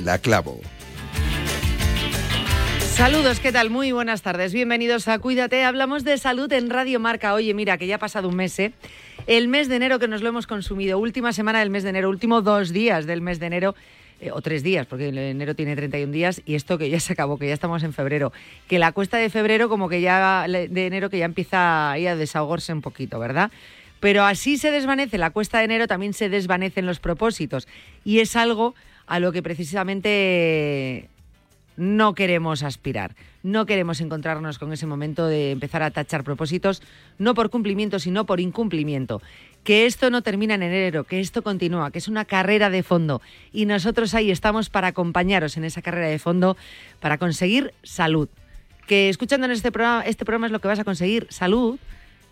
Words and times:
Yanela 0.00 0.18
Clavo. 0.18 0.60
Saludos, 2.80 3.40
¿qué 3.40 3.52
tal? 3.52 3.70
Muy 3.70 3.92
buenas 3.92 4.22
tardes. 4.22 4.52
Bienvenidos 4.52 5.08
a 5.08 5.18
Cuídate. 5.18 5.64
Hablamos 5.64 6.04
de 6.04 6.16
salud 6.18 6.50
en 6.52 6.70
Radio 6.70 7.00
Marca. 7.00 7.34
Oye, 7.34 7.54
mira, 7.54 7.78
que 7.78 7.86
ya 7.86 7.96
ha 7.96 7.98
pasado 7.98 8.28
un 8.28 8.36
mes, 8.36 8.58
¿eh? 8.58 8.72
El 9.26 9.48
mes 9.48 9.68
de 9.68 9.76
enero 9.76 9.98
que 9.98 10.08
nos 10.08 10.22
lo 10.22 10.30
hemos 10.30 10.46
consumido. 10.46 10.98
Última 10.98 11.32
semana 11.32 11.60
del 11.60 11.70
mes 11.70 11.82
de 11.82 11.90
enero, 11.90 12.08
último 12.08 12.40
dos 12.42 12.72
días 12.72 13.06
del 13.06 13.20
mes 13.20 13.40
de 13.40 13.46
enero. 13.46 13.74
Eh, 14.22 14.32
o 14.32 14.42
tres 14.42 14.62
días, 14.62 14.86
porque 14.86 15.08
enero 15.08 15.54
tiene 15.54 15.74
31 15.74 16.12
días 16.12 16.42
y 16.44 16.54
esto 16.54 16.76
que 16.76 16.90
ya 16.90 17.00
se 17.00 17.14
acabó, 17.14 17.38
que 17.38 17.48
ya 17.48 17.54
estamos 17.54 17.82
en 17.82 17.94
febrero. 17.94 18.32
Que 18.68 18.78
la 18.78 18.92
cuesta 18.92 19.16
de 19.16 19.30
febrero, 19.30 19.70
como 19.70 19.88
que 19.88 20.02
ya 20.02 20.46
de 20.46 20.86
enero, 20.86 21.08
que 21.08 21.18
ya 21.18 21.24
empieza 21.24 21.92
ahí 21.92 22.06
a 22.06 22.16
desahogarse 22.16 22.72
un 22.72 22.82
poquito, 22.82 23.18
¿verdad? 23.18 23.50
Pero 23.98 24.24
así 24.24 24.58
se 24.58 24.70
desvanece 24.70 25.16
la 25.16 25.30
cuesta 25.30 25.58
de 25.58 25.64
enero, 25.64 25.86
también 25.86 26.12
se 26.12 26.28
desvanecen 26.28 26.84
los 26.84 27.00
propósitos. 27.00 27.66
Y 28.04 28.20
es 28.20 28.36
algo 28.36 28.74
a 29.10 29.18
lo 29.18 29.32
que 29.32 29.42
precisamente 29.42 31.10
no 31.76 32.14
queremos 32.14 32.62
aspirar. 32.62 33.16
No 33.42 33.66
queremos 33.66 34.00
encontrarnos 34.00 34.60
con 34.60 34.72
ese 34.72 34.86
momento 34.86 35.26
de 35.26 35.50
empezar 35.50 35.82
a 35.82 35.90
tachar 35.90 36.22
propósitos, 36.22 36.80
no 37.18 37.34
por 37.34 37.50
cumplimiento, 37.50 37.98
sino 37.98 38.24
por 38.24 38.38
incumplimiento. 38.38 39.20
Que 39.64 39.86
esto 39.86 40.10
no 40.10 40.22
termina 40.22 40.54
en 40.54 40.62
enero, 40.62 41.02
que 41.02 41.18
esto 41.18 41.42
continúa, 41.42 41.90
que 41.90 41.98
es 41.98 42.06
una 42.06 42.24
carrera 42.24 42.70
de 42.70 42.84
fondo. 42.84 43.20
Y 43.52 43.66
nosotros 43.66 44.14
ahí 44.14 44.30
estamos 44.30 44.70
para 44.70 44.88
acompañaros 44.88 45.56
en 45.56 45.64
esa 45.64 45.82
carrera 45.82 46.06
de 46.06 46.20
fondo, 46.20 46.56
para 47.00 47.18
conseguir 47.18 47.74
salud. 47.82 48.28
Que 48.86 49.08
escuchando 49.08 49.46
en 49.46 49.52
este 49.52 49.72
programa, 49.72 50.02
este 50.06 50.24
programa 50.24 50.46
es 50.46 50.52
lo 50.52 50.60
que 50.60 50.68
vas 50.68 50.78
a 50.78 50.84
conseguir, 50.84 51.26
salud, 51.30 51.80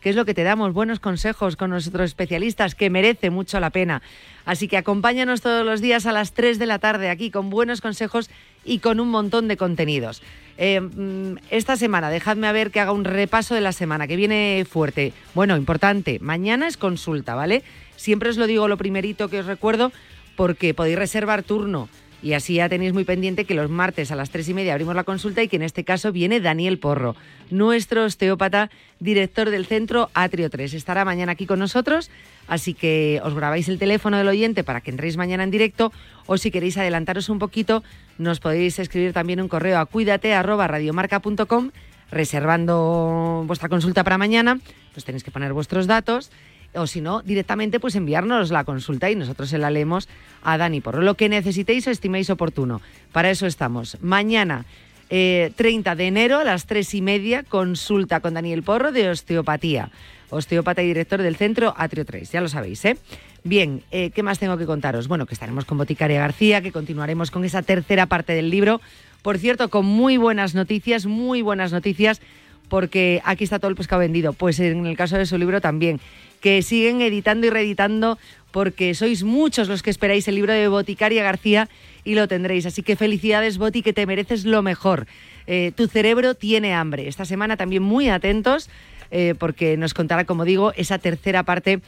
que 0.01 0.11
es 0.11 0.17
lo 0.17 0.25
que 0.25 0.35
te 0.35 0.45
damos, 0.45 0.73
buenos 0.73 1.01
consejos 1.01 1.57
con 1.57 1.71
nuestros 1.71 2.11
especialistas, 2.11 2.75
que 2.75 2.91
merece 2.91 3.31
mucho 3.31 3.61
la 3.61 3.71
pena. 3.71 4.03
Así 4.45 4.69
que 4.69 4.77
acompáñanos 4.77 5.41
todos 5.41 5.65
los 5.65 5.81
días 5.81 6.07
a 6.07 6.13
las 6.13 6.33
3 6.33 6.59
de 6.59 6.67
la 6.67 6.79
tarde 6.79 7.11
aquí 7.11 7.31
con 7.31 7.51
buenos 7.51 7.81
consejos 7.81 8.31
y 8.65 8.79
con 8.79 9.01
un 9.01 9.09
montón 9.09 9.49
de 9.49 9.57
contenidos. 9.57 10.23
Eh, 10.57 10.81
mm, 10.81 11.39
esta 11.51 11.77
semana, 11.77 12.11
dejadme 12.11 12.47
a 12.47 12.53
ver 12.53 12.71
que 12.71 12.81
haga 12.81 12.93
un 12.93 13.05
repaso 13.05 13.55
de 13.55 13.61
la 13.61 13.73
semana, 13.73 14.07
que 14.07 14.17
viene 14.17 14.67
fuerte. 14.69 15.13
Bueno, 15.35 15.57
importante, 15.57 16.19
mañana 16.21 16.67
es 16.67 16.77
consulta, 16.77 17.35
¿vale? 17.35 17.63
Siempre 17.97 18.31
os 18.31 18.37
lo 18.37 18.47
digo 18.47 18.69
lo 18.69 18.77
primerito 18.77 19.29
que 19.29 19.41
os 19.41 19.47
recuerdo, 19.47 19.93
porque 20.37 20.75
podéis 20.75 20.99
reservar 20.99 21.43
turno 21.43 21.89
y 22.23 22.33
así 22.33 22.55
ya 22.55 22.69
tenéis 22.69 22.93
muy 22.93 23.05
pendiente 23.05 23.45
que 23.45 23.55
los 23.55 23.71
martes 23.71 24.11
a 24.11 24.17
las 24.17 24.31
tres 24.31 24.49
y 24.49 24.55
media 24.55 24.73
abrimos 24.73 24.95
la 24.95 25.05
consulta 25.05 25.43
y 25.43 25.49
que 25.49 25.57
en 25.57 25.63
este 25.63 25.85
caso 25.85 26.13
viene 26.13 26.41
Daniel 26.41 26.79
Porro, 26.79 27.15
nuestro 27.51 28.05
osteópata, 28.05 28.71
director 28.99 29.51
del 29.51 29.67
centro 29.67 30.11
Atrio 30.15 30.51
3. 30.51 30.75
Estará 30.75 31.05
mañana 31.05 31.33
aquí 31.33 31.47
con 31.47 31.59
nosotros, 31.59 32.11
así 32.49 32.75
que 32.75 33.21
os 33.23 33.35
grabáis 33.35 33.69
el 33.69 33.79
teléfono 33.79 34.19
del 34.19 34.29
oyente 34.29 34.65
para 34.65 34.81
que 34.81 34.91
entréis 34.91 35.17
mañana 35.17 35.45
en 35.45 35.51
directo 35.51 35.93
o 36.27 36.37
si 36.39 36.51
queréis 36.51 36.77
adelantaros 36.77 37.29
un 37.29 37.39
poquito, 37.39 37.85
nos 38.19 38.41
podéis 38.41 38.79
escribir 38.79 39.13
también 39.13 39.41
un 39.41 39.49
correo 39.49 39.79
a 39.79 39.87
cuídate@radiomarca.com 39.87 41.71
reservando 42.11 43.45
vuestra 43.47 43.69
consulta 43.69 44.03
para 44.03 44.19
mañana. 44.19 44.59
Pues 44.93 45.05
tenéis 45.05 45.23
que 45.23 45.31
poner 45.31 45.53
vuestros 45.53 45.87
datos 45.87 46.31
o 46.75 46.87
si 46.87 47.01
no, 47.01 47.23
directamente 47.23 47.81
pues 47.81 47.95
enviarnos 47.95 48.51
la 48.51 48.65
consulta 48.65 49.11
y 49.11 49.17
nosotros 49.17 49.49
se 49.49 49.59
la 49.59 49.71
leemos 49.71 50.09
a 50.43 50.59
Dani 50.59 50.81
por 50.81 51.03
lo 51.03 51.15
que 51.15 51.29
necesitéis 51.29 51.87
o 51.87 51.91
estiméis 51.91 52.31
oportuno. 52.31 52.81
Para 53.13 53.31
eso 53.31 53.47
estamos. 53.47 53.99
Mañana, 54.01 54.65
30 55.09 55.11
eh, 55.11 55.97
de 55.97 56.07
enero 56.07 56.39
a 56.39 56.45
las 56.45 56.67
3 56.67 56.95
y 56.95 57.03
media, 57.03 57.43
consulta 57.43 58.21
con 58.21 58.35
Daniel 58.35 58.63
Porro 58.63 58.93
de 58.93 59.09
osteopatía. 59.09 59.91
Osteópata 60.31 60.83
y 60.83 60.89
director 60.89 61.23
del 61.23 61.37
centro 61.37 61.73
Atrio 61.77 62.05
3, 62.05 62.31
ya 62.31 62.43
lo 62.43 62.49
sabéis, 62.49 62.85
¿eh? 62.85 62.99
Bien, 63.45 63.83
eh, 63.91 64.11
¿qué 64.11 64.23
más 64.23 64.39
tengo 64.39 64.59
que 64.59 64.67
contaros? 64.67 65.09
Bueno, 65.09 65.25
que 65.25 65.33
estaremos 65.33 65.65
con 65.65 65.79
Boticaria 65.79 66.21
García, 66.21 66.61
que 66.61 66.73
continuaremos 66.73 67.31
con 67.31 67.45
esa 67.47 67.63
tercera 67.63 68.05
parte 68.05 68.35
del 68.35 68.51
libro. 68.51 68.83
Por 69.23 69.39
cierto, 69.39 69.71
con 69.71 69.87
muy 69.87 70.19
buenas 70.19 70.55
noticias, 70.55 71.07
muy 71.07 71.41
buenas 71.41 71.73
noticias, 71.73 72.21
porque 72.69 73.23
aquí 73.25 73.45
está 73.45 73.59
todo 73.59 73.71
el 73.71 73.77
pescado 73.77 74.01
vendido. 74.01 74.35
Pues 74.35 74.61
en 74.61 74.85
el 74.85 74.97
caso 74.97 75.17
de 75.17 75.25
su 75.25 75.39
libro 75.39 75.63
también 75.63 76.01
que 76.41 76.63
siguen 76.63 77.01
editando 77.01 77.47
y 77.47 77.51
reeditando 77.51 78.19
porque 78.51 78.95
sois 78.95 79.25
muchos 79.25 79.69
los 79.69 79.83
que 79.83 79.91
esperáis 79.91 80.27
el 80.29 80.35
libro 80.35 80.53
de 80.53 80.69
Boticaria 80.69 81.23
García 81.23 81.69
y 82.05 82.15
lo 82.15 82.29
tendréis. 82.29 82.67
Así 82.67 82.83
que 82.83 82.97
felicidades, 82.97 83.59
Boti, 83.59 83.83
que 83.83 83.93
te 83.93 84.07
mereces 84.07 84.45
lo 84.45 84.63
mejor. 84.63 85.07
Eh, 85.47 85.73
tu 85.77 85.87
cerebro 85.87 86.35
tiene 86.35 86.75
hambre. 86.75 87.09
Esta 87.09 87.25
semana 87.25 87.57
también 87.57 87.83
muy 87.83 88.09
atentos 88.09 88.71
eh, 89.11 89.35
porque 89.39 89.77
nos 89.77 89.95
contará, 89.95 90.25
como 90.25 90.45
digo, 90.45 90.73
esa 90.77 90.99
tercera 90.99 91.43
parte 91.43 91.81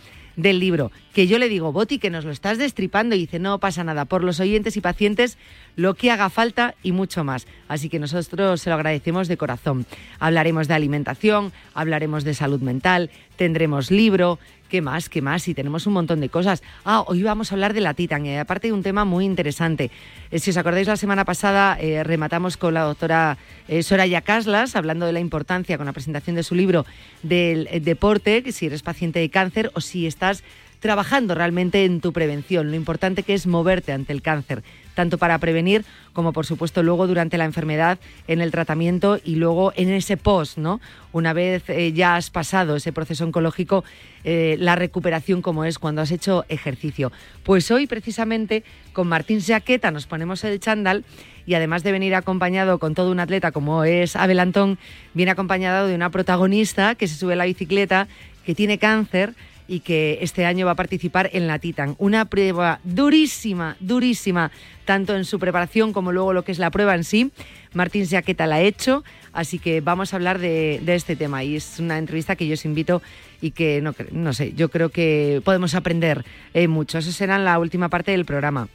del 0.42 0.60
libro. 0.60 0.90
Que 1.12 1.26
yo 1.26 1.38
le 1.38 1.48
digo, 1.48 1.72
Boti, 1.72 1.98
que 1.98 2.10
nos 2.10 2.24
lo 2.24 2.30
estás 2.30 2.58
destripando 2.58 3.14
y 3.14 3.20
dice, 3.20 3.38
no 3.38 3.58
pasa 3.58 3.84
nada, 3.84 4.04
por 4.04 4.24
los 4.24 4.40
oyentes 4.40 4.76
y 4.76 4.80
pacientes, 4.80 5.38
lo 5.76 5.94
que 5.94 6.10
haga 6.10 6.30
falta 6.30 6.74
y 6.82 6.92
mucho 6.92 7.24
más. 7.24 7.46
Así 7.68 7.88
que 7.88 7.98
nosotros 7.98 8.60
se 8.60 8.70
lo 8.70 8.76
agradecemos 8.76 9.28
de 9.28 9.36
corazón. 9.36 9.86
Hablaremos 10.18 10.68
de 10.68 10.74
alimentación, 10.74 11.52
hablaremos 11.74 12.24
de 12.24 12.34
salud 12.34 12.60
mental, 12.60 13.10
tendremos 13.36 13.90
libro, 13.90 14.38
¿Qué 14.70 14.80
más? 14.82 15.08
¿Qué 15.08 15.20
más? 15.20 15.48
Y 15.48 15.54
tenemos 15.54 15.88
un 15.88 15.94
montón 15.94 16.20
de 16.20 16.28
cosas. 16.28 16.62
Ah, 16.84 17.02
hoy 17.08 17.24
vamos 17.24 17.50
a 17.50 17.56
hablar 17.56 17.74
de 17.74 17.80
la 17.80 17.92
Titan, 17.92 18.24
y 18.24 18.36
aparte 18.36 18.68
de 18.68 18.72
un 18.72 18.84
tema 18.84 19.04
muy 19.04 19.24
interesante. 19.24 19.90
Eh, 20.30 20.38
si 20.38 20.50
os 20.50 20.56
acordáis, 20.56 20.86
la 20.86 20.96
semana 20.96 21.24
pasada 21.24 21.76
eh, 21.80 22.04
rematamos 22.04 22.56
con 22.56 22.74
la 22.74 22.82
doctora 22.82 23.36
eh, 23.66 23.82
Soraya 23.82 24.20
Caslas, 24.20 24.76
hablando 24.76 25.06
de 25.06 25.12
la 25.12 25.18
importancia 25.18 25.76
con 25.76 25.86
la 25.86 25.92
presentación 25.92 26.36
de 26.36 26.44
su 26.44 26.54
libro 26.54 26.86
del 27.24 27.68
deporte, 27.82 28.44
si 28.52 28.66
eres 28.66 28.82
paciente 28.82 29.18
de 29.18 29.28
cáncer 29.28 29.72
o 29.74 29.80
si 29.80 30.06
estás 30.06 30.44
trabajando 30.78 31.34
realmente 31.34 31.84
en 31.84 32.00
tu 32.00 32.12
prevención, 32.12 32.70
lo 32.70 32.76
importante 32.76 33.24
que 33.24 33.34
es 33.34 33.48
moverte 33.48 33.92
ante 33.92 34.12
el 34.12 34.22
cáncer 34.22 34.62
tanto 35.00 35.16
para 35.16 35.38
prevenir 35.38 35.86
como 36.12 36.34
por 36.34 36.44
supuesto 36.44 36.82
luego 36.82 37.06
durante 37.06 37.38
la 37.38 37.46
enfermedad, 37.46 37.98
en 38.28 38.42
el 38.42 38.50
tratamiento 38.50 39.18
y 39.24 39.36
luego 39.36 39.72
en 39.74 39.88
ese 39.88 40.18
post, 40.18 40.58
¿no? 40.58 40.78
Una 41.12 41.32
vez 41.32 41.62
eh, 41.68 41.92
ya 41.94 42.16
has 42.16 42.28
pasado 42.28 42.76
ese 42.76 42.92
proceso 42.92 43.24
oncológico, 43.24 43.82
eh, 44.24 44.56
la 44.58 44.76
recuperación 44.76 45.40
como 45.40 45.64
es 45.64 45.78
cuando 45.78 46.02
has 46.02 46.10
hecho 46.10 46.44
ejercicio. 46.50 47.12
Pues 47.44 47.70
hoy 47.70 47.86
precisamente 47.86 48.62
con 48.92 49.08
Martín 49.08 49.40
Jaqueta 49.40 49.90
nos 49.90 50.06
ponemos 50.06 50.44
el 50.44 50.60
chándal 50.60 51.06
y 51.46 51.54
además 51.54 51.82
de 51.82 51.92
venir 51.92 52.14
acompañado 52.14 52.78
con 52.78 52.94
todo 52.94 53.10
un 53.10 53.20
atleta 53.20 53.52
como 53.52 53.84
es 53.84 54.16
Abel 54.16 54.38
Antón, 54.38 54.78
viene 55.14 55.32
acompañado 55.32 55.86
de 55.86 55.94
una 55.94 56.10
protagonista 56.10 56.94
que 56.94 57.08
se 57.08 57.14
sube 57.14 57.36
la 57.36 57.46
bicicleta, 57.46 58.06
que 58.44 58.54
tiene 58.54 58.76
cáncer, 58.76 59.32
y 59.70 59.80
que 59.80 60.18
este 60.20 60.46
año 60.46 60.66
va 60.66 60.72
a 60.72 60.74
participar 60.74 61.30
en 61.32 61.46
la 61.46 61.60
Titan. 61.60 61.94
Una 61.98 62.24
prueba 62.24 62.80
durísima, 62.82 63.76
durísima, 63.78 64.50
tanto 64.84 65.14
en 65.14 65.24
su 65.24 65.38
preparación 65.38 65.92
como 65.92 66.10
luego 66.10 66.32
lo 66.32 66.42
que 66.42 66.50
es 66.50 66.58
la 66.58 66.72
prueba 66.72 66.96
en 66.96 67.04
sí. 67.04 67.30
Martín 67.72 68.04
Jaqueta 68.04 68.48
la 68.48 68.56
ha 68.56 68.62
hecho, 68.62 69.04
así 69.32 69.60
que 69.60 69.80
vamos 69.80 70.12
a 70.12 70.16
hablar 70.16 70.40
de, 70.40 70.82
este 70.88 71.14
tema 71.14 71.44
y 71.44 71.54
es 71.54 71.78
una 71.78 71.98
entrevista 71.98 72.34
que 72.34 72.48
yo 72.48 72.54
os 72.54 72.64
invito 72.64 73.00
y 73.40 73.52
que 73.52 73.80
no, 74.10 74.32
sé, 74.32 74.54
yo 74.54 74.70
creo 74.70 74.88
que 74.88 75.40
podemos 75.44 75.76
aprender 75.76 76.24
eh, 76.52 76.66
mucho. 76.66 76.98
Eso 76.98 77.12
será 77.12 77.36
en 77.36 77.44
la 77.44 77.56
última 77.60 77.88
parte 77.88 78.10
del 78.10 78.24
programa. 78.24 78.66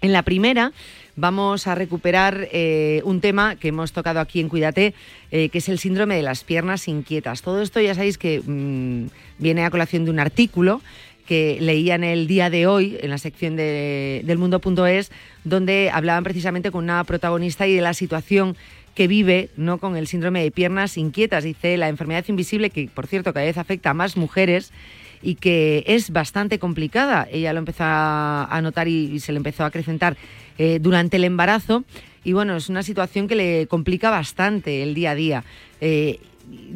En 0.00 0.12
la 0.12 0.22
primera 0.22 0.72
vamos 1.18 1.66
a 1.66 1.74
recuperar 1.74 2.48
eh, 2.52 3.02
un 3.04 3.20
tema 3.20 3.56
que 3.56 3.68
hemos 3.68 3.92
tocado 3.92 4.20
aquí 4.20 4.40
en 4.40 4.48
Cuídate, 4.48 4.94
eh, 5.32 5.48
que 5.48 5.58
es 5.58 5.68
el 5.68 5.78
síndrome 5.78 6.14
de 6.14 6.22
las 6.22 6.44
piernas 6.44 6.86
inquietas. 6.86 7.42
Todo 7.42 7.60
esto 7.60 7.80
ya 7.80 7.94
sabéis 7.94 8.18
que 8.18 8.40
mm, 8.40 9.08
viene 9.38 9.64
a 9.64 9.70
colación 9.70 10.04
de 10.04 10.12
un 10.12 10.20
artículo 10.20 10.80
que 11.26 11.58
leía 11.60 11.96
en 11.96 12.04
el 12.04 12.26
día 12.26 12.50
de 12.50 12.66
hoy, 12.66 12.96
en 13.02 13.10
la 13.10 13.18
sección 13.18 13.56
de, 13.56 14.22
del 14.24 14.38
mundo.es, 14.38 15.10
donde 15.44 15.90
hablaban 15.92 16.24
precisamente 16.24 16.70
con 16.70 16.84
una 16.84 17.02
protagonista 17.04 17.66
y 17.66 17.74
de 17.74 17.82
la 17.82 17.94
situación 17.94 18.56
que 18.94 19.08
vive 19.08 19.50
¿no? 19.56 19.78
con 19.78 19.96
el 19.96 20.06
síndrome 20.06 20.42
de 20.42 20.50
piernas 20.50 20.96
inquietas. 20.96 21.44
Dice 21.44 21.76
la 21.76 21.88
enfermedad 21.88 22.24
invisible, 22.28 22.70
que 22.70 22.88
por 22.92 23.08
cierto 23.08 23.34
cada 23.34 23.44
vez 23.44 23.58
afecta 23.58 23.90
a 23.90 23.94
más 23.94 24.16
mujeres 24.16 24.72
y 25.20 25.34
que 25.34 25.84
es 25.86 26.10
bastante 26.10 26.58
complicada. 26.58 27.28
Ella 27.30 27.52
lo 27.52 27.58
empezó 27.58 27.84
a 27.84 28.60
notar 28.62 28.88
y, 28.88 29.20
se 29.20 29.32
le 29.32 29.38
empezó 29.38 29.64
a 29.64 29.66
acrecentar 29.66 30.16
eh, 30.58 30.78
durante 30.80 31.16
el 31.16 31.24
embarazo. 31.24 31.84
Y 32.24 32.32
bueno, 32.32 32.56
es 32.56 32.68
una 32.68 32.82
situación 32.82 33.28
que 33.28 33.36
le 33.36 33.66
complica 33.68 34.10
bastante 34.10 34.82
el 34.82 34.94
día 34.94 35.12
a 35.12 35.14
día. 35.14 35.44
Eh, 35.80 36.20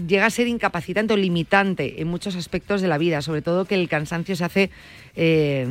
llega 0.06 0.26
a 0.26 0.30
ser 0.30 0.48
incapacitante 0.48 1.14
o 1.14 1.16
limitante 1.16 2.00
en 2.00 2.08
muchos 2.08 2.36
aspectos 2.36 2.80
de 2.80 2.88
la 2.88 2.98
vida, 2.98 3.22
sobre 3.22 3.42
todo 3.42 3.64
que 3.64 3.74
el 3.74 3.88
cansancio 3.88 4.36
se 4.36 4.44
hace 4.44 4.70
eh, 5.16 5.66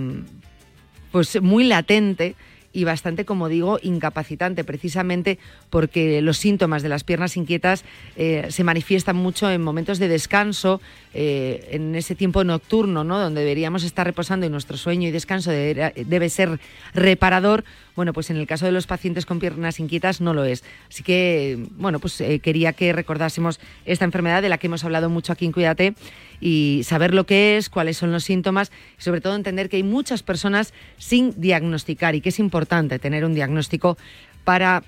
pues 1.11 1.41
muy 1.41 1.63
latente 1.63 2.35
y 2.73 2.83
bastante, 2.83 3.25
como 3.25 3.49
digo, 3.49 3.79
incapacitante, 3.81 4.63
precisamente 4.63 5.39
porque 5.69 6.21
los 6.21 6.37
síntomas 6.37 6.83
de 6.83 6.89
las 6.89 7.03
piernas 7.03 7.37
inquietas 7.37 7.83
eh, 8.15 8.47
se 8.49 8.63
manifiestan 8.63 9.15
mucho 9.15 9.49
en 9.49 9.61
momentos 9.61 9.99
de 9.99 10.07
descanso, 10.07 10.81
eh, 11.13 11.69
en 11.71 11.95
ese 11.95 12.15
tiempo 12.15 12.43
nocturno, 12.43 13.03
¿no? 13.03 13.19
donde 13.19 13.41
deberíamos 13.41 13.83
estar 13.83 14.05
reposando 14.05 14.45
y 14.45 14.49
nuestro 14.49 14.77
sueño 14.77 15.09
y 15.09 15.11
descanso 15.11 15.51
debe, 15.51 16.29
ser 16.29 16.59
reparador. 16.93 17.63
Bueno, 17.95 18.13
pues 18.13 18.29
en 18.29 18.37
el 18.37 18.47
caso 18.47 18.65
de 18.65 18.71
los 18.71 18.87
pacientes 18.87 19.25
con 19.25 19.39
piernas 19.39 19.79
inquietas 19.81 20.21
no 20.21 20.33
lo 20.33 20.45
es. 20.45 20.63
Así 20.89 21.03
que, 21.03 21.67
bueno, 21.71 21.99
pues 21.99 22.21
eh, 22.21 22.39
quería 22.39 22.71
que 22.71 22.93
recordásemos 22.93 23.59
esta 23.85 24.05
enfermedad 24.05 24.41
de 24.41 24.47
la 24.47 24.57
que 24.57 24.67
hemos 24.67 24.85
hablado 24.85 25.09
mucho 25.09 25.33
aquí 25.33 25.45
en 25.45 25.51
Cuídate 25.51 25.93
y 26.41 26.81
saber 26.83 27.13
lo 27.13 27.25
que 27.25 27.55
es, 27.55 27.69
cuáles 27.69 27.95
son 27.97 28.11
los 28.11 28.23
síntomas 28.23 28.71
y 28.99 29.03
sobre 29.03 29.21
todo 29.21 29.35
entender 29.35 29.69
que 29.69 29.77
hay 29.77 29.83
muchas 29.83 30.23
personas 30.23 30.73
sin 30.97 31.39
diagnosticar 31.39 32.15
y 32.15 32.21
que 32.21 32.29
es 32.29 32.39
importante 32.39 32.99
tener 32.99 33.23
un 33.23 33.35
diagnóstico 33.35 33.97
para 34.43 34.83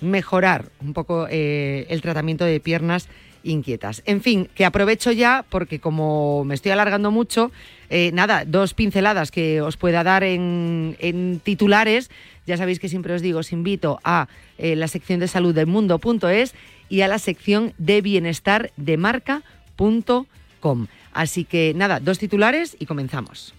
mejorar 0.00 0.70
un 0.82 0.92
poco 0.92 1.26
eh, 1.30 1.86
el 1.88 2.02
tratamiento 2.02 2.44
de 2.44 2.60
piernas 2.60 3.08
inquietas. 3.46 4.02
En 4.04 4.20
fin, 4.20 4.48
que 4.54 4.64
aprovecho 4.64 5.12
ya 5.12 5.44
porque 5.48 5.78
como 5.78 6.44
me 6.44 6.54
estoy 6.54 6.72
alargando 6.72 7.10
mucho, 7.10 7.52
eh, 7.88 8.10
nada, 8.12 8.44
dos 8.44 8.74
pinceladas 8.74 9.30
que 9.30 9.60
os 9.60 9.76
pueda 9.76 10.02
dar 10.02 10.24
en, 10.24 11.40
titulares. 11.44 12.10
Ya 12.46 12.56
sabéis 12.56 12.78
que 12.78 12.88
siempre 12.88 13.14
os 13.14 13.22
digo, 13.22 13.40
os 13.40 13.52
invito 13.52 14.00
a 14.04 14.28
eh, 14.58 14.76
la 14.76 14.88
sección 14.88 15.20
de 15.20 15.28
salud 15.28 15.54
del 15.54 15.66
mundo.es 15.66 16.54
y 16.88 17.00
a 17.00 17.08
la 17.08 17.18
sección 17.18 17.72
de 17.78 18.00
bienestar 18.02 18.70
de 18.76 18.96
marca.com. 18.96 20.86
Así 21.16 21.44
que 21.44 21.72
nada, 21.74 21.98
dos 21.98 22.18
titulares 22.18 22.76
y 22.78 22.84
comenzamos. 22.84 23.54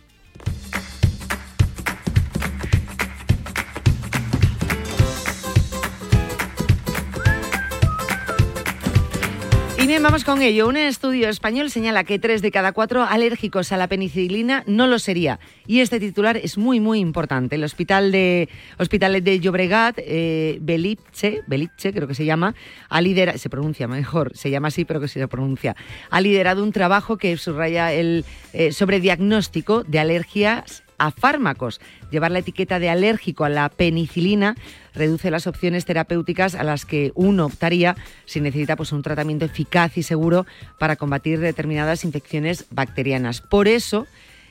Y 9.79 9.85
bien, 9.85 10.01
vamos 10.01 10.23
con 10.23 10.41
ello. 10.41 10.67
Un 10.67 10.75
estudio 10.75 11.29
español 11.29 11.69
señala 11.69 12.03
que 12.03 12.17
tres 12.17 12.41
de 12.41 12.49
cada 12.49 12.71
cuatro 12.71 13.03
alérgicos 13.03 13.71
a 13.71 13.77
la 13.77 13.87
penicilina 13.87 14.63
no 14.65 14.87
lo 14.87 14.97
sería. 14.97 15.39
Y 15.67 15.81
este 15.81 15.99
titular 15.99 16.35
es 16.35 16.57
muy, 16.57 16.79
muy 16.79 16.99
importante. 16.99 17.55
El 17.55 17.63
hospital 17.63 18.11
de, 18.11 18.49
hospital 18.79 19.23
de 19.23 19.39
Llobregat, 19.39 19.99
eh, 19.99 20.57
Belice, 20.61 21.43
creo 21.93 22.07
que 22.07 22.15
se 22.15 22.25
llama, 22.25 22.55
ha 22.89 23.01
liderado, 23.01 23.37
se 23.37 23.51
pronuncia 23.51 23.87
mejor, 23.87 24.35
se 24.35 24.49
llama 24.49 24.69
así, 24.69 24.83
pero 24.83 24.99
que 24.99 25.07
se 25.07 25.27
pronuncia, 25.27 25.75
ha 26.09 26.21
liderado 26.21 26.63
un 26.63 26.71
trabajo 26.71 27.17
que 27.17 27.37
subraya 27.37 27.93
el 27.93 28.25
eh, 28.53 28.71
sobre 28.71 28.99
diagnóstico 28.99 29.83
de 29.83 29.99
alergias 29.99 30.83
a 30.97 31.11
fármacos. 31.11 31.79
Llevar 32.11 32.31
la 32.31 32.39
etiqueta 32.39 32.79
de 32.79 32.89
alérgico 32.89 33.45
a 33.45 33.49
la 33.49 33.69
penicilina 33.69 34.55
reduce 34.93 35.31
las 35.31 35.47
opciones 35.47 35.85
terapéuticas 35.85 36.55
a 36.55 36.63
las 36.63 36.85
que 36.85 37.11
uno 37.15 37.45
optaría 37.45 37.95
si 38.25 38.41
necesita 38.41 38.75
pues, 38.75 38.91
un 38.91 39.03
tratamiento 39.03 39.45
eficaz 39.45 39.97
y 39.97 40.03
seguro 40.03 40.45
para 40.79 40.95
combatir 40.95 41.39
determinadas 41.39 42.03
infecciones 42.03 42.65
bacterianas. 42.71 43.41
Por 43.41 43.67
eso, 43.67 44.07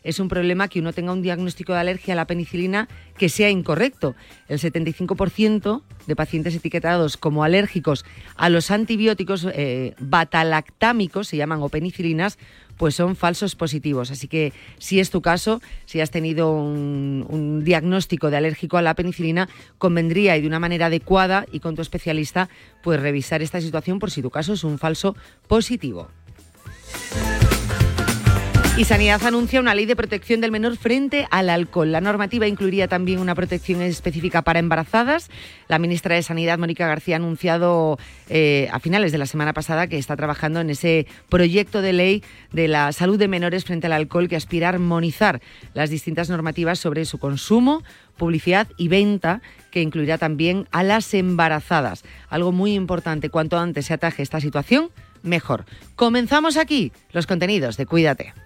es 0.07 0.21
un 0.21 0.29
problema 0.29 0.69
que 0.69 0.79
uno 0.79 0.93
tenga 0.93 1.13
un 1.13 1.21
diagnóstico 1.21 1.73
de 1.73 1.81
alergia 1.81 2.15
a 2.15 2.17
la 2.17 2.27
penicilina 2.27 2.89
que 3.19 3.29
sea 3.29 3.51
incorrecto. 3.51 4.15
El 4.49 4.61
75% 4.61 5.83
de 6.07 6.17
pacientes 6.17 6.55
etiquetados 6.55 7.17
como 7.17 7.43
alérgicos 7.43 8.05
a 8.37 8.49
los 8.49 8.71
antibióticos 8.71 9.47
eh, 9.53 9.95
batalactámicos, 9.99 11.27
se 11.27 11.37
llaman 11.37 11.61
o 11.61 11.69
penicilinas, 11.69 12.39
pues 12.77 12.95
son 12.95 13.17
falsos 13.17 13.57
positivos. 13.57 14.13
Así 14.13 14.29
que 14.29 14.53
si 14.79 15.01
es 15.01 15.11
tu 15.11 15.23
caso, 15.23 15.61
si 15.87 16.01
has 16.01 16.13
tenido 16.13 16.53
un, 16.53 17.27
un 17.29 17.65
diagnóstico 17.65 18.31
de 18.31 18.37
alérgico 18.37 18.77
a 18.77 18.83
la 18.83 18.95
penicilina, 18.95 19.49
convendría 19.79 20.37
y 20.37 20.43
de 20.43 20.47
una 20.47 20.61
manera 20.61 20.87
adecuada 20.87 21.47
y 21.51 21.59
con 21.59 21.75
tu 21.75 21.83
especialista, 21.83 22.49
pues 22.83 23.01
revisar 23.01 23.43
esta 23.43 23.61
situación 23.61 23.99
por 23.99 24.13
si 24.13 24.23
tu 24.23 24.31
caso 24.31 24.53
es 24.53 24.63
un 24.63 24.79
falso 24.79 25.17
positivo. 25.49 26.09
Y 28.77 28.85
Sanidad 28.85 29.25
anuncia 29.25 29.59
una 29.59 29.75
ley 29.75 29.87
de 29.87 29.97
protección 29.97 30.43
del 30.43 30.51
menor 30.51 30.77
frente 30.77 31.27
al 31.31 31.49
alcohol. 31.49 31.93
La 31.93 32.03
normativa 32.03 32.47
incluiría 32.47 32.89
también 32.89 33.21
una 33.21 33.35
protección 33.35 33.81
específica 33.81 34.43
para 34.43 34.59
embarazadas. 34.59 35.31
La 35.67 35.79
ministra 35.79 36.15
de 36.15 36.23
Sanidad, 36.23 36.59
Mónica 36.59 36.87
García, 36.87 37.15
ha 37.15 37.17
anunciado 37.17 37.99
eh, 38.29 38.69
a 38.71 38.79
finales 38.79 39.13
de 39.13 39.19
la 39.19 39.25
semana 39.25 39.55
pasada 39.55 39.87
que 39.87 39.97
está 39.97 40.15
trabajando 40.15 40.61
en 40.61 40.69
ese 40.69 41.07
proyecto 41.31 41.81
de 41.81 41.95
ley 41.95 42.23
de 42.53 42.69
la 42.69 42.93
salud 42.93 43.19
de 43.19 43.29
menores 43.29 43.65
frente 43.65 43.87
al 43.87 43.95
alcohol 43.95 44.29
que 44.29 44.37
aspira 44.37 44.67
a 44.67 44.75
armonizar 44.75 45.41
las 45.73 45.89
distintas 45.89 46.29
normativas 46.29 46.79
sobre 46.79 47.07
su 47.07 47.17
consumo, 47.17 47.83
publicidad 48.19 48.69
y 48.77 48.89
venta, 48.89 49.41
que 49.71 49.81
incluirá 49.81 50.19
también 50.19 50.69
a 50.71 50.83
las 50.83 51.15
embarazadas. 51.15 52.05
Algo 52.29 52.53
muy 52.53 52.75
importante, 52.75 53.31
cuanto 53.31 53.59
antes 53.59 53.87
se 53.87 53.95
ataje 53.95 54.23
esta 54.23 54.43
situación, 54.43 54.91
mejor. 55.23 55.65
Comenzamos 55.95 56.59
aquí 56.59 56.93
los 57.13 57.27
contenidos 57.27 57.79
de 57.79 57.87
Cuídate. 57.87 58.46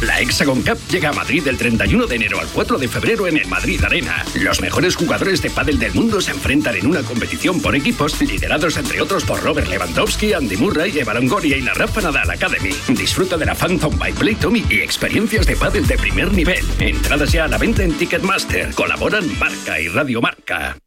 La 0.00 0.20
Hexagon 0.20 0.62
Cup 0.62 0.78
llega 0.88 1.08
a 1.10 1.12
Madrid 1.12 1.42
del 1.42 1.58
31 1.58 2.06
de 2.06 2.14
enero 2.14 2.38
al 2.38 2.46
4 2.46 2.78
de 2.78 2.86
febrero 2.86 3.26
en 3.26 3.36
el 3.36 3.48
Madrid 3.48 3.82
Arena. 3.82 4.24
Los 4.36 4.60
mejores 4.60 4.94
jugadores 4.94 5.42
de 5.42 5.50
pádel 5.50 5.76
del 5.80 5.92
mundo 5.92 6.20
se 6.20 6.30
enfrentan 6.30 6.76
en 6.76 6.86
una 6.86 7.02
competición 7.02 7.60
por 7.60 7.74
equipos 7.74 8.20
liderados 8.20 8.76
entre 8.76 9.00
otros 9.00 9.24
por 9.24 9.42
Robert 9.42 9.66
Lewandowski, 9.66 10.34
Andy 10.34 10.56
Murray, 10.56 10.96
Eva 10.96 11.14
Longoria 11.14 11.56
y 11.56 11.62
la 11.62 11.74
Rafa 11.74 12.00
Nadal 12.00 12.30
Academy. 12.30 12.70
Disfruta 12.88 13.36
de 13.36 13.46
la 13.46 13.56
Phantom 13.56 13.98
by 13.98 14.12
Play 14.12 14.36
Tommy 14.36 14.64
y 14.70 14.80
experiencias 14.82 15.46
de 15.46 15.56
pádel 15.56 15.84
de 15.84 15.98
primer 15.98 16.32
nivel. 16.32 16.64
Entradas 16.78 17.32
ya 17.32 17.46
a 17.46 17.48
la 17.48 17.58
venta 17.58 17.82
en 17.82 17.92
Ticketmaster. 17.94 18.72
Colaboran 18.74 19.24
Marca 19.40 19.80
y 19.80 19.88
Radio 19.88 20.20
Marca. 20.20 20.78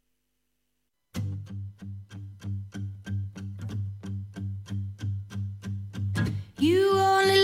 You 6.58 6.92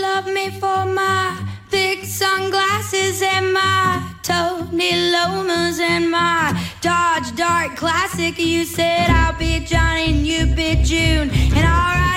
love 0.01 0.27
me 0.33 0.49
for 0.49 0.85
my 0.85 1.58
thick 1.69 2.03
sunglasses 2.03 3.21
and 3.21 3.53
my 3.53 4.13
Tony 4.23 5.11
Lomas 5.11 5.79
and 5.79 6.09
my 6.09 6.59
Dodge 6.81 7.35
Dart 7.35 7.77
Classic. 7.77 8.37
You 8.37 8.65
said 8.65 9.09
I'll 9.09 9.37
be 9.37 9.59
Johnny 9.59 10.09
and 10.09 10.27
you 10.27 10.47
be 10.47 10.75
June, 10.83 11.29
and 11.29 11.65
I'll 11.65 12.08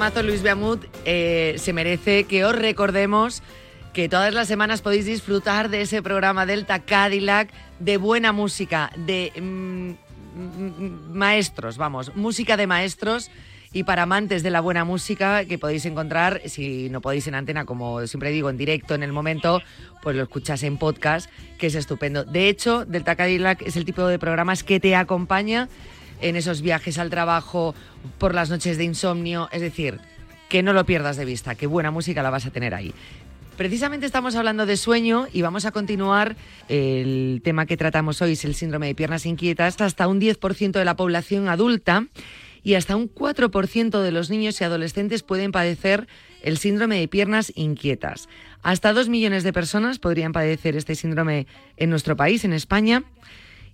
temazo, 0.00 0.22
Luis 0.22 0.40
Beamut, 0.40 0.82
eh, 1.04 1.56
se 1.58 1.74
merece 1.74 2.24
que 2.24 2.46
os 2.46 2.56
recordemos 2.56 3.42
que 3.92 4.08
todas 4.08 4.32
las 4.32 4.48
semanas 4.48 4.80
podéis 4.80 5.04
disfrutar 5.04 5.68
de 5.68 5.82
ese 5.82 6.00
programa 6.00 6.46
Delta 6.46 6.78
Cadillac, 6.78 7.50
de 7.80 7.98
buena 7.98 8.32
música, 8.32 8.90
de 8.96 9.30
mm, 9.38 9.90
mm, 10.40 11.12
maestros, 11.12 11.76
vamos, 11.76 12.16
música 12.16 12.56
de 12.56 12.66
maestros 12.66 13.30
y 13.74 13.84
para 13.84 14.04
amantes 14.04 14.42
de 14.42 14.48
la 14.48 14.62
buena 14.62 14.86
música 14.86 15.44
que 15.44 15.58
podéis 15.58 15.84
encontrar, 15.84 16.40
si 16.46 16.88
no 16.88 17.02
podéis 17.02 17.26
en 17.26 17.34
antena, 17.34 17.66
como 17.66 18.06
siempre 18.06 18.30
digo, 18.30 18.48
en 18.48 18.56
directo 18.56 18.94
en 18.94 19.02
el 19.02 19.12
momento, 19.12 19.60
pues 20.02 20.16
lo 20.16 20.22
escuchas 20.22 20.62
en 20.62 20.78
podcast, 20.78 21.30
que 21.58 21.66
es 21.66 21.74
estupendo. 21.74 22.24
De 22.24 22.48
hecho, 22.48 22.86
Delta 22.86 23.16
Cadillac 23.16 23.60
es 23.60 23.76
el 23.76 23.84
tipo 23.84 24.06
de 24.06 24.18
programas 24.18 24.64
que 24.64 24.80
te 24.80 24.96
acompaña 24.96 25.68
en 26.20 26.36
esos 26.36 26.62
viajes 26.62 26.98
al 26.98 27.10
trabajo, 27.10 27.74
por 28.18 28.34
las 28.34 28.50
noches 28.50 28.78
de 28.78 28.84
insomnio, 28.84 29.48
es 29.52 29.60
decir, 29.60 30.00
que 30.48 30.62
no 30.62 30.72
lo 30.72 30.84
pierdas 30.84 31.16
de 31.16 31.24
vista, 31.24 31.54
que 31.54 31.66
buena 31.66 31.90
música 31.90 32.22
la 32.22 32.30
vas 32.30 32.46
a 32.46 32.50
tener 32.50 32.74
ahí. 32.74 32.92
Precisamente 33.56 34.06
estamos 34.06 34.36
hablando 34.36 34.64
de 34.64 34.78
sueño 34.78 35.26
y 35.32 35.42
vamos 35.42 35.66
a 35.66 35.70
continuar. 35.70 36.34
El 36.68 37.42
tema 37.44 37.66
que 37.66 37.76
tratamos 37.76 38.22
hoy 38.22 38.32
es 38.32 38.44
el 38.46 38.54
síndrome 38.54 38.86
de 38.86 38.94
piernas 38.94 39.26
inquietas. 39.26 39.78
Hasta 39.82 40.08
un 40.08 40.18
10% 40.18 40.72
de 40.72 40.84
la 40.84 40.96
población 40.96 41.46
adulta 41.48 42.06
y 42.62 42.74
hasta 42.74 42.96
un 42.96 43.12
4% 43.12 44.00
de 44.00 44.12
los 44.12 44.30
niños 44.30 44.58
y 44.60 44.64
adolescentes 44.64 45.22
pueden 45.22 45.52
padecer 45.52 46.08
el 46.42 46.56
síndrome 46.56 46.98
de 47.00 47.08
piernas 47.08 47.52
inquietas. 47.54 48.30
Hasta 48.62 48.94
2 48.94 49.10
millones 49.10 49.44
de 49.44 49.52
personas 49.52 49.98
podrían 49.98 50.32
padecer 50.32 50.74
este 50.74 50.94
síndrome 50.94 51.46
en 51.76 51.90
nuestro 51.90 52.16
país, 52.16 52.44
en 52.46 52.54
España. 52.54 53.04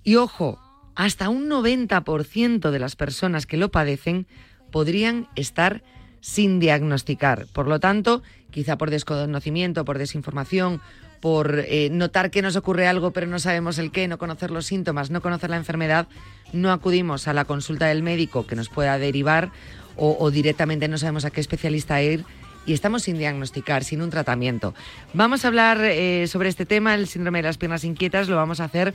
Y 0.03 0.17
ojo, 0.17 0.59
hasta 0.97 1.29
un 1.29 1.49
90% 1.49 2.71
de 2.71 2.79
las 2.79 2.97
personas 2.97 3.47
que 3.47 3.57
lo 3.57 3.71
padecen 3.71 4.27
podrían 4.73 5.29
estar 5.37 5.83
sin 6.21 6.59
diagnosticar. 6.59 7.47
Por 7.53 7.69
lo 7.69 7.79
tanto, 7.79 8.23
quizá 8.51 8.77
por 8.77 8.91
desconocimiento, 8.91 9.85
por 9.85 9.99
desinformación, 9.99 10.81
por 11.21 11.65
eh, 11.67 11.89
notar 11.91 12.31
que 12.31 12.43
nos 12.43 12.57
ocurre 12.57 12.87
algo 12.89 13.11
pero 13.11 13.27
no 13.27 13.39
sabemos 13.39 13.79
el 13.79 13.91
qué, 13.91 14.09
no 14.09 14.19
conocer 14.19 14.51
los 14.51 14.67
síntomas, 14.67 15.11
no 15.11 15.23
conocer 15.23 15.51
la 15.51 15.57
enfermedad, 15.57 16.09
no 16.53 16.73
acudimos 16.73 17.29
a 17.29 17.33
la 17.33 17.45
consulta 17.45 17.87
del 17.87 18.03
médico 18.03 18.47
que 18.47 18.57
nos 18.57 18.69
pueda 18.69 18.99
derivar 18.99 19.51
o, 19.99 20.31
directamente 20.31 20.89
no 20.89 20.99
sabemos 20.99 21.25
a 21.25 21.31
qué 21.31 21.41
especialista 21.41 22.03
ir 22.03 22.25
y 22.67 22.73
estamos 22.73 23.05
sin 23.05 23.19
diagnosticar, 23.19 23.85
sin 23.85 24.03
un 24.03 24.11
tratamiento. 24.11 24.75
Vamos 25.15 25.45
a 25.45 25.49
hablar 25.49 25.79
eh, 25.83 26.27
sobre 26.27 26.49
este 26.49 26.67
tema, 26.67 26.95
el 26.95 27.07
síndrome 27.07 27.39
de 27.39 27.45
las 27.45 27.59
piernas 27.59 27.85
inquietas, 27.85 28.29
lo 28.29 28.37
vamos 28.37 28.61
a 28.61 28.65
hacer 28.65 28.93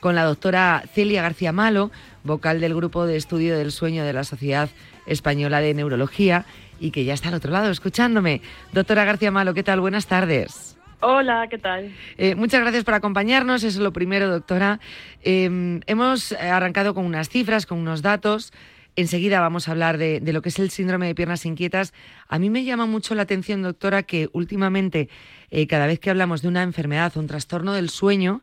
con 0.00 0.14
la 0.14 0.24
doctora 0.24 0.84
Celia 0.92 1.22
García 1.22 1.50
Malo, 1.50 1.90
vocal 2.24 2.60
del 2.60 2.74
Grupo 2.74 3.06
de 3.06 3.16
Estudio 3.16 3.56
del 3.56 3.72
Sueño 3.72 4.04
de 4.04 4.12
la 4.12 4.22
Sociedad 4.24 4.68
Española 5.06 5.60
de 5.60 5.72
Neurología 5.72 6.44
y 6.78 6.90
que 6.90 7.04
ya 7.04 7.14
está 7.14 7.28
al 7.28 7.34
otro 7.34 7.50
lado 7.50 7.70
escuchándome. 7.70 8.42
Doctora 8.72 9.06
García 9.06 9.30
Malo, 9.30 9.54
¿qué 9.54 9.62
tal? 9.62 9.80
Buenas 9.80 10.06
tardes. 10.06 10.76
Hola, 11.00 11.46
¿qué 11.48 11.58
tal? 11.58 11.92
Eh, 12.18 12.34
muchas 12.34 12.60
gracias 12.60 12.84
por 12.84 12.94
acompañarnos, 12.94 13.62
eso 13.62 13.78
es 13.78 13.82
lo 13.82 13.92
primero, 13.92 14.28
doctora. 14.28 14.80
Em, 15.22 15.80
hemos 15.86 16.32
arrancado 16.32 16.94
con 16.94 17.04
unas 17.04 17.28
cifras, 17.28 17.66
con 17.66 17.78
unos 17.78 18.02
datos. 18.02 18.52
Enseguida 18.96 19.40
vamos 19.40 19.68
a 19.68 19.72
hablar 19.72 19.98
de, 19.98 20.20
lo 20.20 20.42
que 20.42 20.50
es 20.50 20.58
el 20.58 20.70
síndrome 20.70 21.06
de 21.06 21.14
piernas 21.14 21.46
inquietas. 21.46 21.92
A 22.28 22.38
mí 22.38 22.50
me 22.50 22.64
llama 22.64 22.86
mucho 22.86 23.14
la 23.14 23.22
atención, 23.22 23.62
doctora, 23.62 24.04
que 24.04 24.28
últimamente, 24.32 25.08
eh, 25.50 25.66
cada 25.66 25.86
vez 25.86 25.98
que 25.98 26.10
hablamos 26.10 26.42
de 26.42 26.48
una 26.48 26.62
enfermedad, 26.62 27.16
un 27.16 27.26
trastorno 27.26 27.72
del 27.72 27.88
sueño, 27.88 28.42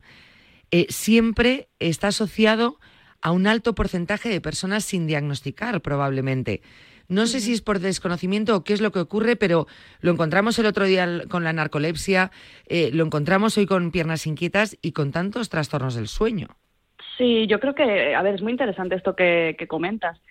eh, 0.72 0.88
siempre 0.90 1.70
está 1.80 2.10
asociado 2.10 2.80
a 3.22 3.32
un 3.32 3.48
alto 3.48 3.76
porcentaje 3.76 4.30
de 4.30 4.42
personas 4.42 4.84
sin 4.84 5.08
diagnosticar, 5.08 5.82
probablemente. 5.82 6.62
No 7.12 7.28
sé 7.28 7.42
si 7.42 7.52
es 7.52 7.62
por 7.62 7.80
desconocimiento 7.80 8.56
o 8.56 8.64
qué 8.64 8.72
es 8.72 8.80
lo 8.80 8.92
que 8.92 9.00
ocurre, 9.00 9.36
pero 9.36 9.68
lo 10.00 10.12
encontramos 10.12 10.58
el 10.60 10.66
otro 10.66 10.86
día 10.86 11.24
con 11.30 11.44
la 11.44 11.52
narcolepsia, 11.52 12.32
eh, 12.68 12.90
lo 12.94 13.04
encontramos 13.04 13.58
hoy 13.58 13.66
con 13.66 13.92
piernas 13.92 14.26
inquietas 14.28 14.78
y 14.82 14.94
con 14.94 15.12
tantos 15.12 15.50
trastornos 15.50 15.96
del 15.96 16.08
sueño. 16.08 16.48
Sí, 17.18 17.48
yo 17.48 17.60
creo 17.60 17.76
que, 17.76 18.16
a 18.16 18.22
ver, 18.22 18.36
es 18.36 18.42
muy 18.42 18.54
interesante 18.54 18.96
esto 18.96 19.14
que, 19.14 19.58
comentas, 19.68 20.22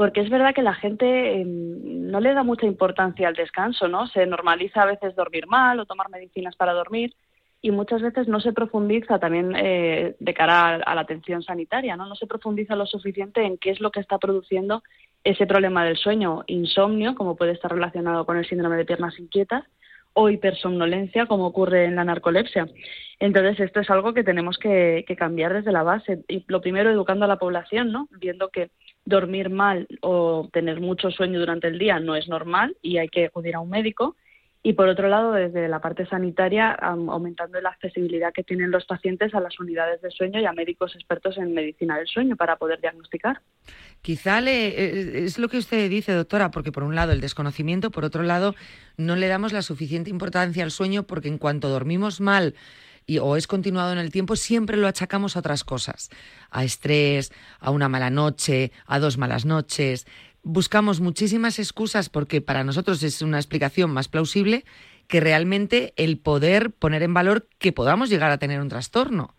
porque 0.00 0.22
es 0.22 0.30
verdad 0.30 0.54
que 0.54 0.62
la 0.62 0.72
gente 0.72 1.42
em, 1.42 2.10
no 2.10 2.20
le 2.20 2.32
da 2.32 2.42
mucha 2.42 2.64
importancia 2.64 3.28
al 3.28 3.34
descanso, 3.34 3.86
¿no? 3.86 4.06
Se 4.06 4.24
normaliza 4.24 4.80
a 4.80 4.86
veces 4.86 5.14
dormir 5.14 5.46
mal 5.46 5.78
o 5.78 5.84
tomar 5.84 6.08
medicinas 6.08 6.56
para 6.56 6.72
dormir, 6.72 7.14
y 7.60 7.70
muchas 7.70 8.00
veces 8.00 8.26
no 8.26 8.40
se 8.40 8.54
profundiza 8.54 9.18
también 9.18 9.54
eh, 9.54 10.16
de 10.18 10.32
cara 10.32 10.76
a, 10.76 10.94
la 10.94 11.02
atención 11.02 11.42
sanitaria, 11.42 11.98
¿no? 11.98 12.06
No 12.06 12.14
se 12.14 12.26
profundiza 12.26 12.76
lo 12.76 12.86
suficiente 12.86 13.44
en 13.44 13.58
qué 13.58 13.72
es 13.72 13.80
lo 13.82 13.90
que 13.90 14.00
está 14.00 14.16
produciendo 14.16 14.82
ese 15.22 15.46
problema 15.46 15.84
del 15.84 15.98
sueño, 15.98 16.44
insomnio, 16.46 17.14
como 17.14 17.36
puede 17.36 17.52
estar 17.52 17.70
relacionado 17.70 18.24
con 18.24 18.38
el 18.38 18.46
síndrome 18.46 18.78
de 18.78 18.86
piernas 18.86 19.18
inquietas, 19.18 19.64
o 20.12 20.28
hipersomnolencia, 20.28 21.26
como 21.26 21.46
ocurre 21.46 21.84
en 21.84 21.96
la 21.96 22.04
narcolepsia. 22.04 22.66
Entonces, 23.18 23.60
esto 23.60 23.80
es 23.80 23.90
algo 23.90 24.14
que 24.14 24.24
tenemos 24.24 24.58
que, 24.58 25.04
que 25.06 25.16
cambiar 25.16 25.54
desde 25.54 25.72
la 25.72 25.82
base. 25.82 26.24
Y 26.28 26.44
lo 26.48 26.60
primero, 26.60 26.90
educando 26.90 27.24
a 27.24 27.28
la 27.28 27.38
población, 27.38 27.92
¿no? 27.92 28.08
Viendo 28.18 28.48
que 28.48 28.70
dormir 29.04 29.50
mal 29.50 29.86
o 30.02 30.48
tener 30.52 30.80
mucho 30.80 31.10
sueño 31.10 31.40
durante 31.40 31.68
el 31.68 31.78
día 31.78 32.00
no 32.00 32.14
es 32.14 32.28
normal 32.28 32.76
y 32.82 32.98
hay 32.98 33.08
que 33.08 33.26
acudir 33.26 33.56
a 33.56 33.60
un 33.60 33.70
médico 33.70 34.16
y 34.62 34.74
por 34.74 34.88
otro 34.88 35.08
lado, 35.08 35.32
desde 35.32 35.68
la 35.68 35.80
parte 35.80 36.06
sanitaria, 36.06 36.72
aumentando 36.72 37.60
la 37.62 37.70
accesibilidad 37.70 38.30
que 38.32 38.44
tienen 38.44 38.70
los 38.70 38.84
pacientes 38.84 39.34
a 39.34 39.40
las 39.40 39.58
unidades 39.58 40.02
de 40.02 40.10
sueño 40.10 40.38
y 40.38 40.44
a 40.44 40.52
médicos 40.52 40.94
expertos 40.94 41.38
en 41.38 41.54
medicina 41.54 41.96
del 41.96 42.06
sueño 42.06 42.36
para 42.36 42.56
poder 42.56 42.78
diagnosticar. 42.80 43.40
Quizá 44.02 44.42
le, 44.42 44.68
eh, 44.68 45.24
es 45.24 45.38
lo 45.38 45.48
que 45.48 45.56
usted 45.56 45.88
dice, 45.88 46.12
doctora, 46.12 46.50
porque 46.50 46.72
por 46.72 46.82
un 46.82 46.94
lado 46.94 47.12
el 47.12 47.22
desconocimiento, 47.22 47.90
por 47.90 48.04
otro 48.04 48.22
lado 48.22 48.54
no 48.98 49.16
le 49.16 49.28
damos 49.28 49.54
la 49.54 49.62
suficiente 49.62 50.10
importancia 50.10 50.62
al 50.62 50.70
sueño 50.70 51.04
porque 51.04 51.28
en 51.28 51.38
cuanto 51.38 51.70
dormimos 51.70 52.20
mal, 52.20 52.54
y, 53.06 53.18
o 53.18 53.36
es 53.36 53.46
continuado 53.46 53.92
en 53.92 53.98
el 53.98 54.12
tiempo, 54.12 54.36
siempre 54.36 54.76
lo 54.76 54.86
achacamos 54.86 55.34
a 55.34 55.40
otras 55.40 55.64
cosas, 55.64 56.10
a 56.50 56.64
estrés, 56.64 57.32
a 57.58 57.70
una 57.70 57.88
mala 57.88 58.10
noche, 58.10 58.72
a 58.86 58.98
dos 58.98 59.18
malas 59.18 59.44
noches, 59.46 60.06
buscamos 60.42 61.00
muchísimas 61.00 61.58
excusas 61.58 62.08
porque 62.08 62.40
para 62.40 62.64
nosotros 62.64 63.02
es 63.02 63.22
una 63.22 63.38
explicación 63.38 63.90
más 63.90 64.08
plausible 64.08 64.64
que 65.08 65.20
realmente 65.20 65.92
el 65.96 66.18
poder 66.18 66.70
poner 66.70 67.02
en 67.02 67.14
valor 67.14 67.46
que 67.58 67.72
podamos 67.72 68.08
llegar 68.10 68.30
a 68.30 68.38
tener 68.38 68.60
un 68.60 68.68
trastorno. 68.68 69.34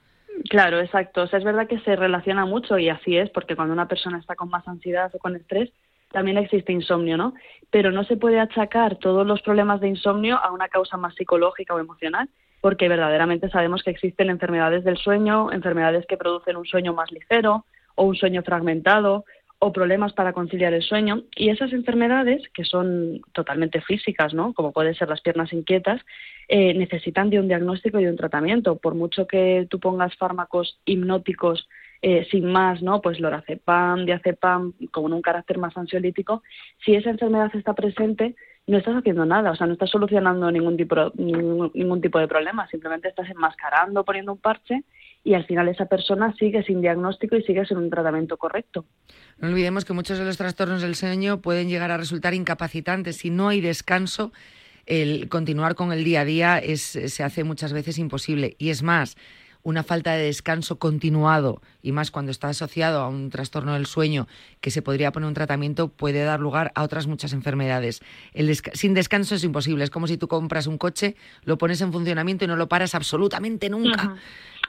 Claro, 0.50 0.80
exacto. 0.80 1.24
O 1.24 1.28
sea, 1.28 1.40
es 1.40 1.46
verdad 1.46 1.68
que 1.68 1.80
se 1.80 1.96
relaciona 1.96 2.46
mucho 2.46 2.78
y 2.78 2.90
así 2.90 3.18
es, 3.18 3.30
porque 3.30 3.56
cuando 3.56 3.74
una 3.74 3.88
persona 3.88 4.18
está 4.18 4.36
con 4.36 4.50
más 4.50 4.68
ansiedad 4.68 5.12
o 5.14 5.20
con 5.20 5.36
estrés, 5.36 5.72
también 6.12 6.38
existe 6.38 6.74
insomnio, 6.74 7.16
¿no? 7.18 7.34
Pero 7.70 7.92
no 7.92 8.04
se 8.04 8.18
puede 8.18 8.40
achacar 8.40 8.98
todos 8.98 9.26
los 9.26 9.42
problemas 9.42 9.80
de 9.80 9.88
insomnio 9.88 10.38
a 10.38 10.52
una 10.52 10.68
causa 10.68 10.98
más 10.98 11.16
psicológica 11.16 11.74
o 11.74 11.80
emocional, 11.80 12.30
porque 12.60 12.90
verdaderamente 12.90 13.50
sabemos 13.50 13.82
que 13.84 13.92
existen 13.92 14.30
enfermedades 14.30 14.84
del 14.84 14.98
sueño, 14.98 15.52
enfermedades 15.52 16.06
que 16.06 16.18
producen 16.18 16.58
un 16.58 16.66
sueño 16.66 16.94
más 16.94 17.12
ligero 17.12 17.66
o 17.96 18.04
un 18.04 18.16
sueño 18.16 18.44
fragmentado 18.44 19.26
o 19.64 19.72
problemas 19.72 20.12
para 20.14 20.34
conciliar 20.34 20.74
el 20.74 20.82
sueño. 20.82 21.22
Y 21.36 21.50
esas 21.50 21.72
enfermedades, 21.72 22.42
que 22.50 22.66
son 22.66 23.22
totalmente 23.32 23.80
físicas, 23.82 24.34
¿no? 24.34 24.54
como 24.54 24.72
pueden 24.72 24.96
ser 24.96 25.08
las 25.08 25.22
piernas 25.22 25.54
inquietas, 25.54 26.02
eh, 26.48 26.74
necesitan 26.74 27.30
de 27.30 27.40
un 27.40 27.48
diagnóstico 27.48 28.00
y 28.00 28.06
de 28.06 28.10
un 28.10 28.18
tratamiento. 28.18 28.78
Por 28.78 28.96
mucho 28.96 29.28
que 29.28 29.68
tú 29.70 29.80
pongas 29.80 30.18
fármacos 30.18 30.80
hipnóticos 30.86 31.70
eh, 32.02 32.28
sin 32.32 32.52
más, 32.52 32.82
¿no? 32.82 33.02
Pues 33.02 33.20
lorazepam, 33.20 34.06
diazepam, 34.06 34.74
con 34.90 35.14
un 35.14 35.22
carácter 35.22 35.60
más 35.60 35.78
ansiolítico, 35.78 36.42
si 36.84 36.96
esa 36.96 37.12
enfermedad 37.12 37.52
está 37.56 37.76
presente, 37.76 38.36
no 38.66 38.80
estás 38.80 38.96
haciendo 38.96 39.28
nada, 39.28 39.52
o 39.52 39.56
sea, 39.56 39.68
no 39.68 39.74
estás 39.74 39.92
solucionando 39.92 40.52
ningún 40.52 40.76
tipo, 40.76 40.96
ningún 41.16 42.02
tipo 42.02 42.18
de 42.18 42.28
problema, 42.28 42.68
simplemente 42.70 43.10
estás 43.10 43.30
enmascarando, 43.30 44.04
poniendo 44.04 44.32
un 44.32 44.40
parche 44.40 44.84
y 45.24 45.34
al 45.34 45.46
final 45.46 45.68
esa 45.68 45.86
persona 45.86 46.34
sigue 46.38 46.64
sin 46.64 46.82
diagnóstico 46.82 47.36
y 47.36 47.44
sigue 47.44 47.66
sin 47.66 47.78
un 47.78 47.90
tratamiento 47.90 48.38
correcto. 48.38 48.86
No 49.38 49.50
olvidemos 49.50 49.86
que 49.86 49.94
muchos 49.94 50.18
de 50.18 50.26
los 50.26 50.38
trastornos 50.38 50.82
del 50.82 50.96
sueño 50.96 51.42
pueden 51.42 51.70
llegar 51.70 51.92
a 51.92 51.98
resultar 51.98 52.34
incapacitantes. 52.34 53.18
Si 53.18 53.30
no 53.30 53.50
hay 53.50 53.62
descanso, 53.62 54.32
el 54.86 55.30
continuar 55.30 55.76
con 55.76 55.92
el 55.92 56.04
día 56.04 56.22
a 56.22 56.26
día 56.26 56.58
es, 56.58 56.82
se 56.82 57.24
hace 57.24 57.44
muchas 57.44 57.72
veces 57.74 58.00
imposible. 58.00 58.56
Y 58.58 58.70
es 58.70 58.82
más, 58.82 59.16
una 59.64 59.84
falta 59.84 60.14
de 60.14 60.26
descanso 60.26 60.80
continuado, 60.80 61.62
y 61.82 61.92
más 61.92 62.12
cuando 62.12 62.32
está 62.32 62.50
asociado 62.50 63.02
a 63.02 63.08
un 63.08 63.30
trastorno 63.30 63.74
del 63.74 63.86
sueño 63.86 64.28
que 64.60 64.72
se 64.72 64.82
podría 64.82 65.12
poner 65.12 65.28
un 65.28 65.34
tratamiento, 65.34 65.90
puede 65.90 66.24
dar 66.24 66.40
lugar 66.40 66.72
a 66.76 66.84
otras 66.84 67.08
muchas 67.08 67.34
enfermedades. 67.34 68.02
El 68.34 68.56
sin 68.56 68.94
descanso 68.94 69.36
es 69.36 69.44
imposible. 69.44 69.84
Es 69.84 69.90
como 69.90 70.08
si 70.08 70.18
tú 70.18 70.28
compras 70.28 70.68
un 70.68 70.78
coche, 70.78 71.16
lo 71.44 71.58
pones 71.58 71.82
en 71.82 71.92
funcionamiento 71.92 72.46
y 72.46 72.48
no 72.48 72.56
lo 72.56 72.68
paras 72.68 72.96
absolutamente 72.96 73.70
nunca. 73.70 74.16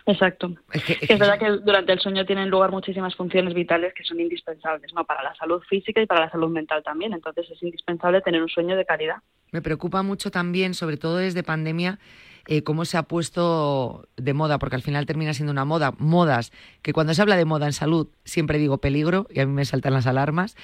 Exacto. 0.06 0.54
Es, 0.72 1.18
verdad 1.18 1.38
que 1.38 1.50
durante 1.64 1.92
el 1.92 2.00
sueño 2.00 2.26
tienen 2.26 2.50
lugar 2.50 2.70
muchísimas 2.70 3.14
funciones 3.14 3.54
vitales 3.54 3.94
que 3.94 4.02
son 4.02 4.20
indispensables, 4.20 4.92
¿no? 4.94 5.04
Para 5.04 5.22
la 5.22 5.34
salud 5.36 5.62
física 5.68 6.00
y 6.00 6.06
para 6.06 6.22
la 6.22 6.30
salud 6.30 6.50
mental 6.50 6.82
también. 6.82 7.12
Entonces 7.12 7.48
es 7.50 7.62
indispensable 7.62 8.20
tener 8.20 8.42
un 8.42 8.48
sueño 8.48 8.76
de 8.76 8.84
calidad. 8.84 9.16
Me 9.52 9.62
preocupa 9.62 10.02
mucho 10.02 10.30
también, 10.30 10.74
sobre 10.74 10.96
todo 10.96 11.18
desde 11.18 11.42
pandemia, 11.42 11.98
eh, 12.46 12.62
cómo 12.62 12.84
se 12.84 12.96
ha 12.96 13.02
puesto 13.04 14.08
de 14.16 14.34
moda, 14.34 14.58
porque 14.58 14.76
al 14.76 14.82
final 14.82 15.06
termina 15.06 15.34
siendo 15.34 15.52
una 15.52 15.64
moda, 15.64 15.94
modas, 15.98 16.52
que 16.82 16.92
cuando 16.92 17.14
se 17.14 17.22
habla 17.22 17.36
de 17.36 17.44
moda 17.44 17.66
en 17.66 17.72
salud 17.72 18.08
siempre 18.24 18.58
digo 18.58 18.78
peligro, 18.78 19.26
y 19.30 19.40
a 19.40 19.46
mí 19.46 19.52
me 19.52 19.64
saltan 19.64 19.92
las 19.92 20.06
alarmas, 20.06 20.56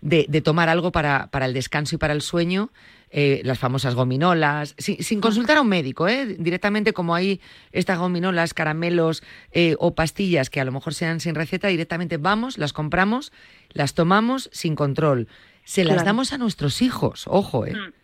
de, 0.00 0.24
tomar 0.42 0.68
algo 0.68 0.92
para, 0.92 1.28
para 1.30 1.46
el 1.46 1.54
descanso 1.54 1.94
y 1.94 1.98
para 1.98 2.12
el 2.12 2.22
sueño, 2.22 2.70
eh, 3.12 3.40
las 3.42 3.58
famosas 3.58 3.96
gominolas, 3.96 4.76
sin, 4.78 5.20
consultar 5.20 5.56
a 5.56 5.62
un 5.62 5.68
médico, 5.68 6.06
¿eh? 6.06 6.36
directamente 6.38 6.92
como 6.92 7.16
hay 7.16 7.40
estas 7.72 7.98
gominolas, 7.98 8.54
caramelos 8.54 9.24
eh, 9.50 9.74
o 9.80 9.96
pastillas 9.96 10.48
que 10.48 10.60
a 10.60 10.64
lo 10.64 10.70
mejor 10.70 10.94
sean 10.94 11.18
sin 11.18 11.34
receta, 11.34 11.66
directamente 11.66 12.18
vamos, 12.18 12.56
las 12.56 12.72
compramos, 12.72 13.32
las 13.70 13.94
tomamos 13.94 14.48
sin 14.52 14.76
control. 14.76 15.26
Se 15.64 15.84
las 15.84 16.04
damos 16.04 16.32
a 16.32 16.38
nuestros 16.38 16.82
hijos, 16.82 17.24
ojo, 17.26 17.66
¿eh? 17.66 17.74
Mm. 17.74 17.99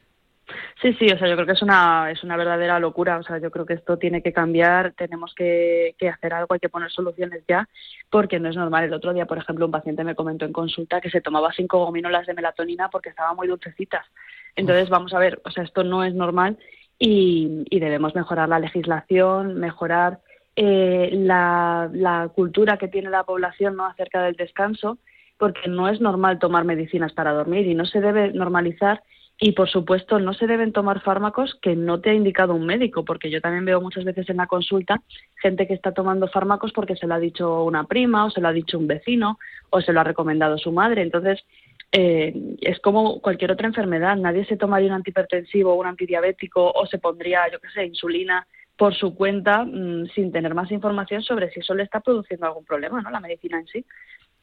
Sí, 0.81 0.93
sí, 0.95 1.11
o 1.11 1.19
sea, 1.19 1.29
yo 1.29 1.35
creo 1.35 1.47
que 1.47 1.53
es 1.53 1.63
una, 1.63 2.11
es 2.11 2.23
una 2.23 2.37
verdadera 2.37 2.79
locura. 2.79 3.19
O 3.19 3.23
sea, 3.23 3.39
yo 3.39 3.51
creo 3.51 3.67
que 3.67 3.75
esto 3.75 3.99
tiene 3.99 4.23
que 4.23 4.33
cambiar, 4.33 4.93
tenemos 4.93 5.35
que, 5.35 5.95
que, 5.99 6.09
hacer 6.09 6.33
algo, 6.35 6.55
hay 6.55 6.61
que 6.61 6.69
poner 6.69 6.91
soluciones 6.91 7.43
ya, 7.49 7.69
porque 8.11 8.39
no 8.39 8.49
es 8.49 8.57
normal. 8.57 8.85
El 8.85 8.95
otro 8.95 9.13
día, 9.13 9.27
por 9.27 9.39
ejemplo, 9.39 9.67
un 9.67 9.73
paciente 9.73 10.05
me 10.05 10.15
comentó 10.15 10.45
en 10.45 10.53
consulta 10.53 11.01
que 11.01 11.11
se 11.11 11.21
tomaba 11.21 11.53
cinco 11.53 11.85
gominolas 11.85 12.27
de 12.27 12.35
melatonina 12.35 12.89
porque 12.91 13.09
estaban 13.09 13.37
muy 13.37 13.49
dulcecitas. 13.49 14.07
Entonces, 14.55 14.89
vamos 14.89 15.13
a 15.13 15.19
ver, 15.19 15.41
o 15.45 15.51
sea, 15.51 15.65
esto 15.65 15.85
no 15.85 16.05
es 16.05 16.15
normal 16.15 16.59
y, 16.99 17.67
debemos 17.71 18.15
mejorar 18.15 18.49
la 18.49 18.59
legislación, 18.59 19.59
mejorar 19.59 20.21
eh, 20.57 21.11
la, 21.13 21.91
la, 21.93 22.31
cultura 22.35 22.79
que 22.79 22.89
tiene 22.89 23.11
la 23.11 23.25
población 23.25 23.77
¿no? 23.77 23.85
acerca 23.85 24.23
del 24.23 24.37
descanso, 24.37 24.99
porque 25.39 25.69
no 25.69 25.89
es 25.89 26.01
normal 26.01 26.39
tomar 26.39 26.65
medicinas 26.65 27.13
para 27.13 27.33
dormir 27.33 27.67
y 27.67 27.75
no 27.75 27.85
se 27.85 28.01
debe 28.01 28.33
normalizar. 28.33 29.03
Y, 29.39 29.53
por 29.53 29.69
supuesto, 29.69 30.19
no 30.19 30.33
se 30.33 30.47
deben 30.47 30.73
tomar 30.73 31.03
fármacos 31.03 31.59
que 31.61 31.77
no 31.77 32.01
te 32.01 32.11
ha 32.11 32.15
indicado 32.15 32.55
un 32.55 32.65
médico, 32.65 33.05
porque 33.05 33.31
yo 33.31 33.43
también 33.43 33.67
veo 33.67 33.83
muchas 33.83 34.05
veces 34.05 34.29
en 34.31 34.39
la 34.39 34.47
consulta 34.47 35.03
gente 35.43 35.67
que 35.67 35.75
está 35.75 35.93
tomando 35.93 36.27
fármacos 36.29 36.73
porque 36.73 36.97
se 36.97 37.07
lo 37.07 37.15
ha 37.15 37.19
dicho 37.19 37.65
una 37.65 37.85
prima 37.85 38.25
o 38.25 38.31
se 38.31 38.41
lo 38.41 38.49
ha 38.49 38.53
dicho 38.53 38.79
un 38.79 38.87
vecino 38.87 39.39
o 39.69 39.83
se 39.83 39.93
lo 39.93 40.01
ha 40.01 40.05
recomendado 40.05 40.57
su 40.57 40.73
madre. 40.73 41.03
Entonces, 41.03 41.45
eh, 41.93 42.35
es 42.63 42.81
como 42.81 43.21
cualquier 43.21 43.53
otra 43.53 43.67
enfermedad. 43.67 44.17
Nadie 44.17 44.47
se 44.47 44.57
tomaría 44.57 44.89
un 44.89 44.95
antihipertensivo 44.95 45.73
o 45.73 45.81
un 45.81 45.87
antidiabético 45.87 46.73
o 46.73 46.87
se 46.87 46.99
pondría, 46.99 47.51
yo 47.53 47.61
qué 47.61 47.69
sé, 47.69 47.85
insulina 47.85 48.47
por 48.77 48.95
su 48.95 49.15
cuenta 49.15 49.65
mm, 49.65 50.09
sin 50.15 50.33
tener 50.33 50.55
más 50.55 50.71
información 50.71 51.23
sobre 51.23 51.51
si 51.51 51.61
eso 51.61 51.75
le 51.75 51.83
está 51.83 52.01
produciendo 52.01 52.47
algún 52.47 52.65
problema, 52.65 53.01
¿no? 53.01 53.11
La 53.11 53.21
medicina 53.21 53.59
en 53.59 53.67
sí. 53.67 53.85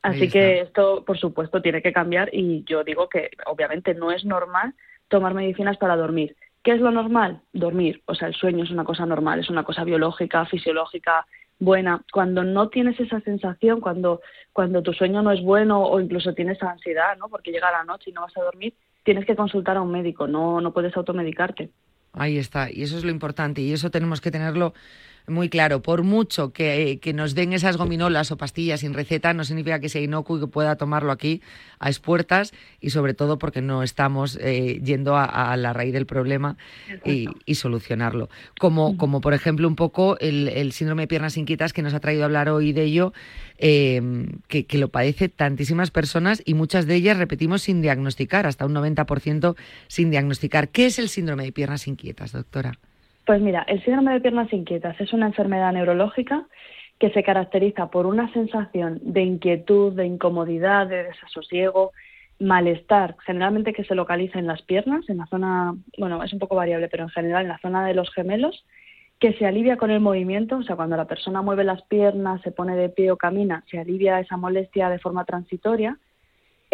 Así 0.04 0.30
que 0.30 0.60
esto, 0.60 1.04
por 1.06 1.18
supuesto, 1.18 1.62
tiene 1.62 1.82
que 1.82 1.94
cambiar 1.94 2.30
y 2.34 2.66
yo 2.66 2.84
digo 2.84 3.08
que 3.08 3.32
obviamente 3.46 3.94
no 3.94 4.12
es 4.12 4.26
normal 4.26 4.76
tomar 5.08 5.34
medicinas 5.34 5.78
para 5.78 5.96
dormir. 5.96 6.36
¿Qué 6.62 6.74
es 6.74 6.82
lo 6.82 6.92
normal? 6.92 7.42
Dormir. 7.54 8.04
O 8.06 8.14
sea, 8.14 8.28
el 8.28 8.34
sueño 8.34 8.66
es 8.66 8.70
una 8.70 8.84
cosa 8.84 9.06
normal, 9.06 9.40
es 9.40 9.50
una 9.50 9.64
cosa 9.64 9.86
biológica, 9.86 10.46
fisiológica, 10.46 11.26
buena. 11.58 12.04
Cuando 12.12 12.44
no 12.44 12.68
tienes 12.68 13.00
esa 13.00 13.22
sensación, 13.22 13.80
cuando, 13.80 14.22
cuando 14.52 14.84
tu 14.84 14.92
sueño 14.92 15.22
no 15.22 15.32
es 15.32 15.42
bueno 15.42 15.82
o 15.82 16.02
incluso 16.02 16.34
tienes 16.34 16.62
ansiedad, 16.62 17.18
¿no? 17.18 17.30
Porque 17.30 17.52
llega 17.52 17.72
la 17.72 17.86
noche 17.86 18.10
y 18.10 18.14
no 18.14 18.22
vas 18.22 18.36
a 18.38 18.44
dormir, 18.44 18.74
tienes 19.04 19.26
que 19.26 19.38
consultar 19.38 19.78
a 19.78 19.82
un 19.82 19.92
médico, 19.92 20.28
no, 20.28 20.60
no 20.60 20.74
puedes 20.74 20.96
automedicarte. 20.98 21.70
Ahí 22.12 22.38
está, 22.38 22.70
y 22.70 22.84
eso 22.84 22.98
es 22.98 23.06
lo 23.06 23.10
importante, 23.10 23.62
y 23.62 23.72
eso 23.72 23.90
tenemos 23.90 24.22
que 24.22 24.32
tenerlo 24.32 24.74
muy 25.28 25.50
claro. 25.50 25.82
Por 25.82 26.04
mucho 26.04 26.52
que, 26.52 27.00
nos 27.14 27.36
den 27.36 27.54
esas 27.54 27.78
gominolas 27.78 28.32
o 28.32 28.38
pastillas 28.38 28.82
sin 28.82 28.94
receta, 28.94 29.34
no 29.34 29.44
significa 29.44 29.80
que 29.80 29.90
sea 29.90 30.02
inocuo 30.02 30.38
y 30.38 30.42
que 30.42 30.48
pueda 30.48 30.76
tomarlo 30.76 31.12
aquí 31.12 31.42
a 31.80 31.90
expuertas 31.90 32.54
y 32.82 32.90
sobre 32.90 33.14
todo 33.14 33.38
porque 33.38 33.62
no 33.62 33.84
estamos 33.84 34.38
eh, 34.42 34.82
yendo 34.84 35.16
a, 35.18 35.56
la 35.58 35.74
raíz 35.74 35.94
del 35.94 36.06
problema 36.06 36.58
y, 37.06 37.56
solucionarlo. 37.56 38.30
Como, 38.60 38.98
como 38.98 39.22
por 39.22 39.34
ejemplo 39.34 39.68
un 39.68 39.76
poco 39.76 40.18
el, 40.20 40.72
síndrome 40.74 41.04
de 41.04 41.08
piernas 41.08 41.38
inquietas 41.38 41.72
que 41.72 41.82
nos 41.82 41.94
ha 41.94 42.00
traído 42.00 42.24
a 42.24 42.26
hablar 42.26 42.50
hoy 42.50 42.74
de 42.74 42.84
ello, 42.84 43.14
em, 43.58 44.40
que, 44.48 44.66
que 44.66 44.78
lo 44.78 44.90
padece 44.90 45.30
tantísimas 45.30 45.92
personas 45.92 46.42
y 46.46 46.54
muchas 46.56 46.88
de 46.88 46.96
ellas, 46.96 47.18
repetimos, 47.18 47.62
sin 47.62 47.82
diagnosticar, 47.82 48.48
hasta 48.48 48.66
un 48.66 48.74
90% 48.74 49.56
sin 49.88 50.10
diagnosticar. 50.10 50.70
¿Qué 50.70 50.88
es 50.88 51.00
el 51.00 51.10
síndrome 51.10 51.44
de 51.44 51.52
piernas 51.52 51.88
inquietas, 51.88 52.32
doctora? 52.32 52.80
Pues 53.26 53.42
mira, 53.42 53.64
el 53.68 53.82
síndrome 53.84 54.14
de 54.14 54.22
piernas 54.22 54.52
inquietas 54.52 55.00
es 55.00 55.14
una 55.14 55.28
enfermedad 55.28 55.72
neurológica 55.72 56.46
que 57.00 57.10
se 57.12 57.24
caracteriza 57.24 57.90
por 57.90 58.06
una 58.06 58.32
sensación 58.34 59.00
de 59.02 59.22
inquietud, 59.22 59.94
de 59.94 60.06
incomodidad, 60.06 60.88
de 60.88 61.04
desasosiego, 61.04 61.92
malestar, 62.40 63.16
generalmente 63.26 63.74
que 63.74 63.86
se 63.86 63.96
localiza 63.96 64.40
en 64.40 64.48
las 64.48 64.62
piernas, 64.64 65.08
en 65.10 65.18
la 65.18 65.26
zona, 65.28 65.74
bueno, 65.98 66.24
es 66.24 66.34
un 66.34 66.40
poco 66.40 66.56
variable, 66.56 66.90
pero 66.90 67.04
en 67.04 67.10
general 67.10 67.44
en 67.44 67.50
la 67.50 67.60
zona 67.60 67.86
de 67.86 67.94
los 67.94 68.12
gemelos, 68.14 68.66
que 69.20 69.34
se 69.34 69.46
alivia 69.46 69.78
con 69.78 69.92
el 69.92 70.02
movimiento, 70.02 70.58
o 70.58 70.64
sea, 70.64 70.76
cuando 70.76 70.98
la 70.98 71.06
persona 71.06 71.42
mueve 71.42 71.64
las 71.64 71.82
piernas, 71.84 72.42
se 72.42 72.52
pone 72.52 72.76
de 72.76 72.90
pie 72.90 73.12
o 73.12 73.18
camina, 73.18 73.64
se 73.72 73.80
alivia 73.80 74.20
esa 74.20 74.36
molestia 74.36 74.90
de 74.90 75.00
forma 75.00 75.24
transitoria 75.24 75.98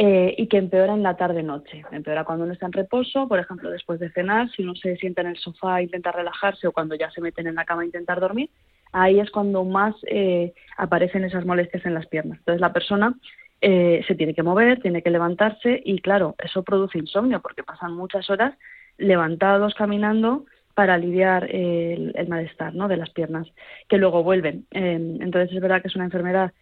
eh, 0.02 0.34
y 0.38 0.48
que 0.48 0.56
empeora 0.56 0.94
en 0.94 1.04
la 1.04 1.18
tarde-noche. 1.18 1.84
Empeora 1.92 2.24
cuando 2.24 2.46
uno 2.46 2.54
está 2.54 2.68
en 2.68 2.72
reposo, 2.72 3.28
por 3.28 3.38
ejemplo, 3.38 3.70
después 3.70 4.00
de 4.00 4.10
cenar, 4.12 4.50
si 4.52 4.64
uno 4.64 4.74
se 4.74 4.96
sienta 4.96 5.20
en 5.20 5.28
el 5.28 5.38
sofá 5.38 5.82
e 5.82 5.84
intenta 5.84 6.14
relajarse 6.14 6.68
o 6.68 6.72
cuando 6.72 6.96
ya 6.96 7.12
se 7.12 7.20
meten 7.20 7.48
en 7.48 7.56
la 7.56 7.66
cama 7.66 7.82
a 7.82 7.86
intentar 7.86 8.22
dormir, 8.22 8.50
ahí 8.94 9.20
es 9.20 9.30
cuando 9.30 9.66
más 9.66 9.94
eh, 10.08 10.54
aparecen 10.78 11.26
esas 11.26 11.46
molestias 11.46 11.86
en 11.86 11.96
las 11.96 12.08
piernas. 12.08 12.40
Entonces 12.40 12.62
la 12.62 12.72
persona 12.72 13.14
eh, 13.60 14.02
se 14.08 14.16
tiene 14.16 14.34
que 14.34 14.42
mover, 14.42 14.82
tiene 14.82 15.04
que 15.04 15.10
levantarse 15.10 15.82
y 15.84 16.00
claro, 16.00 16.36
eso 16.42 16.64
produce 16.64 16.98
insomnio 16.98 17.42
porque 17.42 17.64
pasan 17.64 17.94
muchas 17.94 18.30
horas 18.30 18.58
levantados, 18.98 19.76
caminando 19.76 20.46
para 20.76 20.94
aliviar 20.94 21.54
el, 21.54 22.14
el 22.16 22.28
malestar 22.30 22.74
¿no? 22.74 22.88
de 22.88 22.96
las 22.96 23.10
piernas, 23.10 23.50
que 23.90 23.98
luego 23.98 24.24
vuelven. 24.24 24.66
entonces 24.72 25.54
es 25.54 25.62
verdad 25.62 25.82
que 25.82 25.90
es 25.90 25.96
una 25.98 26.06
enfermedad 26.06 26.54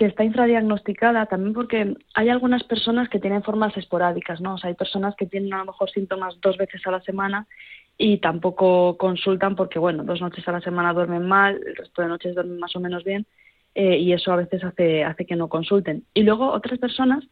que 0.00 0.06
está 0.06 0.24
infradiagnosticada 0.24 1.26
también 1.26 1.52
porque 1.52 1.94
hay 2.14 2.30
algunas 2.30 2.64
personas 2.64 3.10
que 3.10 3.18
tienen 3.18 3.42
formas 3.42 3.76
esporádicas, 3.76 4.40
¿no? 4.40 4.54
O 4.54 4.58
sea, 4.58 4.68
hay 4.68 4.74
personas 4.74 5.14
que 5.14 5.26
tienen 5.26 5.52
a 5.52 5.58
lo 5.58 5.66
mejor 5.66 5.90
síntomas 5.90 6.40
dos 6.40 6.56
veces 6.56 6.80
a 6.86 6.90
la 6.90 7.02
semana 7.02 7.46
y 7.98 8.16
tampoco 8.16 8.96
consultan 8.96 9.56
porque, 9.56 9.78
bueno, 9.78 10.02
dos 10.02 10.22
noches 10.22 10.48
a 10.48 10.52
la 10.52 10.62
semana 10.62 10.94
duermen 10.94 11.28
mal, 11.28 11.60
el 11.66 11.76
resto 11.76 12.00
de 12.00 12.08
noches 12.08 12.34
duermen 12.34 12.58
más 12.58 12.74
o 12.76 12.80
menos 12.80 13.04
bien 13.04 13.26
eh, 13.74 13.98
y 13.98 14.14
eso 14.14 14.32
a 14.32 14.36
veces 14.36 14.64
hace, 14.64 15.04
hace 15.04 15.26
que 15.26 15.36
no 15.36 15.50
consulten. 15.50 16.04
Y 16.14 16.22
luego 16.22 16.50
otras 16.50 16.78
personas, 16.78 17.22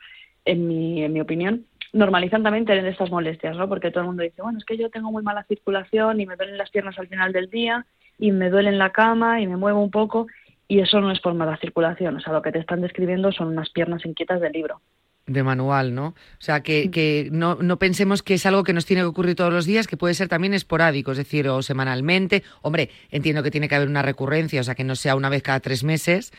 en 0.45 0.69
mi, 0.69 1.03
en 1.03 1.15
mi 1.15 1.23
opinión, 1.23 1.65
normalizan 1.95 2.43
también 2.43 2.67
tener 2.67 2.85
estas 2.85 3.11
molestias, 3.11 3.57
¿no? 3.57 3.67
Porque 3.67 3.91
todo 3.91 4.03
el 4.03 4.09
mundo 4.09 4.25
dice, 4.25 4.43
bueno, 4.43 4.59
es 4.59 4.67
que 4.67 4.77
yo 4.77 4.91
tengo 4.91 5.11
muy 5.11 5.23
mala 5.23 5.43
circulación 5.45 6.21
y 6.21 6.27
me 6.27 6.37
duelen 6.37 6.59
las 6.59 6.69
piernas 6.69 6.99
al 6.99 7.09
final 7.09 7.33
del 7.33 7.49
día 7.49 7.87
y 8.19 8.31
me 8.31 8.51
duele 8.51 8.69
en 8.69 8.79
la 8.79 8.91
cama 8.91 9.41
y 9.41 9.47
me 9.47 9.57
muevo 9.57 9.83
un 9.83 9.91
poco 9.91 10.27
y 10.69 10.81
eso 10.81 11.01
no 11.01 11.11
es 11.11 11.21
por 11.21 11.35
mala 11.35 11.57
circulación, 11.57 12.17
o 12.17 12.21
sea, 12.21 12.35
lo 12.35 12.43
que 12.43 12.53
te 12.53 12.59
están 12.59 12.83
describiendo 12.83 13.33
son 13.33 13.49
unas 13.49 13.71
piernas 13.71 14.05
inquietas 14.05 14.41
del 14.41 14.53
libro. 14.53 14.83
De 15.27 15.43
manual, 15.43 15.95
¿no? 15.95 16.09
O 16.09 16.41
sea, 16.41 16.63
que, 16.63 16.91
que 16.91 17.29
no, 17.33 17.57
no, 17.57 17.79
pensemos 17.79 18.23
que 18.23 18.35
es 18.35 18.47
algo 18.47 18.65
que 18.65 18.73
nos 18.73 18.87
tiene 18.87 19.03
que 19.03 19.07
ocurrir 19.07 19.35
todos 19.35 19.53
los 19.53 19.67
días, 19.67 19.87
que 19.87 19.97
puede 19.97 20.15
ser 20.15 20.29
también 20.29 20.55
esporádico, 20.55 21.13
es 21.13 21.19
decir, 21.19 21.49
o 21.49 21.61
semanalmente. 21.63 22.45
Hombre, 22.63 22.91
entiendo 23.11 23.43
que 23.43 23.51
tiene 23.51 23.69
que 23.69 23.75
haber 23.75 23.89
una 23.89 24.03
recurrencia, 24.03 24.61
o 24.61 24.65
sea, 24.65 24.75
que 24.75 24.85
no 24.85 24.95
sea 24.95 25.17
una 25.17 25.29
vez 25.29 25.43
cada 25.43 25.61
tres 25.61 25.85
meses, 25.85 26.33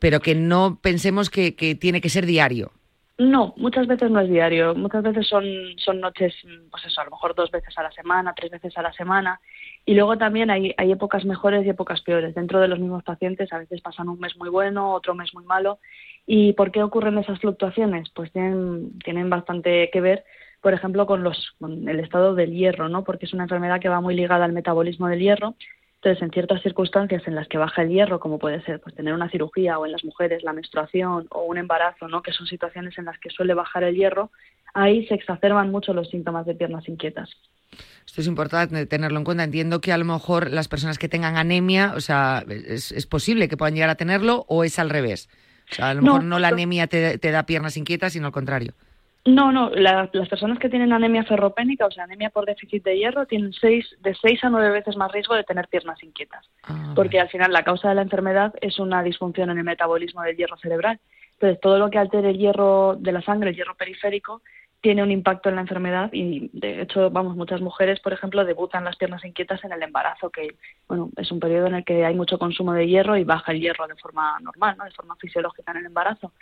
pero 0.00 0.20
que 0.20 0.34
no 0.34 0.78
pensemos 0.80 1.30
que, 1.30 1.54
que 1.54 1.74
tiene 1.74 2.00
que 2.00 2.08
ser 2.08 2.26
diario. 2.26 2.72
No, 3.16 3.54
muchas 3.56 3.86
veces 3.86 4.10
no 4.10 4.18
es 4.20 4.28
diario. 4.28 4.74
Muchas 4.74 5.04
veces 5.04 5.28
son, 5.28 5.44
son 5.76 6.00
noches, 6.00 6.34
pues 6.70 6.84
eso, 6.84 7.00
a 7.00 7.04
lo 7.04 7.12
mejor 7.12 7.36
dos 7.36 7.50
veces 7.52 7.76
a 7.78 7.84
la 7.84 7.92
semana, 7.92 8.34
tres 8.34 8.50
veces 8.50 8.76
a 8.76 8.82
la 8.82 8.92
semana. 8.92 9.40
Y 9.84 9.94
luego 9.94 10.18
también 10.18 10.50
hay, 10.50 10.74
hay 10.76 10.90
épocas 10.90 11.24
mejores 11.24 11.64
y 11.64 11.68
épocas 11.68 12.02
peores. 12.02 12.34
Dentro 12.34 12.60
de 12.60 12.66
los 12.66 12.80
mismos 12.80 13.04
pacientes 13.04 13.52
a 13.52 13.58
veces 13.58 13.80
pasan 13.82 14.08
un 14.08 14.18
mes 14.18 14.36
muy 14.36 14.48
bueno, 14.48 14.92
otro 14.92 15.14
mes 15.14 15.32
muy 15.32 15.44
malo. 15.44 15.78
¿Y 16.26 16.54
por 16.54 16.72
qué 16.72 16.82
ocurren 16.82 17.18
esas 17.18 17.38
fluctuaciones? 17.38 18.10
Pues 18.10 18.32
tienen, 18.32 18.98
tienen 18.98 19.30
bastante 19.30 19.90
que 19.92 20.00
ver, 20.00 20.24
por 20.60 20.74
ejemplo, 20.74 21.06
con, 21.06 21.22
los, 21.22 21.54
con 21.60 21.88
el 21.88 22.00
estado 22.00 22.34
del 22.34 22.52
hierro, 22.52 22.88
¿no? 22.88 23.04
Porque 23.04 23.26
es 23.26 23.32
una 23.32 23.44
enfermedad 23.44 23.80
que 23.80 23.88
va 23.88 24.00
muy 24.00 24.16
ligada 24.16 24.44
al 24.44 24.52
metabolismo 24.52 25.06
del 25.06 25.20
hierro 25.20 25.54
entonces, 26.04 26.22
en 26.22 26.32
ciertas 26.32 26.62
circunstancias 26.62 27.22
en 27.26 27.34
las 27.34 27.48
que 27.48 27.56
baja 27.56 27.80
el 27.80 27.88
hierro, 27.88 28.20
como 28.20 28.38
puede 28.38 28.62
ser 28.64 28.78
pues, 28.78 28.94
tener 28.94 29.14
una 29.14 29.30
cirugía 29.30 29.78
o 29.78 29.86
en 29.86 29.92
las 29.92 30.04
mujeres 30.04 30.42
la 30.42 30.52
menstruación 30.52 31.26
o 31.30 31.44
un 31.44 31.56
embarazo, 31.56 32.08
¿no? 32.08 32.22
que 32.22 32.30
son 32.32 32.46
situaciones 32.46 32.98
en 32.98 33.06
las 33.06 33.18
que 33.18 33.30
suele 33.30 33.54
bajar 33.54 33.84
el 33.84 33.96
hierro, 33.96 34.30
ahí 34.74 35.06
se 35.06 35.14
exacerban 35.14 35.70
mucho 35.70 35.94
los 35.94 36.10
síntomas 36.10 36.44
de 36.44 36.54
piernas 36.54 36.86
inquietas. 36.90 37.30
Esto 38.04 38.20
es 38.20 38.26
importante 38.26 38.84
tenerlo 38.84 39.18
en 39.18 39.24
cuenta. 39.24 39.44
Entiendo 39.44 39.80
que 39.80 39.92
a 39.92 39.98
lo 39.98 40.04
mejor 40.04 40.50
las 40.50 40.68
personas 40.68 40.98
que 40.98 41.08
tengan 41.08 41.38
anemia, 41.38 41.94
o 41.96 42.00
sea, 42.00 42.44
es, 42.48 43.06
posible 43.06 43.48
que 43.48 43.56
puedan 43.56 43.74
llegar 43.74 43.88
a 43.88 43.94
tenerlo 43.94 44.44
o 44.46 44.62
es 44.62 44.78
al 44.78 44.90
revés. 44.90 45.30
O 45.70 45.74
sea, 45.74 45.88
a 45.88 45.94
lo 45.94 46.02
mejor 46.02 46.22
no, 46.22 46.38
la 46.38 46.48
anemia 46.48 46.86
te, 46.86 47.16
te 47.16 47.30
da 47.30 47.46
piernas 47.46 47.78
inquietas, 47.78 48.12
sino 48.12 48.26
al 48.26 48.32
contrario. 48.32 48.74
No, 49.26 49.52
no, 49.52 49.70
las 49.70 50.10
personas 50.28 50.58
que 50.58 50.68
tienen 50.68 50.92
anemia 50.92 51.24
ferropénica, 51.24 51.86
o 51.86 51.90
sea, 51.90 52.04
anemia 52.04 52.28
por 52.28 52.44
déficit 52.44 52.84
de 52.84 52.98
hierro, 52.98 53.24
tienen 53.24 53.54
seis, 53.54 53.96
de 54.00 54.14
6 54.14 54.44
a 54.44 54.50
9 54.50 54.70
veces 54.70 54.96
más 54.96 55.10
riesgo 55.12 55.34
de 55.34 55.44
tener 55.44 55.66
piernas 55.68 56.02
inquietas, 56.02 56.46
ah, 56.64 56.92
porque 56.94 57.18
al 57.18 57.30
final 57.30 57.50
la 57.50 57.64
causa 57.64 57.88
de 57.88 57.94
la 57.94 58.02
enfermedad 58.02 58.52
es 58.60 58.78
una 58.78 59.02
disfunción 59.02 59.48
en 59.48 59.58
el 59.58 59.64
metabolismo 59.64 60.20
del 60.22 60.36
hierro 60.36 60.58
cerebral. 60.58 61.00
Entonces, 61.32 61.58
todo 61.60 61.78
lo 61.78 61.88
que 61.90 61.98
altere 61.98 62.30
el 62.30 62.38
hierro 62.38 62.96
de 62.98 63.12
la 63.12 63.22
sangre, 63.22 63.50
el 63.50 63.56
hierro 63.56 63.74
periférico, 63.74 64.42
tiene 64.82 65.02
un 65.02 65.10
impacto 65.10 65.48
en 65.48 65.54
la 65.54 65.62
enfermedad 65.62 66.10
y 66.12 66.50
de 66.52 66.82
hecho, 66.82 67.08
vamos, 67.08 67.34
muchas 67.34 67.62
mujeres, 67.62 68.00
por 68.00 68.12
ejemplo, 68.12 68.44
debutan 68.44 68.84
las 68.84 68.96
piernas 68.96 69.24
inquietas 69.24 69.64
en 69.64 69.72
el 69.72 69.82
embarazo, 69.82 70.28
que 70.28 70.56
bueno, 70.86 71.08
es 71.16 71.32
un 71.32 71.40
periodo 71.40 71.68
en 71.68 71.76
el 71.76 71.84
que 71.86 72.04
hay 72.04 72.14
mucho 72.14 72.38
consumo 72.38 72.74
de 72.74 72.86
hierro 72.86 73.16
y 73.16 73.24
baja 73.24 73.52
el 73.52 73.60
hierro 73.62 73.86
de 73.86 73.96
forma 73.96 74.38
normal, 74.40 74.76
¿no? 74.76 74.84
de 74.84 74.90
forma 74.90 75.16
fisiológica 75.16 75.72
en 75.72 75.78
el 75.78 75.86
embarazo. 75.86 76.32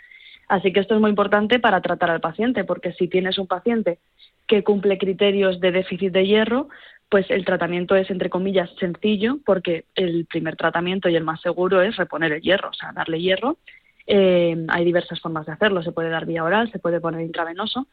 Así 0.47 0.73
que 0.73 0.79
esto 0.79 0.95
es 0.95 1.01
muy 1.01 1.09
importante 1.09 1.59
para 1.59 1.81
tratar 1.81 2.11
al 2.11 2.21
paciente, 2.21 2.63
porque 2.63 2.93
si 2.93 3.07
tienes 3.07 3.37
un 3.37 3.47
paciente 3.47 3.99
que 4.47 4.63
cumple 4.63 4.97
criterios 4.97 5.59
de 5.59 5.71
déficit 5.71 6.11
de 6.11 6.27
hierro, 6.27 6.69
pues 7.09 7.29
el 7.29 7.45
tratamiento 7.45 7.95
es, 7.95 8.09
entre 8.09 8.29
comillas, 8.29 8.69
sencillo, 8.79 9.37
porque 9.45 9.85
el 9.95 10.25
primer 10.25 10.55
tratamiento 10.55 11.09
y 11.09 11.15
el 11.15 11.23
más 11.23 11.41
seguro 11.41 11.81
es 11.81 11.95
reponer 11.95 12.33
el 12.33 12.41
hierro, 12.41 12.69
o 12.69 12.73
sea, 12.73 12.91
darle 12.91 13.21
hierro. 13.21 13.57
Eh, 14.05 14.65
hay 14.67 14.83
diversas 14.83 15.21
formas 15.21 15.45
de 15.45 15.53
hacerlo, 15.53 15.81
se 15.81 15.91
puede 15.91 16.09
dar 16.09 16.25
vía 16.25 16.43
oral, 16.43 16.71
se 16.71 16.79
puede 16.79 16.99
poner 16.99 17.21
intravenoso 17.21 17.87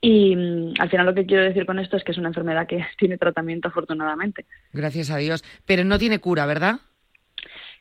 y 0.00 0.34
mm, 0.34 0.74
al 0.78 0.88
final 0.88 1.06
lo 1.06 1.14
que 1.14 1.26
quiero 1.26 1.42
decir 1.42 1.66
con 1.66 1.78
esto 1.78 1.96
es 1.96 2.04
que 2.04 2.12
es 2.12 2.18
una 2.18 2.28
enfermedad 2.28 2.66
que 2.66 2.84
tiene 2.98 3.18
tratamiento 3.18 3.68
afortunadamente. 3.68 4.46
Gracias 4.72 5.10
a 5.10 5.18
Dios. 5.18 5.44
Pero 5.66 5.84
no 5.84 5.98
tiene 5.98 6.18
cura, 6.18 6.46
¿verdad? 6.46 6.80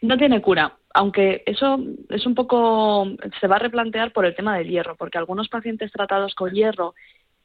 No 0.01 0.17
tiene 0.17 0.41
cura, 0.41 0.77
aunque 0.93 1.43
eso 1.45 1.79
es 2.09 2.25
un 2.25 2.35
poco, 2.35 3.07
se 3.39 3.47
va 3.47 3.57
a 3.57 3.59
replantear 3.59 4.11
por 4.11 4.25
el 4.25 4.35
tema 4.35 4.57
del 4.57 4.69
hierro, 4.69 4.95
porque 4.95 5.17
algunos 5.17 5.49
pacientes 5.49 5.91
tratados 5.91 6.35
con 6.35 6.53
hierro, 6.53 6.95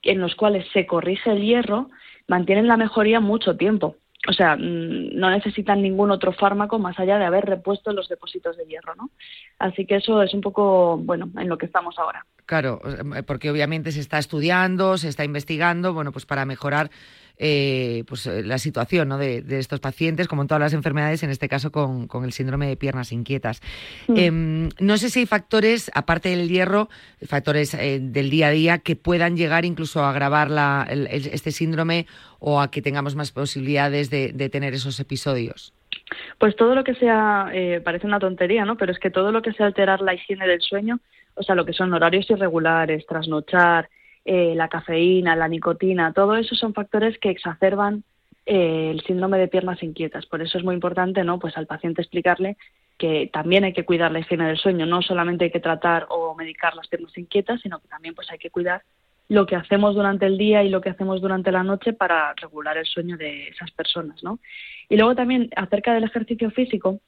en 0.02 0.20
los 0.20 0.34
cuales 0.34 0.66
se 0.72 0.86
corrige 0.86 1.32
el 1.32 1.42
hierro, 1.42 1.90
mantienen 2.28 2.68
la 2.68 2.76
mejoría 2.76 3.20
mucho 3.20 3.56
tiempo. 3.56 3.96
O 4.28 4.32
sea, 4.32 4.56
mm, 4.56 5.14
no 5.14 5.30
necesitan 5.30 5.82
ningún 5.82 6.10
otro 6.10 6.32
fármaco 6.32 6.78
más 6.78 6.98
allá 6.98 7.18
de 7.18 7.26
haber 7.26 7.44
repuesto 7.44 7.92
los 7.92 8.08
depósitos 8.08 8.56
de 8.56 8.64
hierro, 8.64 8.94
¿no? 8.94 9.10
Así 9.58 9.84
que 9.84 9.96
eso 9.96 10.22
es 10.22 10.32
un 10.32 10.40
poco, 10.40 10.96
bueno, 10.96 11.30
en 11.38 11.48
lo 11.48 11.58
que 11.58 11.66
estamos 11.66 11.98
ahora. 11.98 12.24
Claro, 12.46 12.80
porque 13.26 13.50
obviamente 13.50 13.90
se 13.92 14.00
está 14.00 14.18
estudiando, 14.18 14.98
se 14.98 15.08
está 15.08 15.24
investigando, 15.24 15.94
bueno, 15.94 16.12
pues 16.12 16.26
para 16.26 16.44
mejorar 16.44 16.90
eh, 17.38 18.04
pues 18.06 18.26
eh, 18.26 18.42
la 18.42 18.58
situación 18.58 19.08
¿no? 19.08 19.18
de, 19.18 19.44
estos 19.58 19.80
pacientes, 19.80 20.28
como 20.28 20.42
en 20.42 20.48
todas 20.48 20.60
las 20.60 20.72
enfermedades, 20.72 21.22
en 21.22 21.30
este 21.30 21.48
caso 21.48 21.72
con, 21.72 22.08
el 22.24 22.32
síndrome 22.32 22.66
de 22.66 22.76
piernas 22.76 23.12
inquietas. 23.12 23.60
Mm. 24.08 24.16
Em, 24.16 24.68
no 24.80 24.96
sé 24.96 25.10
si 25.10 25.20
hay 25.20 25.26
factores, 25.26 25.90
aparte 25.94 26.30
del 26.30 26.48
hierro, 26.48 26.88
factores 27.26 27.74
eh, 27.74 27.98
del 28.00 28.30
día 28.30 28.48
a 28.48 28.50
día 28.50 28.78
que 28.78 28.96
puedan 28.96 29.36
llegar 29.36 29.64
incluso 29.64 30.02
a 30.02 30.10
agravar 30.10 30.50
la, 30.50 30.86
este 30.90 31.50
síndrome 31.50 32.06
o 32.38 32.60
a 32.60 32.70
que 32.70 32.82
tengamos 32.82 33.14
más 33.14 33.32
posibilidades 33.32 34.10
de, 34.10 34.32
de 34.32 34.48
tener 34.48 34.74
esos 34.74 35.00
episodios. 35.00 35.72
Pues 36.38 36.54
todo 36.56 36.74
lo 36.74 36.84
que 36.84 36.94
sea, 36.94 37.50
parece 37.82 38.06
una 38.06 38.18
tontería, 38.18 38.64
¿no? 38.64 38.76
Pero 38.76 38.92
es 38.92 38.98
que 38.98 39.10
todo 39.10 39.32
lo 39.32 39.42
que 39.42 39.52
sea 39.52 39.66
alterar 39.66 40.00
la 40.02 40.14
higiene 40.14 40.46
del 40.46 40.60
sueño 40.60 41.00
o 41.34 41.42
sea, 41.42 41.54
lo 41.54 41.64
que 41.64 41.72
son 41.72 41.92
horarios 41.92 42.30
irregulares, 42.30 43.06
trasnochar, 43.06 43.88
eh, 44.24 44.54
la 44.54 44.68
cafeína, 44.68 45.36
la 45.36 45.48
nicotina, 45.48 46.12
todo 46.12 46.36
eso 46.36 46.54
son 46.54 46.74
factores 46.74 47.18
que 47.18 47.30
exacerban 47.30 48.04
eh, 48.46 48.90
el 48.90 49.00
síndrome 49.02 49.38
de 49.38 49.48
piernas 49.48 49.82
inquietas. 49.82 50.26
Por 50.26 50.42
eso 50.42 50.58
es 50.58 50.64
muy 50.64 50.74
importante, 50.74 51.24
¿no? 51.24 51.38
Pues 51.38 51.56
al 51.56 51.66
paciente 51.66 52.02
explicarle 52.02 52.56
que 52.98 53.28
también 53.32 53.64
hay 53.64 53.72
que 53.72 53.84
cuidar 53.84 54.12
la 54.12 54.20
higiene 54.20 54.46
del 54.46 54.58
sueño, 54.58 54.86
no 54.86 55.02
solamente 55.02 55.44
hay 55.44 55.50
que 55.50 55.60
tratar 55.60 56.06
o 56.10 56.34
medicar 56.34 56.74
las 56.74 56.88
piernas 56.88 57.16
inquietas, 57.18 57.60
sino 57.60 57.80
que 57.80 57.88
también 57.88 58.14
pues 58.14 58.30
hay 58.30 58.38
que 58.38 58.50
cuidar 58.50 58.82
lo 59.28 59.46
que 59.46 59.56
hacemos 59.56 59.94
durante 59.94 60.26
el 60.26 60.36
día 60.36 60.62
y 60.62 60.68
lo 60.68 60.80
que 60.80 60.90
hacemos 60.90 61.20
durante 61.20 61.50
la 61.50 61.62
noche 61.62 61.92
para 61.92 62.34
regular 62.34 62.76
el 62.76 62.84
sueño 62.84 63.16
de 63.16 63.48
esas 63.48 63.70
personas, 63.70 64.22
¿no? 64.22 64.38
Y 64.88 64.96
luego 64.96 65.14
también 65.14 65.48
acerca 65.56 65.94
del 65.94 66.04
ejercicio 66.04 66.50
físico, 66.50 67.00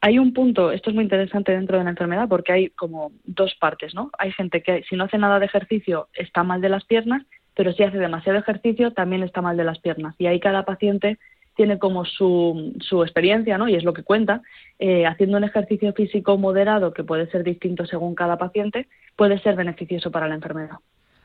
hay 0.00 0.18
un 0.18 0.32
punto, 0.32 0.70
esto 0.70 0.90
es 0.90 0.94
muy 0.94 1.04
interesante 1.04 1.52
dentro 1.52 1.78
de 1.78 1.84
la 1.84 1.90
enfermedad 1.90 2.28
porque 2.28 2.52
hay 2.52 2.70
como 2.70 3.12
dos 3.24 3.54
partes, 3.60 3.94
¿no? 3.94 4.10
Hay 4.18 4.32
gente 4.32 4.62
que 4.62 4.84
si 4.88 4.96
no 4.96 5.04
hace 5.04 5.18
nada 5.18 5.38
de 5.40 5.46
ejercicio 5.46 6.08
está 6.14 6.44
mal 6.44 6.60
de 6.60 6.68
las 6.68 6.84
piernas, 6.84 7.22
pero 7.54 7.72
si 7.72 7.82
hace 7.82 7.98
demasiado 7.98 8.38
ejercicio 8.38 8.92
también 8.92 9.24
está 9.24 9.42
mal 9.42 9.56
de 9.56 9.64
las 9.64 9.80
piernas. 9.80 10.14
Y 10.18 10.26
ahí 10.26 10.38
cada 10.38 10.64
paciente 10.64 11.18
tiene 11.56 11.80
como 11.80 12.04
su, 12.04 12.76
su 12.78 13.02
experiencia, 13.02 13.58
¿no? 13.58 13.68
Y 13.68 13.74
es 13.74 13.82
lo 13.82 13.92
que 13.92 14.04
cuenta. 14.04 14.42
Eh, 14.78 15.04
haciendo 15.06 15.38
un 15.38 15.42
ejercicio 15.42 15.92
físico 15.92 16.38
moderado, 16.38 16.92
que 16.92 17.02
puede 17.02 17.28
ser 17.32 17.42
distinto 17.42 17.84
según 17.84 18.14
cada 18.14 18.38
paciente, 18.38 18.86
puede 19.16 19.40
ser 19.40 19.56
beneficioso 19.56 20.12
para 20.12 20.28
la 20.28 20.36
enfermedad. 20.36 20.76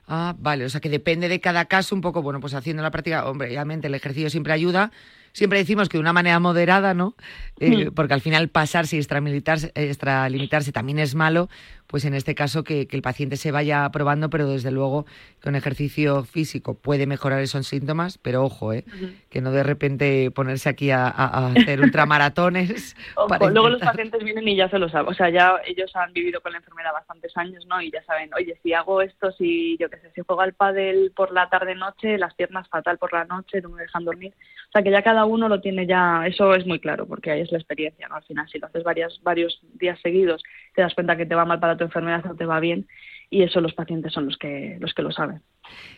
Ah, 0.08 0.36
vale, 0.40 0.66
o 0.66 0.70
sea 0.70 0.82
que 0.82 0.90
depende 0.90 1.30
de 1.30 1.40
cada 1.40 1.66
caso 1.66 1.94
un 1.94 2.02
poco, 2.02 2.24
bueno, 2.24 2.40
pues 2.40 2.56
haciendo 2.56 2.82
la 2.82 2.92
práctica, 2.92 3.30
hombre, 3.30 3.50
obviamente 3.50 3.88
el 3.88 3.96
ejercicio 3.96 4.30
siempre 4.32 4.54
ayuda, 4.54 4.92
siempre 5.34 5.60
decimos 5.60 5.90
que 5.90 5.98
de 5.98 6.02
una 6.02 6.14
manera 6.14 6.40
moderada, 6.40 6.94
¿no? 6.94 7.16
Eh, 7.60 7.88
mm. 7.88 7.94
Porque 7.94 8.14
al 8.14 8.22
final 8.22 8.50
pasarse 8.50 8.96
y 8.96 9.00
extralimitarse 9.00 10.72
también 10.72 11.00
es 11.00 11.16
malo, 11.16 11.50
pues 11.88 12.06
en 12.06 12.14
este 12.14 12.34
caso 12.34 12.64
que, 12.64 12.88
el 12.90 13.02
paciente 13.02 13.38
se 13.38 13.52
vaya 13.52 13.90
probando, 13.92 14.30
pero 14.30 14.48
desde 14.48 14.72
luego 14.72 15.06
con 15.42 15.56
ejercicio 15.56 16.24
físico 16.24 16.76
puede 16.76 17.08
mejorar 17.08 17.42
esos 17.42 17.68
síntomas, 17.68 18.18
pero 18.18 18.44
ojo, 18.44 18.74
¿eh? 18.74 18.84
que 19.30 19.42
no 19.42 19.52
de 19.52 19.64
repente 19.64 20.32
ponerse 20.32 20.70
aquí 20.70 20.92
a, 20.92 21.08
hacer 21.08 21.82
ultramaratones. 21.82 22.96
luego 23.52 23.70
los 23.70 23.82
pacientes 23.82 24.24
vienen 24.24 24.48
y 24.48 24.56
ya 24.56 24.70
se 24.70 24.80
lo 24.80 24.90
saben, 24.90 25.12
o 25.12 25.16
sea, 25.16 25.30
ya 25.30 25.56
ellos 25.66 25.96
han 25.96 26.14
vivido 26.14 26.42
con 26.42 26.52
la 26.52 26.60
enfermedad 26.60 26.94
bastantes 26.94 27.36
años, 27.36 27.66
¿no? 27.68 27.82
Y 27.82 27.92
ya 27.92 28.04
saben, 28.04 28.32
oye, 28.36 28.58
si 28.62 28.74
hago 28.74 29.02
esto, 29.02 29.32
si 29.32 29.78
yo 29.80 29.90
qué 29.90 29.98
sé, 29.98 30.12
si 30.14 30.22
juego 30.22 30.42
al 30.42 30.54
pádel 30.54 31.12
por 31.16 31.32
la 31.32 31.50
tarde-noche, 31.50 32.18
las 32.18 32.34
piernas 32.36 32.68
fatal 32.70 32.98
por 32.98 33.14
la 33.14 33.26
noche, 33.26 33.62
no 33.62 33.70
me 33.70 33.82
dejan 33.82 34.06
dormir. 34.06 34.34
O 34.70 34.72
sea, 34.72 34.84
que 34.84 34.92
ya 34.92 35.04
cada 35.04 35.23
uno 35.26 35.48
lo 35.48 35.62
tiene 35.62 35.86
ya, 35.86 36.26
eso 36.26 36.54
es 36.56 36.66
muy 36.66 36.80
claro, 36.80 37.08
porque 37.08 37.32
ahí 37.32 37.42
es 37.42 37.52
la 37.52 37.58
experiencia, 37.58 38.08
¿no? 38.08 38.16
Al 38.16 38.24
final, 38.24 38.48
si 38.50 38.60
lo 38.60 38.68
haces 38.68 38.84
varias, 38.84 39.20
varios 39.24 39.60
días 39.74 40.00
seguidos, 40.02 40.44
te 40.76 40.82
das 40.82 40.94
cuenta 40.94 41.18
que 41.18 41.26
te 41.26 41.36
va 41.36 41.46
mal 41.46 41.60
para 41.60 41.78
tu 41.78 41.84
enfermedad 41.84 42.24
no 42.26 42.36
te 42.36 42.46
va 42.46 42.60
bien 42.60 42.88
y 43.34 43.42
eso 43.42 43.60
los 43.62 43.74
pacientes 43.74 44.14
son 44.14 44.28
los 44.28 44.38
que, 44.38 44.78
los 44.80 44.94
que 44.94 45.02
lo 45.02 45.12
saben. 45.12 45.42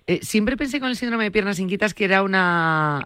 Eh, 0.07 0.19
siempre 0.21 0.55
pensé 0.55 0.79
con 0.79 0.87
el 0.87 0.95
síndrome 0.95 1.25
de 1.25 1.31
piernas 1.31 1.59
inquietas 1.59 1.93
que 1.93 2.05
era 2.05 2.23
una, 2.23 3.01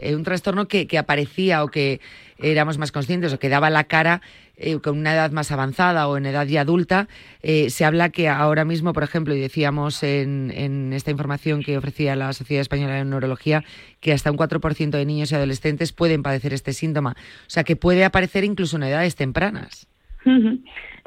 eh, 0.00 0.14
un 0.14 0.22
trastorno 0.22 0.68
que, 0.68 0.86
aparecía 0.96 1.64
o 1.64 1.68
que 1.68 2.00
éramos 2.38 2.78
más 2.78 2.92
conscientes 2.92 3.32
o 3.32 3.40
que 3.40 3.48
daba 3.48 3.68
la 3.68 3.84
cara 3.84 4.22
eh, 4.56 4.78
con 4.78 4.96
una 4.96 5.12
edad 5.12 5.32
más 5.32 5.50
avanzada 5.50 6.06
o 6.06 6.16
en 6.16 6.26
edad 6.26 6.46
ya 6.46 6.60
adulta. 6.60 7.08
se 7.42 7.84
habla 7.84 8.10
que 8.10 8.28
ahora 8.28 8.64
mismo, 8.64 8.92
por 8.92 9.02
ejemplo, 9.02 9.34
y 9.34 9.40
decíamos 9.40 10.04
en, 10.04 10.52
en 10.54 10.92
esta 10.92 11.10
información 11.10 11.64
que 11.64 11.76
ofrecía 11.76 12.14
la 12.14 12.32
Sociedad 12.32 12.60
Española 12.60 12.94
de 12.94 13.04
Neurología, 13.04 13.64
que 13.98 14.12
hasta 14.12 14.30
un 14.30 14.36
4% 14.36 14.90
de 14.90 15.04
niños 15.04 15.32
y 15.32 15.34
adolescentes 15.34 15.92
pueden 15.92 16.22
padecer 16.22 16.54
este 16.54 16.72
síntoma. 16.72 17.16
O 17.18 17.50
sea, 17.50 17.64
que 17.64 17.74
puede 17.74 18.04
aparecer 18.04 18.44
incluso 18.44 18.76
en 18.76 18.84
edades 18.84 19.16
tempranas. 19.16 19.88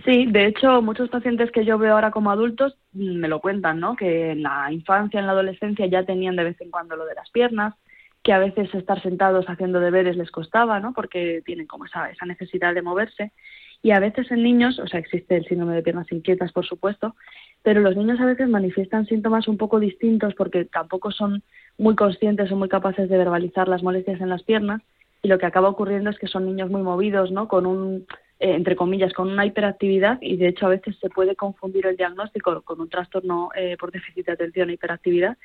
Sí, 0.05 0.25
de 0.27 0.45
hecho, 0.45 0.81
muchos 0.81 1.09
pacientes 1.09 1.51
que 1.51 1.65
yo 1.65 1.77
veo 1.77 1.93
ahora 1.93 2.11
como 2.11 2.31
adultos 2.31 2.77
me 2.93 3.27
lo 3.27 3.41
cuentan, 3.41 3.79
¿no? 3.79 3.95
Que 3.95 4.31
en 4.31 4.43
la 4.43 4.71
infancia, 4.71 5.19
en 5.19 5.25
la 5.25 5.33
adolescencia 5.33 5.85
ya 5.87 6.05
tenían 6.05 6.37
de 6.37 6.45
vez 6.45 6.61
en 6.61 6.71
cuando 6.71 6.95
lo 6.95 7.05
de 7.05 7.15
las 7.15 7.29
piernas, 7.29 7.75
que 8.23 8.31
a 8.31 8.39
veces 8.39 8.73
estar 8.73 9.01
sentados 9.01 9.45
haciendo 9.47 9.79
deberes 9.79 10.15
les 10.15 10.31
costaba, 10.31 10.79
¿no? 10.79 10.93
Porque 10.93 11.41
tienen 11.45 11.67
como 11.67 11.85
esa, 11.85 12.09
esa 12.09 12.25
necesidad 12.25 12.73
de 12.73 12.81
moverse. 12.81 13.33
Y 13.81 13.91
a 13.91 13.99
veces 13.99 14.29
en 14.31 14.43
niños, 14.43 14.79
o 14.79 14.87
sea, 14.87 14.99
existe 14.99 15.37
el 15.37 15.45
síndrome 15.45 15.75
de 15.75 15.83
piernas 15.83 16.11
inquietas, 16.11 16.51
por 16.51 16.65
supuesto, 16.65 17.15
pero 17.63 17.81
los 17.81 17.95
niños 17.95 18.19
a 18.19 18.25
veces 18.25 18.47
manifiestan 18.47 19.05
síntomas 19.05 19.47
un 19.47 19.57
poco 19.57 19.79
distintos 19.79 20.33
porque 20.35 20.65
tampoco 20.65 21.11
son 21.11 21.43
muy 21.77 21.95
conscientes 21.95 22.51
o 22.51 22.55
muy 22.55 22.69
capaces 22.69 23.09
de 23.09 23.17
verbalizar 23.17 23.67
las 23.67 23.83
molestias 23.83 24.19
en 24.21 24.29
las 24.29 24.43
piernas 24.43 24.81
y 25.21 25.27
lo 25.27 25.37
que 25.37 25.45
acaba 25.45 25.69
ocurriendo 25.69 26.09
es 26.09 26.19
que 26.19 26.27
son 26.27 26.45
niños 26.45 26.69
muy 26.69 26.81
movidos, 26.81 27.31
¿no? 27.31 27.47
Con 27.47 27.65
un 27.65 28.05
eh, 28.39 28.53
entre 28.53 28.75
comillas, 28.75 29.13
con 29.13 29.29
una 29.29 29.45
hiperactividad 29.45 30.17
y 30.21 30.37
de 30.37 30.47
hecho 30.47 30.65
a 30.65 30.69
veces 30.69 30.95
se 30.99 31.09
puede 31.09 31.35
confundir 31.35 31.85
el 31.85 31.97
diagnóstico 31.97 32.61
con 32.61 32.79
un 32.79 32.89
trastorno 32.89 33.49
eh, 33.55 33.75
por 33.77 33.91
déficit 33.91 34.25
de 34.25 34.31
atención 34.31 34.69
e 34.69 34.73
hiperactividad 34.73 35.37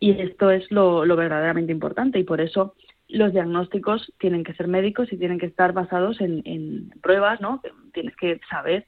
y 0.00 0.12
esto 0.20 0.50
es 0.50 0.68
lo, 0.70 1.04
verdaderamente 1.14 1.72
importante 1.72 2.18
y 2.18 2.24
por 2.24 2.40
eso 2.40 2.74
los 3.06 3.32
diagnósticos 3.32 4.12
tienen 4.18 4.42
que 4.44 4.54
ser 4.54 4.66
médicos 4.66 5.12
y 5.12 5.16
tienen 5.16 5.38
que 5.38 5.46
estar 5.46 5.72
basados 5.72 6.20
en, 6.20 6.90
pruebas, 7.02 7.40
¿no? 7.40 7.60
Tienes 7.92 8.16
que 8.16 8.40
saber 8.48 8.86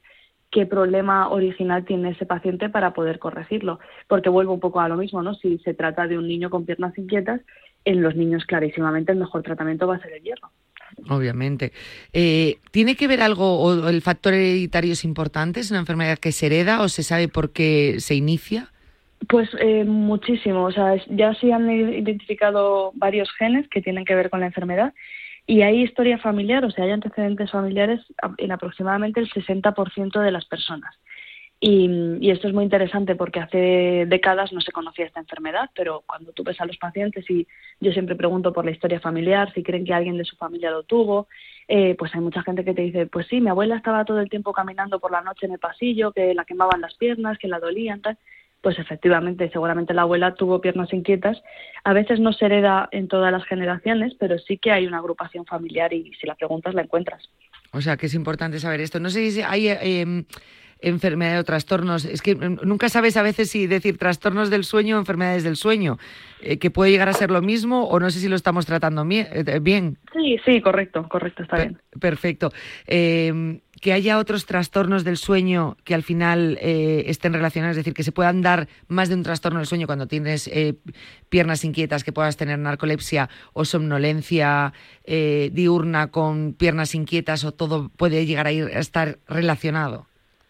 qué 0.49 0.65
problema 0.65 1.29
original 1.29 1.85
tiene 1.85 2.11
ese 2.11 2.25
paciente 2.25 2.69
para 2.69 2.93
poder 2.93 3.19
corregirlo. 3.19 3.79
Porque 4.07 4.29
vuelvo 4.29 4.53
un 4.53 4.59
poco 4.59 4.79
a 4.79 4.87
lo 4.87 4.95
mismo, 4.95 5.21
¿no? 5.21 5.35
Si 5.35 5.57
se 5.59 5.73
trata 5.73 6.07
de 6.07 6.17
un 6.17 6.27
niño 6.27 6.49
con 6.49 6.65
piernas 6.65 6.97
inquietas, 6.97 7.41
en 7.85 8.01
los 8.01 8.15
niños 8.15 8.45
clarísimamente 8.45 9.11
el 9.11 9.19
mejor 9.19 9.43
tratamiento 9.43 9.87
va 9.87 9.95
a 9.95 9.99
ser 9.99 10.13
el 10.13 10.23
hierro. 10.23 10.51
Obviamente. 11.09 11.71
Eh, 12.13 12.57
¿Tiene 12.71 12.95
que 12.95 13.07
ver 13.07 13.21
algo 13.21 13.59
o 13.59 13.89
el 13.89 14.01
factor 14.01 14.33
hereditario 14.33 14.93
es 14.93 15.03
importante? 15.03 15.59
¿Es 15.59 15.71
una 15.71 15.79
enfermedad 15.79 16.17
que 16.17 16.31
se 16.31 16.45
hereda 16.45 16.81
o 16.81 16.89
se 16.89 17.03
sabe 17.03 17.27
por 17.27 17.51
qué 17.51 17.95
se 17.99 18.15
inicia? 18.15 18.69
Pues 19.27 19.49
eh, 19.59 19.83
muchísimo. 19.85 20.63
O 20.65 20.71
sea, 20.71 20.95
ya 21.09 21.33
se 21.35 21.53
han 21.53 21.69
identificado 21.69 22.91
varios 22.95 23.31
genes 23.37 23.67
que 23.69 23.81
tienen 23.81 24.05
que 24.05 24.15
ver 24.15 24.29
con 24.29 24.41
la 24.41 24.47
enfermedad 24.47 24.93
y 25.45 25.61
hay 25.61 25.83
historia 25.83 26.17
familiar, 26.17 26.63
o 26.63 26.71
sea, 26.71 26.85
hay 26.85 26.91
antecedentes 26.91 27.51
familiares 27.51 27.99
en 28.37 28.51
aproximadamente 28.51 29.19
el 29.19 29.29
60% 29.29 30.21
de 30.21 30.31
las 30.31 30.45
personas. 30.45 30.95
Y, 31.65 32.29
esto 32.29 32.49
es 32.49 32.53
muy 32.53 32.65
interesante 32.65 33.15
porque 33.15 33.39
hace 33.39 34.05
décadas 34.05 34.51
no 34.51 34.59
se 34.59 34.73
conocía 34.73 35.05
esta 35.05 35.21
enfermedad, 35.21 35.69
pero 35.73 36.03
cuando 36.05 36.33
tú 36.33 36.43
ves 36.43 36.59
a 36.59 36.65
los 36.65 36.75
pacientes 36.75 37.23
y 37.29 37.47
yo 37.79 37.93
siempre 37.93 38.17
pregunto 38.17 38.51
por 38.51 38.65
la 38.65 38.71
historia 38.71 38.99
familiar, 38.99 39.53
si 39.53 39.63
creen 39.63 39.85
que 39.85 39.93
alguien 39.93 40.17
de 40.17 40.25
su 40.25 40.35
familia 40.35 40.71
lo 40.71 40.83
tuvo, 40.83 41.29
eh, 41.69 41.95
pues 41.97 42.13
hay 42.15 42.19
mucha 42.19 42.43
gente 42.43 42.65
que 42.65 42.73
te 42.73 42.81
dice, 42.81 43.05
pues 43.05 43.27
sí, 43.27 43.39
mi 43.39 43.49
abuela 43.49 43.77
estaba 43.77 44.03
todo 44.03 44.19
el 44.19 44.29
tiempo 44.29 44.51
caminando 44.51 44.99
por 44.99 45.13
la 45.13 45.21
noche 45.21 45.45
en 45.45 45.53
el 45.53 45.59
pasillo, 45.59 46.11
que 46.11 46.33
la 46.33 46.43
quemaban 46.43 46.81
las 46.81 46.95
piernas, 46.95 47.37
que 47.37 47.47
la 47.47 47.61
dolían, 47.61 48.01
tal. 48.01 48.17
pues 48.59 48.77
efectivamente, 48.77 49.49
seguramente 49.49 49.93
la 49.93 50.01
abuela 50.01 50.35
tuvo 50.35 50.59
piernas 50.59 50.91
inquietas. 50.91 51.41
A 51.85 51.93
veces 51.93 52.19
no 52.19 52.33
se 52.33 52.43
hereda 52.43 52.89
en 52.91 53.07
todas 53.07 53.31
las 53.31 53.45
generaciones, 53.45 54.13
pero 54.19 54.37
sí 54.37 54.57
que 54.57 54.71
hay 54.71 54.85
una 54.85 54.97
agrupación 54.97 55.45
familiar 55.45 55.93
y 55.93 56.11
si 56.19 56.27
la 56.27 56.35
preguntas 56.35 56.73
la 56.73 56.81
encuentras. 56.81 57.29
O 57.71 57.79
sea, 57.79 57.95
que 57.95 58.07
es 58.07 58.15
importante 58.15 58.59
saber 58.59 58.81
esto. 58.81 58.99
No 58.99 59.09
sé 59.09 59.31
si 59.31 59.41
hay 59.41 59.69
eh, 59.69 60.25
enfermedad 60.83 61.39
o 61.39 61.43
trastornos. 61.43 62.05
Es 62.05 62.21
que 62.21 62.35
mm, 62.35 62.59
nunca 62.63 62.89
sabes 62.89 63.17
a 63.17 63.21
veces 63.21 63.49
si 63.49 63.65
decir 63.67 63.97
trastornos 63.97 64.49
del 64.49 64.63
sueño 64.63 64.97
o 64.97 64.99
enfermedades 64.99 65.43
del 65.43 65.55
sueño, 65.55 65.97
eh, 66.41 66.59
que 66.59 66.69
puede 66.69 66.91
llegar 66.91 67.09
a 67.09 67.13
ser 67.13 67.31
lo 67.31 67.41
mismo 67.41 67.85
o 67.85 67.99
no 67.99 68.09
sé 68.11 68.19
si 68.19 68.27
lo 68.27 68.35
estamos 68.35 68.65
tratando 68.65 69.05
eh, 69.09 69.59
bien. 69.61 69.97
Sí, 70.11 70.37
sí, 70.45 70.61
correcto, 70.61 71.07
correcto, 71.09 71.43
está 71.43 71.57
bien. 71.57 71.81
Perfecto. 71.99 72.51
Que 72.85 73.91
haya 73.91 74.17
otros 74.17 74.45
trastornos 74.45 75.03
del 75.03 75.17
sueño 75.17 75.75
que 75.83 75.93
al 75.93 76.03
final 76.03 76.57
eh, 76.61 77.03
estén 77.07 77.33
relacionados, 77.33 77.73
es 77.73 77.77
decir, 77.77 77.93
que 77.93 78.03
se 78.03 78.13
puedan 78.13 78.41
dar 78.41 78.69
más 78.87 79.09
de 79.09 79.15
un 79.15 79.23
trastorno 79.23 79.59
del 79.59 79.67
sueño 79.67 79.87
cuando 79.87 80.07
tienes 80.07 80.49
piernas 81.27 81.65
inquietas, 81.65 82.03
que 82.03 82.13
puedas 82.13 82.37
tener 82.37 82.59
narcolepsia 82.59 83.29
o 83.51 83.65
somnolencia 83.65 84.73
diurna 85.05 86.11
con 86.11 86.53
piernas 86.53 86.95
inquietas 86.95 87.43
o 87.43 87.51
todo 87.53 87.89
puede 87.89 88.25
llegar 88.25 88.47
a, 88.47 88.51
ir, 88.51 88.65
a 88.65 88.79
estar 88.79 89.19
relacionado. 89.27 90.07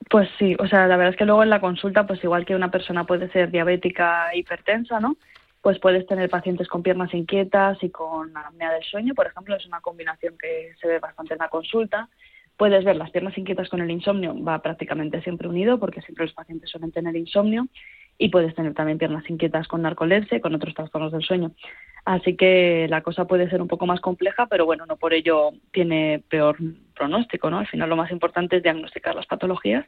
Pues 0.09 0.29
sí, 0.37 0.55
o 0.59 0.67
sea, 0.67 0.87
la 0.87 0.97
verdad 0.97 1.13
es 1.13 1.17
que 1.17 1.25
luego 1.25 1.43
en 1.43 1.49
la 1.49 1.61
consulta, 1.61 2.05
pues 2.05 2.23
igual 2.23 2.45
que 2.45 2.55
una 2.55 2.71
persona 2.71 3.05
puede 3.05 3.29
ser 3.31 3.51
diabética 3.51 4.35
hipertensa, 4.35 4.99
¿no? 4.99 5.17
Pues 5.61 5.79
puedes 5.79 6.05
tener 6.07 6.29
pacientes 6.29 6.67
con 6.67 6.83
piernas 6.83 7.13
inquietas 7.13 7.77
y 7.83 7.89
con 7.89 8.35
apnea 8.35 8.73
del 8.73 8.83
sueño, 8.83 9.13
por 9.13 9.27
ejemplo, 9.27 9.55
es 9.55 9.65
una 9.65 9.81
combinación 9.81 10.37
que 10.37 10.73
se 10.81 10.87
ve 10.87 10.99
bastante 10.99 11.33
en 11.33 11.39
la 11.39 11.49
consulta. 11.49 12.09
Puedes 12.57 12.83
ver 12.83 12.95
las 12.95 13.11
piernas 13.11 13.37
inquietas 13.37 13.69
con 13.69 13.81
el 13.81 13.89
insomnio, 13.89 14.35
va 14.43 14.61
prácticamente 14.61 15.21
siempre 15.21 15.47
unido 15.47 15.79
porque 15.79 16.01
siempre 16.01 16.25
los 16.25 16.33
pacientes 16.33 16.69
suelen 16.69 16.91
tener 16.91 17.15
insomnio 17.15 17.67
y 18.17 18.29
puedes 18.29 18.55
tener 18.55 18.73
también 18.73 18.97
piernas 18.97 19.29
inquietas 19.29 19.67
con 19.67 19.81
narcolepsia 19.81 20.37
y 20.37 20.41
con 20.41 20.55
otros 20.55 20.73
trastornos 20.73 21.11
del 21.11 21.23
sueño. 21.23 21.51
Así 22.05 22.35
que 22.35 22.87
la 22.89 23.01
cosa 23.01 23.25
puede 23.25 23.49
ser 23.49 23.61
un 23.61 23.67
poco 23.67 23.85
más 23.85 24.01
compleja, 24.01 24.47
pero 24.47 24.65
bueno, 24.65 24.85
no 24.85 24.97
por 24.97 25.13
ello 25.13 25.51
tiene 25.71 26.21
peor 26.27 26.57
pronóstico, 26.95 27.49
¿no? 27.49 27.59
Al 27.59 27.67
final 27.67 27.89
lo 27.89 27.95
más 27.95 28.11
importante 28.11 28.57
es 28.57 28.63
diagnosticar 28.63 29.15
las 29.15 29.25
patologías 29.25 29.85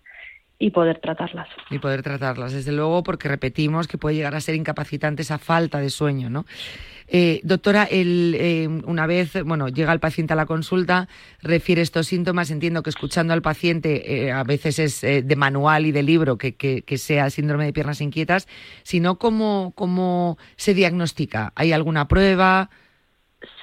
y 0.57 0.69
poder 0.71 0.99
tratarlas. 0.99 1.49
Y 1.69 1.79
poder 1.79 2.01
tratarlas, 2.01 2.53
desde 2.53 2.71
luego, 2.71 3.03
porque 3.03 3.27
repetimos 3.27 3.87
que 3.87 3.97
puede 3.97 4.15
llegar 4.15 4.35
a 4.35 4.41
ser 4.41 4.55
incapacitante 4.55 5.21
esa 5.21 5.37
falta 5.37 5.79
de 5.79 5.89
sueño, 5.89 6.29
¿no? 6.29 6.45
Eh, 7.07 7.39
doctora, 7.43 7.83
el, 7.83 8.35
eh, 8.39 8.67
una 8.67 9.05
vez, 9.05 9.43
bueno, 9.43 9.67
llega 9.67 9.93
el 9.93 9.99
paciente 9.99 10.33
a 10.33 10.35
la 10.35 10.47
consulta, 10.47 11.07
refiere 11.41 11.81
estos 11.81 12.07
síntomas, 12.07 12.49
entiendo 12.49 12.81
que 12.81 12.89
escuchando 12.89 13.33
al 13.33 13.43
paciente 13.43 14.25
eh, 14.25 14.31
a 14.31 14.43
veces 14.43 14.79
es 14.79 15.01
de 15.01 15.35
manual 15.35 15.85
y 15.85 15.91
de 15.91 16.01
libro 16.01 16.37
que, 16.37 16.55
que, 16.55 16.97
sea 16.97 17.29
síndrome 17.29 17.65
de 17.65 17.73
piernas 17.73 18.01
inquietas, 18.01 18.47
sino 18.83 19.19
cómo, 19.19 19.73
cómo 19.75 20.37
se 20.55 20.73
diagnostica. 20.73 21.51
¿Hay 21.55 21.73
alguna 21.73 22.07
prueba? 22.07 22.69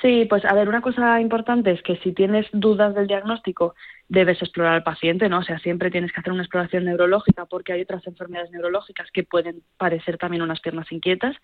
Sí, 0.01 0.27
pues 0.29 0.45
a 0.45 0.55
ver, 0.55 0.69
una 0.69 0.83
cosa 0.83 1.21
importante 1.21 1.73
es 1.73 1.83
que 1.83 1.97
si 1.97 2.13
tienes 2.13 2.47
dudas 2.53 2.95
del 2.95 3.09
diagnóstico, 3.09 3.75
debes 4.13 4.43
explorar 4.43 4.75
al 4.75 4.83
paciente, 4.83 5.31
¿no? 5.31 5.39
O 5.39 5.43
sea, 5.43 5.59
siempre 5.61 5.91
tienes 5.91 6.13
que 6.13 6.21
hacer 6.21 6.35
una 6.35 6.43
exploración 6.43 6.85
neurológica 6.85 7.47
porque 7.47 7.73
hay 7.73 7.81
otras 7.81 8.07
enfermedades 8.07 8.51
neurológicas 8.51 9.11
que 9.11 9.25
pueden 9.25 9.63
parecer 9.79 10.19
también 10.19 10.43
unas 10.43 10.61
piernas 10.61 10.93
inquietas. 10.93 11.35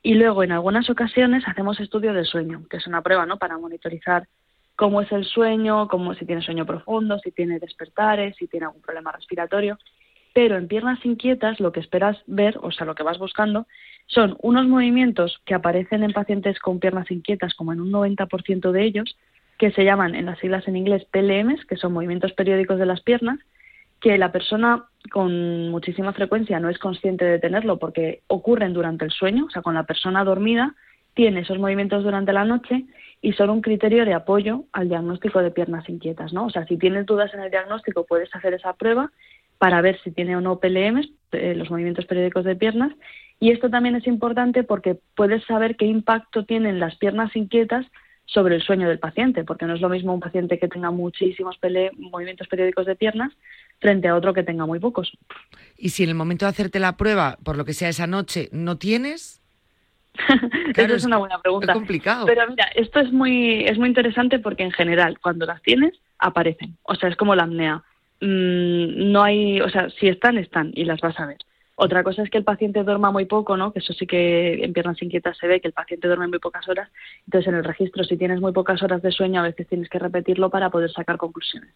Y 0.00 0.14
luego, 0.14 0.44
en 0.44 0.52
algunas 0.52 0.88
ocasiones, 0.88 1.42
hacemos 1.48 1.80
estudio 1.80 2.14
del 2.14 2.24
sueño, 2.24 2.66
que 2.70 2.76
es 2.76 2.86
una 2.86 3.02
prueba, 3.02 3.26
¿no? 3.26 3.36
Para 3.36 3.58
monitorizar 3.58 4.28
cómo 4.76 5.00
es 5.00 5.10
el 5.10 5.24
sueño, 5.24 5.88
cómo 5.88 6.14
si 6.14 6.24
tiene 6.24 6.40
sueño 6.40 6.64
profundo, 6.64 7.18
si 7.18 7.32
tiene 7.32 7.58
despertares, 7.58 8.36
si 8.36 8.46
tiene 8.46 8.66
algún 8.66 8.82
problema 8.82 9.10
respiratorio. 9.10 9.76
Pero 10.32 10.56
en 10.56 10.68
piernas 10.68 11.04
inquietas 11.04 11.58
lo 11.58 11.72
que 11.72 11.80
esperas 11.80 12.16
ver, 12.28 12.58
o 12.62 12.70
sea, 12.70 12.86
lo 12.86 12.94
que 12.94 13.02
vas 13.02 13.18
buscando, 13.18 13.66
son 14.06 14.36
unos 14.40 14.68
movimientos 14.68 15.40
que 15.44 15.54
aparecen 15.54 16.04
en 16.04 16.12
pacientes 16.12 16.60
con 16.60 16.78
piernas 16.78 17.10
inquietas, 17.10 17.54
como 17.54 17.72
en 17.72 17.80
un 17.80 17.90
90% 17.90 18.70
de 18.70 18.84
ellos, 18.84 19.16
que 19.58 19.70
se 19.70 19.84
llaman 19.84 20.14
en 20.14 20.26
las 20.26 20.38
siglas 20.38 20.66
en 20.68 20.76
inglés 20.76 21.04
PLMs, 21.10 21.64
que 21.66 21.76
son 21.76 21.92
movimientos 21.92 22.32
periódicos 22.32 22.78
de 22.78 22.86
las 22.86 23.00
piernas, 23.00 23.38
que 24.00 24.18
la 24.18 24.32
persona 24.32 24.84
con 25.10 25.70
muchísima 25.70 26.12
frecuencia 26.12 26.60
no 26.60 26.68
es 26.68 26.78
consciente 26.78 27.24
de 27.24 27.38
tenerlo 27.38 27.78
porque 27.78 28.22
ocurren 28.26 28.72
durante 28.72 29.04
el 29.04 29.10
sueño, 29.10 29.46
o 29.46 29.50
sea, 29.50 29.62
con 29.62 29.74
la 29.74 29.84
persona 29.84 30.24
dormida 30.24 30.74
tiene 31.14 31.40
esos 31.40 31.58
movimientos 31.58 32.02
durante 32.02 32.32
la 32.32 32.44
noche 32.44 32.84
y 33.22 33.32
son 33.32 33.50
un 33.50 33.62
criterio 33.62 34.04
de 34.04 34.12
apoyo 34.12 34.64
al 34.72 34.88
diagnóstico 34.88 35.40
de 35.40 35.52
piernas 35.52 35.88
inquietas, 35.88 36.32
¿no? 36.32 36.46
O 36.46 36.50
sea, 36.50 36.66
si 36.66 36.76
tienes 36.76 37.06
dudas 37.06 37.32
en 37.32 37.40
el 37.40 37.50
diagnóstico 37.50 38.04
puedes 38.04 38.34
hacer 38.34 38.52
esa 38.52 38.74
prueba 38.74 39.10
para 39.58 39.80
ver 39.80 39.98
si 40.02 40.10
tiene 40.10 40.36
o 40.36 40.40
no 40.40 40.58
PLMs, 40.58 41.08
eh, 41.32 41.54
los 41.54 41.70
movimientos 41.70 42.04
periódicos 42.06 42.44
de 42.44 42.56
piernas, 42.56 42.92
y 43.40 43.52
esto 43.52 43.70
también 43.70 43.94
es 43.94 44.06
importante 44.06 44.64
porque 44.64 44.98
puedes 45.16 45.44
saber 45.44 45.76
qué 45.76 45.86
impacto 45.86 46.44
tienen 46.44 46.80
las 46.80 46.96
piernas 46.96 47.34
inquietas 47.36 47.86
sobre 48.26 48.56
el 48.56 48.62
sueño 48.62 48.88
del 48.88 48.98
paciente, 48.98 49.44
porque 49.44 49.66
no 49.66 49.74
es 49.74 49.80
lo 49.80 49.88
mismo 49.88 50.14
un 50.14 50.20
paciente 50.20 50.58
que 50.58 50.68
tenga 50.68 50.90
muchísimos 50.90 51.58
movimientos 51.96 52.48
periódicos 52.48 52.86
de 52.86 52.96
piernas 52.96 53.32
frente 53.80 54.08
a 54.08 54.16
otro 54.16 54.32
que 54.32 54.42
tenga 54.42 54.66
muy 54.66 54.78
pocos. 54.78 55.12
Y 55.76 55.90
si 55.90 56.04
en 56.04 56.10
el 56.10 56.14
momento 56.14 56.46
de 56.46 56.50
hacerte 56.50 56.80
la 56.80 56.96
prueba, 56.96 57.38
por 57.44 57.56
lo 57.56 57.64
que 57.64 57.74
sea 57.74 57.88
esa 57.88 58.06
noche, 58.06 58.48
no 58.52 58.78
tienes, 58.78 59.42
Eso 60.76 60.94
es 60.94 61.04
una 61.04 61.18
buena 61.18 61.38
pregunta. 61.40 61.72
Es 61.72 61.76
complicado. 61.76 62.26
Pero 62.26 62.48
mira, 62.48 62.66
esto 62.74 63.00
es 63.00 63.12
muy, 63.12 63.64
es 63.64 63.78
muy 63.78 63.88
interesante 63.88 64.38
porque 64.38 64.62
en 64.62 64.70
general, 64.70 65.18
cuando 65.20 65.44
las 65.46 65.60
tienes, 65.62 65.94
aparecen. 66.18 66.76
O 66.84 66.94
sea, 66.94 67.08
es 67.08 67.16
como 67.16 67.34
la 67.34 67.44
apnea. 67.44 67.82
Mm, 68.20 69.12
no 69.12 69.22
hay, 69.22 69.60
o 69.60 69.68
sea, 69.68 69.90
si 69.90 70.08
están, 70.08 70.38
están 70.38 70.70
y 70.74 70.84
las 70.84 71.00
vas 71.00 71.18
a 71.18 71.26
ver. 71.26 71.38
Otra 71.76 72.04
cosa 72.04 72.22
es 72.22 72.30
que 72.30 72.38
el 72.38 72.44
paciente 72.44 72.84
duerma 72.84 73.10
muy 73.10 73.24
poco, 73.24 73.56
¿no? 73.56 73.72
Que 73.72 73.80
eso 73.80 73.92
sí 73.92 74.06
que 74.06 74.64
en 74.64 74.72
piernas 74.72 75.02
inquietas 75.02 75.36
se 75.38 75.48
ve 75.48 75.60
que 75.60 75.68
el 75.68 75.74
paciente 75.74 76.06
duerme 76.06 76.28
muy 76.28 76.38
pocas 76.38 76.68
horas. 76.68 76.88
Entonces, 77.26 77.48
en 77.48 77.56
el 77.56 77.64
registro, 77.64 78.04
si 78.04 78.16
tienes 78.16 78.40
muy 78.40 78.52
pocas 78.52 78.82
horas 78.82 79.02
de 79.02 79.10
sueño, 79.10 79.40
a 79.40 79.44
veces 79.44 79.66
tienes 79.66 79.88
que 79.88 79.98
repetirlo 79.98 80.50
para 80.50 80.70
poder 80.70 80.92
sacar 80.92 81.16
conclusiones. 81.16 81.74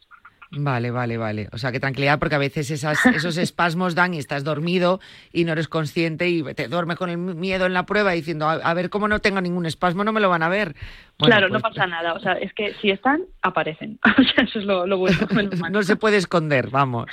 Vale, 0.51 0.91
vale, 0.91 1.19
vale. 1.19 1.49
O 1.53 1.59
sea, 1.59 1.73
que 1.73 1.81
tranquilidad 1.81 2.19
porque 2.19 2.35
a 2.35 2.39
veces 2.39 2.71
esas, 2.71 3.05
esos 3.05 3.37
espasmos 3.37 3.95
dan 3.95 4.15
y 4.15 4.19
estás 4.19 4.45
dormido 4.45 4.99
y 5.31 5.45
no 5.45 5.53
eres 5.53 5.69
consciente 5.69 6.29
y 6.29 6.43
te 6.55 6.69
duerme 6.69 6.97
con 6.97 7.11
el 7.11 7.19
miedo 7.19 7.67
en 7.67 7.75
la 7.75 7.85
prueba 7.85 8.13
diciendo, 8.13 8.49
a, 8.49 8.75
ver, 8.75 8.89
cómo 8.89 9.09
no 9.09 9.19
tengo 9.19 9.43
ningún 9.43 9.67
espasmo, 9.67 10.05
no 10.05 10.13
me 10.13 10.21
lo 10.21 10.31
van 10.31 10.43
a 10.43 10.49
ver. 10.49 10.75
claro, 11.19 11.49
no 11.49 11.61
pues 11.61 11.75
pasa 11.75 11.87
nada. 11.87 12.15
O 12.15 12.21
sea, 12.21 12.33
es 12.33 12.55
que 12.55 12.73
si 12.81 12.91
están, 12.91 13.23
aparecen. 13.43 13.99
O 14.19 14.23
sea, 14.23 14.45
eso 14.45 14.59
es 14.59 14.65
lo, 14.65 14.99
bueno. 14.99 15.19
no 15.71 15.83
se 15.83 15.97
puede 15.97 16.17
esconder, 16.17 16.71
vamos. 16.71 17.07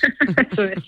eso 0.52 0.64
es. 0.64 0.84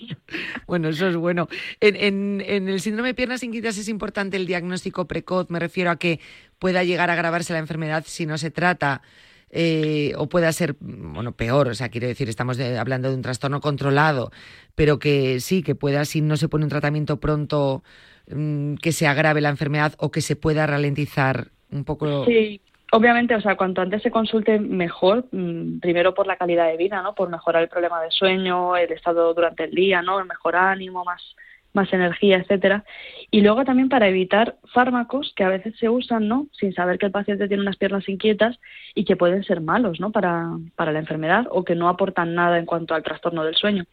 bueno, 0.66 0.88
eso 0.88 1.08
es 1.08 1.16
bueno. 1.16 1.48
En, 1.80 1.96
en, 1.96 2.42
en 2.46 2.68
el 2.68 2.80
síndrome 2.80 3.08
de 3.08 3.14
piernas 3.14 3.42
inquietas 3.42 3.76
es 3.76 3.88
importante 3.88 4.36
el 4.36 4.46
diagnóstico 4.46 5.06
precoz. 5.06 5.50
Me 5.50 5.58
refiero 5.58 5.90
a 5.90 5.96
que 5.96 6.18
pueda 6.58 6.82
llegar 6.82 7.10
a 7.10 7.12
agravarse 7.12 7.52
la 7.52 7.58
enfermedad 7.58 8.04
si 8.06 8.26
no 8.26 8.38
se 8.38 8.50
trata 8.50 9.02
eh, 9.50 10.12
o 10.16 10.28
pueda 10.28 10.52
ser, 10.52 10.76
bueno, 10.80 11.32
peor, 11.32 11.68
o 11.68 11.74
sea, 11.74 11.88
quiero 11.88 12.06
decir, 12.06 12.28
estamos 12.28 12.58
hablando 12.60 13.08
de 13.08 13.14
un 13.14 13.22
trastorno 13.22 13.60
controlado, 13.60 14.30
pero 14.74 14.98
que 14.98 15.40
sí, 15.40 15.62
que 15.62 15.74
pueda, 15.74 16.04
si 16.04 16.20
no 16.20 16.36
se 16.36 16.48
pone 16.48 16.64
un 16.64 16.70
tratamiento 16.70 17.18
pronto, 17.18 17.82
mm, 18.30 18.74
que 18.76 18.92
se 18.92 19.06
agrave 19.06 19.40
la 19.40 19.48
enfermedad 19.48 19.94
o 19.98 20.10
que 20.10 20.20
se 20.20 20.36
pueda 20.36 20.66
ralentizar 20.66 21.48
un 21.70 21.84
poco. 21.84 22.24
Sí. 22.26 22.60
Obviamente, 22.90 23.34
o 23.34 23.40
sea, 23.42 23.54
cuanto 23.54 23.82
antes 23.82 24.02
se 24.02 24.10
consulte 24.10 24.58
mejor, 24.58 25.26
mm, 25.30 25.80
primero 25.80 26.14
por 26.14 26.26
la 26.26 26.36
calidad 26.36 26.68
de 26.68 26.78
vida, 26.78 27.02
¿no? 27.02 27.14
Por 27.14 27.28
mejorar 27.28 27.62
el 27.62 27.68
problema 27.68 28.00
de 28.00 28.10
sueño, 28.10 28.76
el 28.76 28.90
estado 28.92 29.34
durante 29.34 29.64
el 29.64 29.72
día, 29.72 30.00
¿no? 30.00 30.18
El 30.18 30.26
mejor 30.26 30.56
ánimo, 30.56 31.04
más 31.04 31.22
más 31.72 31.92
energía, 31.92 32.38
etcétera. 32.38 32.84
Y 33.30 33.42
luego 33.42 33.64
también 33.64 33.88
para 33.88 34.08
evitar 34.08 34.56
fármacos 34.72 35.32
que 35.36 35.44
a 35.44 35.48
veces 35.48 35.76
se 35.78 35.88
usan, 35.88 36.28
¿no? 36.28 36.46
Sin 36.52 36.72
saber 36.72 36.98
que 36.98 37.06
el 37.06 37.12
paciente 37.12 37.48
tiene 37.48 37.62
unas 37.62 37.76
piernas 37.76 38.08
inquietas 38.08 38.58
y 38.94 39.04
que 39.04 39.16
pueden 39.16 39.44
ser 39.44 39.60
malos, 39.60 40.00
¿no? 40.00 40.10
Para, 40.10 40.50
para 40.76 40.92
la 40.92 40.98
enfermedad 41.00 41.46
o 41.50 41.64
que 41.64 41.74
no 41.74 41.88
aportan 41.88 42.34
nada 42.34 42.58
en 42.58 42.66
cuanto 42.66 42.94
al 42.94 43.02
trastorno 43.02 43.44
del 43.44 43.54
sueño. 43.54 43.84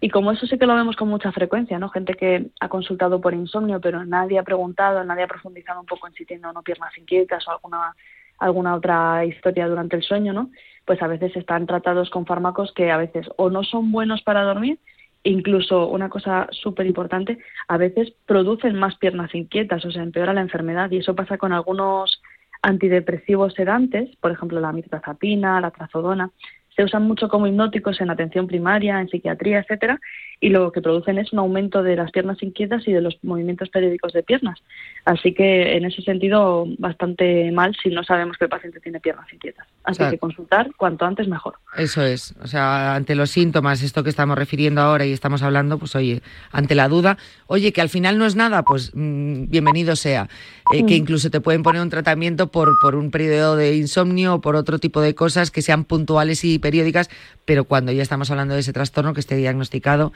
Y 0.00 0.10
como 0.10 0.32
eso 0.32 0.46
sí 0.46 0.58
que 0.58 0.66
lo 0.66 0.74
vemos 0.74 0.96
con 0.96 1.08
mucha 1.08 1.32
frecuencia, 1.32 1.78
¿no? 1.78 1.88
Gente 1.88 2.14
que 2.14 2.48
ha 2.60 2.68
consultado 2.68 3.20
por 3.20 3.32
insomnio, 3.34 3.80
pero 3.80 4.04
nadie 4.04 4.38
ha 4.38 4.42
preguntado, 4.42 5.02
nadie 5.04 5.24
ha 5.24 5.28
profundizado 5.28 5.80
un 5.80 5.86
poco 5.86 6.06
en 6.06 6.14
si 6.14 6.26
tiene 6.26 6.46
o 6.46 6.52
no 6.52 6.62
piernas 6.62 6.96
inquietas 6.98 7.46
o 7.48 7.52
alguna 7.52 7.94
alguna 8.38 8.74
otra 8.74 9.24
historia 9.24 9.68
durante 9.68 9.96
el 9.96 10.02
sueño, 10.02 10.32
¿no? 10.32 10.50
Pues 10.84 11.00
a 11.02 11.06
veces 11.06 11.34
están 11.36 11.66
tratados 11.66 12.10
con 12.10 12.26
fármacos 12.26 12.72
que 12.72 12.90
a 12.90 12.96
veces 12.96 13.26
o 13.36 13.48
no 13.48 13.62
son 13.62 13.92
buenos 13.92 14.22
para 14.22 14.42
dormir 14.42 14.78
incluso 15.24 15.88
una 15.88 16.08
cosa 16.08 16.46
súper 16.52 16.86
importante, 16.86 17.38
a 17.66 17.76
veces 17.76 18.12
producen 18.26 18.76
más 18.76 18.96
piernas 18.96 19.34
inquietas, 19.34 19.84
o 19.84 19.90
sea, 19.90 20.02
empeora 20.02 20.32
la 20.32 20.42
enfermedad. 20.42 20.90
Y 20.90 20.98
eso 20.98 21.14
pasa 21.16 21.38
con 21.38 21.52
algunos 21.52 22.22
antidepresivos 22.62 23.54
sedantes, 23.54 24.16
por 24.16 24.30
ejemplo 24.30 24.60
la 24.60 24.72
mirtazapina, 24.72 25.60
la 25.60 25.70
trazodona, 25.70 26.30
se 26.74 26.82
usan 26.82 27.02
mucho 27.04 27.28
como 27.28 27.46
hipnóticos 27.46 28.00
en 28.00 28.10
atención 28.10 28.46
primaria, 28.46 29.00
en 29.00 29.08
psiquiatría, 29.08 29.60
etcétera, 29.60 30.00
y 30.40 30.50
lo 30.50 30.72
que 30.72 30.82
producen 30.82 31.18
es 31.18 31.32
un 31.32 31.38
aumento 31.38 31.82
de 31.82 31.96
las 31.96 32.10
piernas 32.10 32.42
inquietas 32.42 32.86
y 32.86 32.92
de 32.92 33.00
los 33.00 33.18
movimientos 33.22 33.68
periódicos 33.70 34.12
de 34.12 34.22
piernas. 34.22 34.60
Así 35.04 35.32
que 35.34 35.76
en 35.76 35.84
ese 35.84 36.02
sentido 36.02 36.66
bastante 36.78 37.50
mal 37.52 37.76
si 37.82 37.90
no 37.90 38.02
sabemos 38.04 38.36
que 38.36 38.44
el 38.44 38.50
paciente 38.50 38.80
tiene 38.80 39.00
piernas 39.00 39.30
inquietas. 39.32 39.66
Así 39.84 40.02
que 40.08 40.18
consultar 40.18 40.70
cuanto 40.76 41.04
antes 41.04 41.28
mejor. 41.28 41.56
Eso 41.76 42.02
es, 42.02 42.34
o 42.42 42.46
sea, 42.46 42.94
ante 42.94 43.14
los 43.14 43.30
síntomas, 43.30 43.82
esto 43.82 44.02
que 44.02 44.10
estamos 44.10 44.38
refiriendo 44.38 44.80
ahora 44.80 45.04
y 45.04 45.12
estamos 45.12 45.42
hablando, 45.42 45.78
pues 45.78 45.94
oye, 45.94 46.22
ante 46.52 46.74
la 46.74 46.88
duda, 46.88 47.18
oye, 47.46 47.72
que 47.72 47.82
al 47.82 47.90
final 47.90 48.18
no 48.18 48.24
es 48.24 48.34
nada, 48.34 48.62
pues 48.62 48.92
mm, 48.94 49.50
bienvenido 49.50 49.94
sea. 49.96 50.28
Eh, 50.72 50.86
que 50.86 50.94
mm. 50.94 51.02
incluso 51.02 51.30
te 51.30 51.40
pueden 51.42 51.62
poner 51.62 51.82
un 51.82 51.90
tratamiento 51.90 52.50
por, 52.50 52.70
por 52.80 52.94
un 52.94 53.10
periodo 53.10 53.56
de 53.56 53.76
insomnio 53.76 54.34
o 54.34 54.40
por 54.40 54.56
otro 54.56 54.78
tipo 54.78 55.02
de 55.02 55.14
cosas 55.14 55.50
que 55.50 55.60
sean 55.60 55.84
puntuales 55.84 56.44
y 56.44 56.58
periódicas, 56.58 57.10
pero 57.44 57.64
cuando 57.64 57.92
ya 57.92 58.02
estamos 58.02 58.30
hablando 58.30 58.54
de 58.54 58.60
ese 58.60 58.72
trastorno 58.72 59.12
que 59.12 59.20
esté 59.20 59.36
diagnosticado 59.36 60.12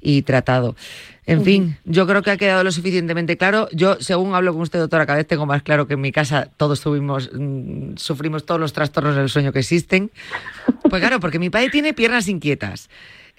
y 0.00 0.22
tratado. 0.22 0.76
En 1.24 1.44
fin, 1.44 1.76
yo 1.84 2.04
creo 2.08 2.22
que 2.22 2.32
ha 2.32 2.36
quedado 2.36 2.64
lo 2.64 2.72
suficientemente 2.72 3.36
claro. 3.36 3.68
Yo, 3.72 3.96
según 4.00 4.34
hablo 4.34 4.52
con 4.52 4.62
usted, 4.62 4.80
doctora, 4.80 5.06
cada 5.06 5.18
vez 5.18 5.26
tengo 5.26 5.46
más 5.46 5.62
claro 5.62 5.86
que 5.86 5.94
en 5.94 6.00
mi 6.00 6.10
casa 6.10 6.48
todos 6.56 6.80
tuvimos, 6.80 7.30
mm, 7.32 7.96
sufrimos 7.96 8.44
todos 8.44 8.60
los 8.60 8.72
trastornos 8.72 9.14
del 9.14 9.28
sueño 9.28 9.52
que 9.52 9.60
existen. 9.60 10.10
Pues 10.90 11.00
claro, 11.00 11.20
porque 11.20 11.38
mi 11.38 11.48
padre 11.48 11.70
tiene 11.70 11.94
piernas 11.94 12.26
inquietas. 12.26 12.90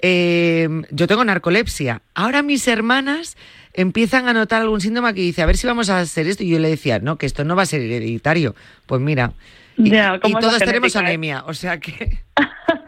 Eh, 0.02 0.70
yo 0.92 1.08
tengo 1.08 1.26
narcolepsia. 1.26 2.02
Ahora 2.14 2.42
mis 2.42 2.68
hermanas 2.70 3.36
empiezan 3.74 4.30
a 4.30 4.34
notar 4.34 4.62
algún 4.62 4.80
síntoma 4.80 5.14
que 5.14 5.22
dice, 5.22 5.42
a 5.42 5.46
ver 5.46 5.58
si 5.58 5.68
vamos 5.68 5.90
a 5.90 6.00
hacer 6.00 6.28
esto. 6.28 6.44
Y 6.44 6.50
yo 6.50 6.60
le 6.60 6.70
decía, 6.70 7.00
no, 7.00 7.18
que 7.18 7.26
esto 7.26 7.44
no 7.44 7.56
va 7.56 7.64
a 7.64 7.66
ser 7.66 7.82
hereditario. 7.82 8.56
Pues 8.86 9.02
mira, 9.02 9.34
y, 9.78 9.92
todos 10.40 10.60
tenemos 10.60 10.96
anemia, 10.96 11.44
o 11.46 11.54
sea 11.54 11.80
que... 11.80 12.20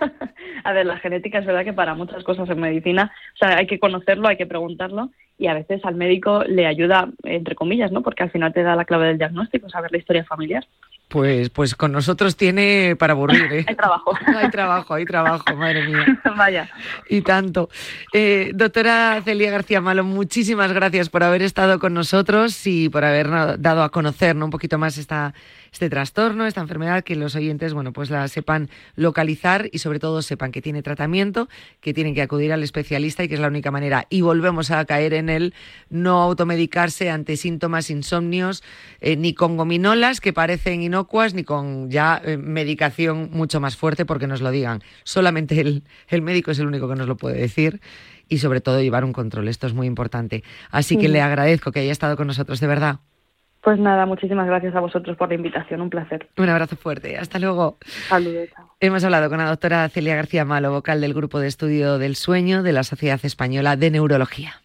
a 0.65 0.73
ver, 0.73 0.87
la 0.87 0.97
genética 0.97 1.37
es 1.37 1.45
verdad 1.45 1.63
que 1.63 1.73
para 1.73 1.93
muchas 1.93 2.23
cosas 2.23 2.49
en 2.49 2.59
medicina, 2.59 3.11
o 3.35 3.37
sea, 3.37 3.57
hay 3.57 3.67
que 3.67 3.79
conocerlo, 3.79 4.27
hay 4.27 4.35
que 4.35 4.47
preguntarlo 4.47 5.11
y 5.37 5.45
a 5.45 5.53
veces 5.53 5.79
al 5.85 5.93
médico 5.93 6.43
le 6.43 6.65
ayuda, 6.65 7.09
entre 7.23 7.53
comillas, 7.53 7.91
¿no? 7.91 8.01
Porque 8.01 8.23
al 8.23 8.31
final 8.31 8.51
te 8.51 8.63
da 8.63 8.75
la 8.75 8.83
clave 8.83 9.05
del 9.07 9.19
diagnóstico, 9.19 9.69
saber 9.69 9.91
la 9.91 9.99
historia 9.99 10.25
familiar. 10.25 10.65
Pues, 11.07 11.51
pues 11.51 11.75
con 11.75 11.91
nosotros 11.91 12.35
tiene 12.35 12.95
para 12.97 13.13
aburrir, 13.13 13.43
¿eh? 13.53 13.65
hay 13.67 13.75
trabajo. 13.75 14.13
hay 14.35 14.49
trabajo, 14.49 14.93
hay 14.95 15.05
trabajo, 15.05 15.55
madre 15.55 15.85
mía. 15.85 16.19
Vaya. 16.35 16.67
Y 17.09 17.21
tanto. 17.21 17.69
Eh, 18.11 18.51
doctora 18.55 19.21
Celia 19.23 19.51
García 19.51 19.81
Malo, 19.81 20.03
muchísimas 20.03 20.73
gracias 20.73 21.09
por 21.09 21.23
haber 21.23 21.43
estado 21.43 21.77
con 21.77 21.93
nosotros 21.93 22.65
y 22.65 22.89
por 22.89 23.05
haber 23.05 23.59
dado 23.59 23.83
a 23.83 23.89
conocer 23.89 24.35
un 24.35 24.49
poquito 24.49 24.79
más 24.79 24.97
esta 24.97 25.35
este 25.75 25.89
trastorno, 25.89 26.45
esta 26.45 26.61
enfermedad, 26.61 27.03
que 27.03 27.17
los 27.17 27.35
oyentes, 27.35 27.73
bueno, 27.73 27.91
pues 27.91 28.09
la 28.09 28.25
sepan 28.29 28.69
localizar 28.95 29.67
y 29.73 29.79
sobre 29.79 29.99
todo 29.99 30.21
sepan 30.21 30.53
que 30.53 30.61
tiene 30.61 30.81
tratamiento, 30.81 31.49
que 31.81 31.93
tienen 31.93 32.15
que 32.15 32.21
acudir 32.21 32.53
al 32.53 32.63
especialista 32.63 33.25
y 33.25 33.27
que 33.27 33.33
es 33.33 33.41
la 33.41 33.49
única 33.49 33.71
manera. 33.71 34.07
Y 34.09 34.21
volvemos 34.21 34.71
a 34.71 34.85
caer 34.85 35.13
en 35.13 35.27
el 35.27 35.53
no 35.89 36.21
automedicarse 36.21 37.09
ante 37.09 37.35
síntomas 37.35 37.89
insomnios, 37.89 38.63
eh, 39.01 39.17
ni 39.17 39.33
con 39.33 39.57
gominolas 39.57 40.21
que 40.21 40.31
parecen 40.31 40.81
inocuas, 40.81 41.33
ni 41.33 41.43
con 41.43 41.91
ya 41.91 42.21
eh, 42.23 42.37
medicación 42.37 43.29
mucho 43.33 43.59
más 43.59 43.75
fuerte, 43.75 44.05
porque 44.05 44.27
nos 44.27 44.39
lo 44.39 44.51
digan. 44.51 44.81
Solamente 45.03 45.59
el, 45.59 45.83
el 46.07 46.21
médico 46.21 46.51
es 46.51 46.59
el 46.59 46.67
único 46.67 46.87
que 46.87 46.95
nos 46.95 47.09
lo 47.09 47.17
puede 47.17 47.37
decir 47.37 47.81
y 48.29 48.37
sobre 48.37 48.61
todo 48.61 48.81
llevar 48.81 49.03
un 49.03 49.11
control. 49.11 49.49
Esto 49.49 49.67
es 49.67 49.73
muy 49.73 49.87
importante. 49.87 50.41
Así 50.71 50.95
que 50.95 51.09
le 51.09 51.19
agradezco 51.19 51.73
que 51.73 51.81
haya 51.81 51.91
estado 51.91 52.15
con 52.15 52.27
nosotros, 52.27 52.61
de 52.61 52.67
verdad. 52.67 53.01
Pues 53.65 53.79
nada, 53.79 54.05
muchísimas 54.05 54.45
gracias 54.45 54.75
a 54.75 54.79
vosotros 54.79 55.17
por 55.17 55.27
la 55.27 55.33
invitación, 55.33 55.81
un 55.81 55.89
placer. 55.89 56.29
Un 56.37 56.49
abrazo 56.49 56.75
fuerte, 56.75 57.17
hasta 57.17 57.39
luego. 57.39 57.79
Saludos. 58.07 58.49
Hemos 58.79 59.03
hablado 59.03 59.27
con 59.27 59.39
la 59.39 59.49
doctora 59.49 59.89
Celia 59.89 60.15
García 60.15 60.45
Malo, 60.45 60.71
vocal 60.71 61.01
del 61.01 61.15
Grupo 61.15 61.39
de 61.39 61.47
Estudio 61.47 61.97
del 61.97 62.15
Sueño 62.15 62.61
de 62.61 62.73
la 62.73 62.83
Sociedad 62.83 63.19
Española 63.23 63.75
de 63.75 63.89
Neurología. 63.89 64.61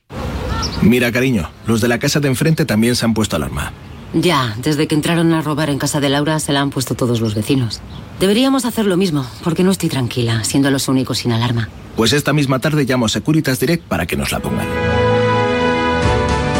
Mira, 0.82 1.10
cariño, 1.10 1.48
los 1.66 1.80
de 1.80 1.88
la 1.88 1.98
casa 1.98 2.20
de 2.20 2.28
enfrente 2.28 2.66
también 2.66 2.94
se 2.94 3.06
han 3.06 3.14
puesto 3.14 3.36
alarma. 3.36 3.72
Ya, 4.12 4.54
desde 4.58 4.86
que 4.86 4.96
entraron 4.96 5.32
a 5.32 5.40
robar 5.40 5.70
en 5.70 5.78
casa 5.78 5.98
de 5.98 6.10
Laura 6.10 6.38
se 6.38 6.52
la 6.52 6.60
han 6.60 6.68
puesto 6.68 6.94
todos 6.94 7.22
los 7.22 7.34
vecinos. 7.34 7.80
Deberíamos 8.18 8.66
hacer 8.66 8.84
lo 8.84 8.98
mismo, 8.98 9.24
porque 9.42 9.64
no 9.64 9.70
estoy 9.70 9.88
tranquila, 9.88 10.44
siendo 10.44 10.70
los 10.70 10.88
únicos 10.88 11.20
sin 11.20 11.32
alarma. 11.32 11.70
Pues 11.96 12.12
esta 12.12 12.34
misma 12.34 12.58
tarde 12.58 12.84
llamo 12.84 13.06
a 13.06 13.08
Securitas 13.08 13.60
Direct 13.60 13.82
para 13.84 14.04
que 14.04 14.18
nos 14.18 14.30
la 14.30 14.40
pongan. 14.40 14.66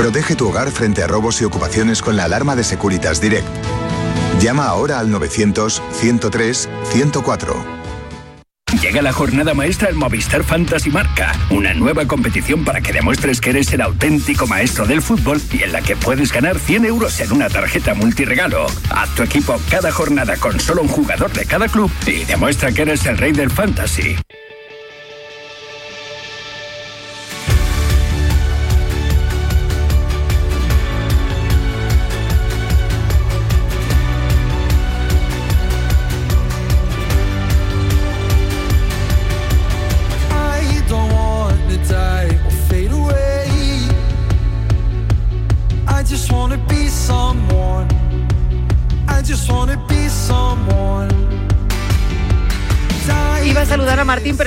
Protege 0.01 0.35
tu 0.35 0.49
hogar 0.49 0.71
frente 0.71 1.03
a 1.03 1.07
robos 1.07 1.43
y 1.43 1.45
ocupaciones 1.45 2.01
con 2.01 2.17
la 2.17 2.25
alarma 2.25 2.57
de 2.57 2.65
Securitas 2.65 3.21
Direct. 3.21 3.47
Llama 4.41 4.65
ahora 4.65 4.99
al 4.99 5.11
900-103-104. 5.11 7.55
Llega 8.81 9.03
la 9.03 9.13
jornada 9.13 9.53
maestra 9.53 9.89
al 9.89 9.97
Movistar 9.97 10.43
Fantasy 10.43 10.89
Marca, 10.89 11.39
una 11.51 11.75
nueva 11.75 12.07
competición 12.07 12.65
para 12.65 12.81
que 12.81 12.95
demuestres 12.95 13.43
que 13.43 13.51
eres 13.51 13.71
el 13.75 13.83
auténtico 13.83 14.47
maestro 14.47 14.87
del 14.87 15.03
fútbol 15.03 15.39
y 15.53 15.65
en 15.65 15.73
la 15.73 15.83
que 15.83 15.97
puedes 15.97 16.33
ganar 16.33 16.59
100 16.59 16.87
euros 16.87 17.21
en 17.21 17.33
una 17.33 17.51
tarjeta 17.51 17.93
multiregalo. 17.93 18.69
Haz 18.89 19.15
tu 19.15 19.23
equipo 19.23 19.61
cada 19.71 19.93
jornada 19.93 20.39
con 20.39 20.59
solo 20.61 20.81
un 20.81 20.89
jugador 20.89 21.31
de 21.35 21.45
cada 21.45 21.69
club 21.69 21.91
y 22.07 22.25
demuestra 22.25 22.73
que 22.73 22.81
eres 22.83 23.05
el 23.05 23.19
rey 23.19 23.33
del 23.33 23.51
fantasy. 23.51 24.17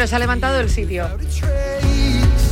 Pero 0.03 0.09
se 0.09 0.15
ha 0.17 0.19
levantado 0.19 0.57
del 0.57 0.69
sitio. 0.69 1.07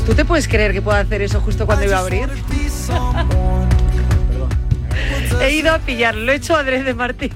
¿Tú 0.06 0.14
te 0.14 0.24
puedes 0.24 0.48
creer 0.48 0.72
que 0.72 0.82
pueda 0.82 1.02
hacer 1.02 1.22
eso 1.22 1.42
justo 1.42 1.66
cuando 1.66 1.84
iba 1.84 1.98
a 1.98 2.00
abrir? 2.00 2.30
He 5.42 5.56
ido 5.56 5.74
a 5.74 5.80
pillarlo, 5.80 6.22
lo 6.22 6.32
he 6.32 6.36
hecho 6.36 6.56
adrede, 6.56 6.94
Martín. 6.94 7.34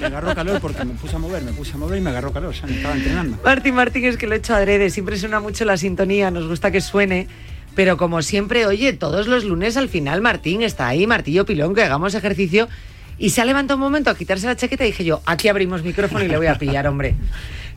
Me 0.00 0.06
agarró 0.06 0.34
calor 0.34 0.58
porque 0.62 0.86
me 0.86 0.94
puse 0.94 1.16
a 1.16 1.18
mover, 1.18 1.42
me 1.42 1.52
puse 1.52 1.72
a 1.72 1.76
mover 1.76 1.98
y 1.98 2.00
me 2.00 2.08
agarró 2.08 2.32
calor, 2.32 2.54
ya 2.54 2.66
me 2.66 2.76
estaba 2.76 2.94
entrenando. 2.94 3.36
Martín, 3.44 3.74
Martín, 3.74 4.06
es 4.06 4.16
que 4.16 4.26
lo 4.26 4.36
he 4.36 4.38
hecho 4.38 4.54
adrede, 4.54 4.88
siempre 4.88 5.18
suena 5.18 5.38
mucho 5.38 5.66
la 5.66 5.76
sintonía, 5.76 6.30
nos 6.30 6.48
gusta 6.48 6.70
que 6.70 6.80
suene. 6.80 7.28
Pero 7.74 7.98
como 7.98 8.22
siempre, 8.22 8.64
oye, 8.64 8.94
todos 8.94 9.26
los 9.26 9.44
lunes 9.44 9.76
al 9.76 9.90
final 9.90 10.22
Martín 10.22 10.62
está 10.62 10.88
ahí, 10.88 11.06
martillo 11.06 11.44
pilón, 11.44 11.74
que 11.74 11.82
hagamos 11.82 12.14
ejercicio. 12.14 12.68
Y 13.18 13.30
se 13.30 13.40
ha 13.40 13.44
levantado 13.44 13.76
un 13.76 13.82
momento 13.82 14.10
a 14.10 14.16
quitarse 14.16 14.46
la 14.46 14.56
chaqueta 14.56 14.84
y 14.84 14.88
dije 14.88 15.04
yo, 15.04 15.20
aquí 15.26 15.48
abrimos 15.48 15.82
micrófono 15.82 16.24
y 16.24 16.28
le 16.28 16.36
voy 16.36 16.46
a 16.46 16.54
pillar, 16.56 16.86
hombre. 16.86 17.14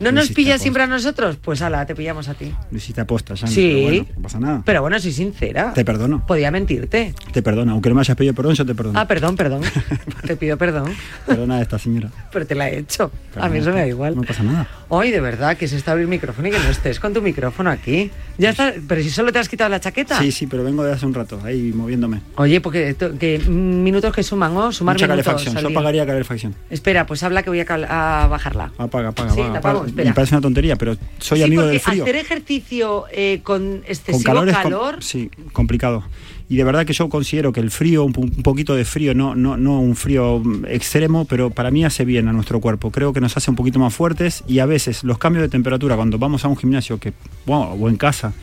¿No 0.00 0.10
nos 0.10 0.30
pilla 0.30 0.58
siempre 0.58 0.82
a 0.82 0.86
nosotros? 0.88 1.36
Pues 1.40 1.62
ala, 1.62 1.86
te 1.86 1.94
pillamos 1.94 2.28
a 2.28 2.34
ti. 2.34 2.52
Luisita 2.72 3.02
aposta, 3.02 3.36
Sí. 3.36 4.04
no 4.16 4.22
pasa 4.22 4.40
nada. 4.40 4.62
Pero 4.64 4.80
bueno, 4.82 4.98
soy 4.98 5.12
sincera. 5.12 5.72
Te 5.74 5.84
perdono. 5.84 6.26
Podía 6.26 6.50
mentirte. 6.50 7.14
Te 7.32 7.40
perdono. 7.40 7.72
Aunque 7.72 7.88
no 7.88 7.94
me 7.94 8.00
hayas 8.00 8.16
pedido 8.16 8.34
perdón, 8.34 8.54
yo 8.54 8.66
te 8.66 8.74
perdono. 8.74 8.98
Ah, 8.98 9.06
perdón, 9.06 9.36
perdón. 9.36 9.62
te 10.26 10.36
pido 10.36 10.56
perdón. 10.56 10.92
Perdona 11.24 11.56
a 11.56 11.62
esta 11.62 11.78
señora. 11.78 12.10
Pero 12.32 12.46
te 12.46 12.56
la 12.56 12.68
he 12.68 12.78
hecho. 12.78 13.12
a 13.36 13.48
mí 13.48 13.58
eso 13.58 13.70
me 13.70 13.80
da 13.80 13.86
igual. 13.86 14.16
No 14.16 14.22
pasa 14.22 14.42
nada. 14.42 14.66
Hoy, 14.88 15.10
de 15.12 15.20
verdad, 15.20 15.56
que 15.56 15.68
se 15.68 15.76
está 15.76 15.92
abrir 15.92 16.04
el 16.04 16.10
micrófono 16.10 16.48
y 16.48 16.50
que 16.50 16.58
no 16.58 16.68
estés 16.70 16.98
con 16.98 17.14
tu 17.14 17.22
micrófono 17.22 17.70
aquí. 17.70 18.10
Ya 18.38 18.50
está. 18.50 18.74
Pero 18.88 19.02
si 19.02 19.10
solo 19.10 19.32
te 19.32 19.38
has 19.38 19.48
quitado 19.48 19.70
la 19.70 19.78
chaqueta. 19.78 20.18
Sí, 20.18 20.32
sí, 20.32 20.46
pero 20.48 20.64
vengo 20.64 20.82
de 20.82 20.92
hace 20.92 21.06
un 21.06 21.14
rato, 21.14 21.40
ahí 21.44 21.72
moviéndome. 21.72 22.22
Oye, 22.36 22.60
porque 22.60 22.96
que 23.20 23.38
minutos 23.48 24.12
que 24.12 24.22
suman, 24.24 24.56
¿o? 24.56 24.72
Sumar 24.72 24.96
Mucha 24.96 25.06
minutos. 25.06 25.24
Calefacción. 25.36 25.72
Yo 25.72 25.74
pagaría 25.74 26.06
calefacción. 26.06 26.54
Espera, 26.70 27.06
pues 27.06 27.22
habla 27.22 27.42
que 27.42 27.50
voy 27.50 27.60
a, 27.60 28.26
bajarla. 28.28 28.72
Apaga, 28.78 29.08
apaga, 29.08 29.32
sí, 29.32 29.40
apaga. 29.40 29.86
espera. 29.86 30.10
Me 30.10 30.14
parece 30.14 30.34
una 30.34 30.42
tontería 30.42 30.76
pero 30.76 30.96
soy 31.18 31.42
amigo 31.42 31.62
del 31.62 31.80
frío. 31.80 32.04
Hacer 32.04 32.16
ejercicio 32.16 33.04
eh, 33.12 33.40
con 33.42 33.82
excesivo 33.86 34.44
calor, 34.44 35.02
sí, 35.02 35.30
complicado. 35.52 36.04
Y 36.48 36.56
de 36.56 36.64
verdad 36.64 36.84
que 36.84 36.92
yo 36.92 37.08
considero 37.08 37.52
que 37.52 37.60
el 37.60 37.70
frío, 37.70 38.04
un, 38.04 38.12
poquito 38.12 38.74
de 38.74 38.84
frío, 38.84 39.14
no, 39.14 39.34
no, 39.34 39.56
no 39.56 39.80
un 39.80 39.96
frío 39.96 40.42
extremo, 40.68 41.24
pero 41.24 41.50
para 41.50 41.70
mí 41.70 41.84
hace 41.84 42.04
bien 42.04 42.28
a 42.28 42.32
nuestro 42.32 42.60
cuerpo. 42.60 42.90
Creo 42.90 43.12
que 43.12 43.20
nos 43.20 43.36
hace 43.36 43.50
un 43.50 43.56
poquito 43.56 43.78
más 43.78 43.94
fuertes 43.94 44.44
y 44.46 44.58
a 44.58 44.66
veces 44.66 45.02
los 45.02 45.18
cambios 45.18 45.42
de 45.42 45.48
temperatura, 45.48 45.96
cuando 45.96 46.18
vamos 46.18 46.44
a 46.44 46.48
un 46.48 46.56
gimnasio 46.56 46.98
que, 46.98 47.14
o 47.46 47.88
en 47.88 47.96
casa, 47.96 48.34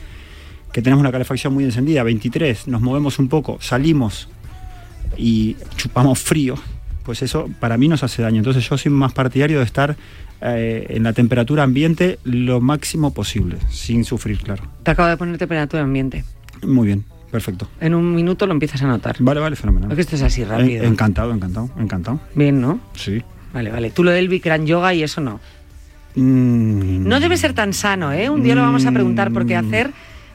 que 0.72 0.82
tenemos 0.82 1.00
una 1.00 1.12
calefacción 1.12 1.54
muy 1.54 1.64
encendida, 1.64 2.02
23, 2.02 2.68
nos 2.68 2.80
movemos 2.80 3.18
un 3.18 3.28
poco, 3.28 3.58
salimos 3.60 4.28
y 5.16 5.56
chupamos 5.76 6.18
frío, 6.18 6.56
pues 7.10 7.22
eso 7.22 7.50
para 7.58 7.76
mí 7.76 7.88
nos 7.88 8.04
hace 8.04 8.22
daño. 8.22 8.38
Entonces 8.38 8.68
yo 8.68 8.78
soy 8.78 8.92
más 8.92 9.12
partidario 9.12 9.58
de 9.58 9.64
estar 9.64 9.96
eh, 10.42 10.86
en 10.90 11.02
la 11.02 11.12
temperatura 11.12 11.64
ambiente 11.64 12.20
lo 12.22 12.60
máximo 12.60 13.12
posible, 13.12 13.56
sin 13.68 14.04
sufrir, 14.04 14.38
claro. 14.38 14.62
Te 14.84 14.92
acabo 14.92 15.08
de 15.08 15.16
poner 15.16 15.36
temperatura 15.36 15.82
ambiente. 15.82 16.24
Muy 16.64 16.86
bien, 16.86 17.04
perfecto. 17.32 17.68
En 17.80 17.96
un 17.96 18.14
minuto 18.14 18.46
lo 18.46 18.52
empiezas 18.52 18.80
a 18.82 18.86
notar. 18.86 19.16
Vale, 19.18 19.40
vale, 19.40 19.56
fenomenal. 19.56 19.90
Es 19.90 19.96
que 19.96 20.02
esto 20.02 20.14
es 20.14 20.22
así 20.22 20.44
rápido. 20.44 20.84
encantado, 20.84 21.32
encantado, 21.34 21.68
encantado. 21.80 22.20
Bien, 22.36 22.60
¿no? 22.60 22.78
Sí. 22.94 23.20
Vale, 23.52 23.72
vale. 23.72 23.90
Tú 23.90 24.04
lo 24.04 24.12
del 24.12 24.28
Bikram 24.28 24.66
Yoga 24.66 24.94
y 24.94 25.02
eso 25.02 25.20
no. 25.20 25.40
Mm. 26.14 27.08
No 27.08 27.18
debe 27.18 27.36
ser 27.36 27.54
tan 27.54 27.72
sano, 27.72 28.12
¿eh? 28.12 28.30
Un 28.30 28.44
día 28.44 28.54
lo 28.54 28.62
vamos 28.62 28.86
a 28.86 28.92
preguntar, 28.92 29.32
porque 29.32 29.60
Mm. 29.60 29.66
hacer 29.66 29.90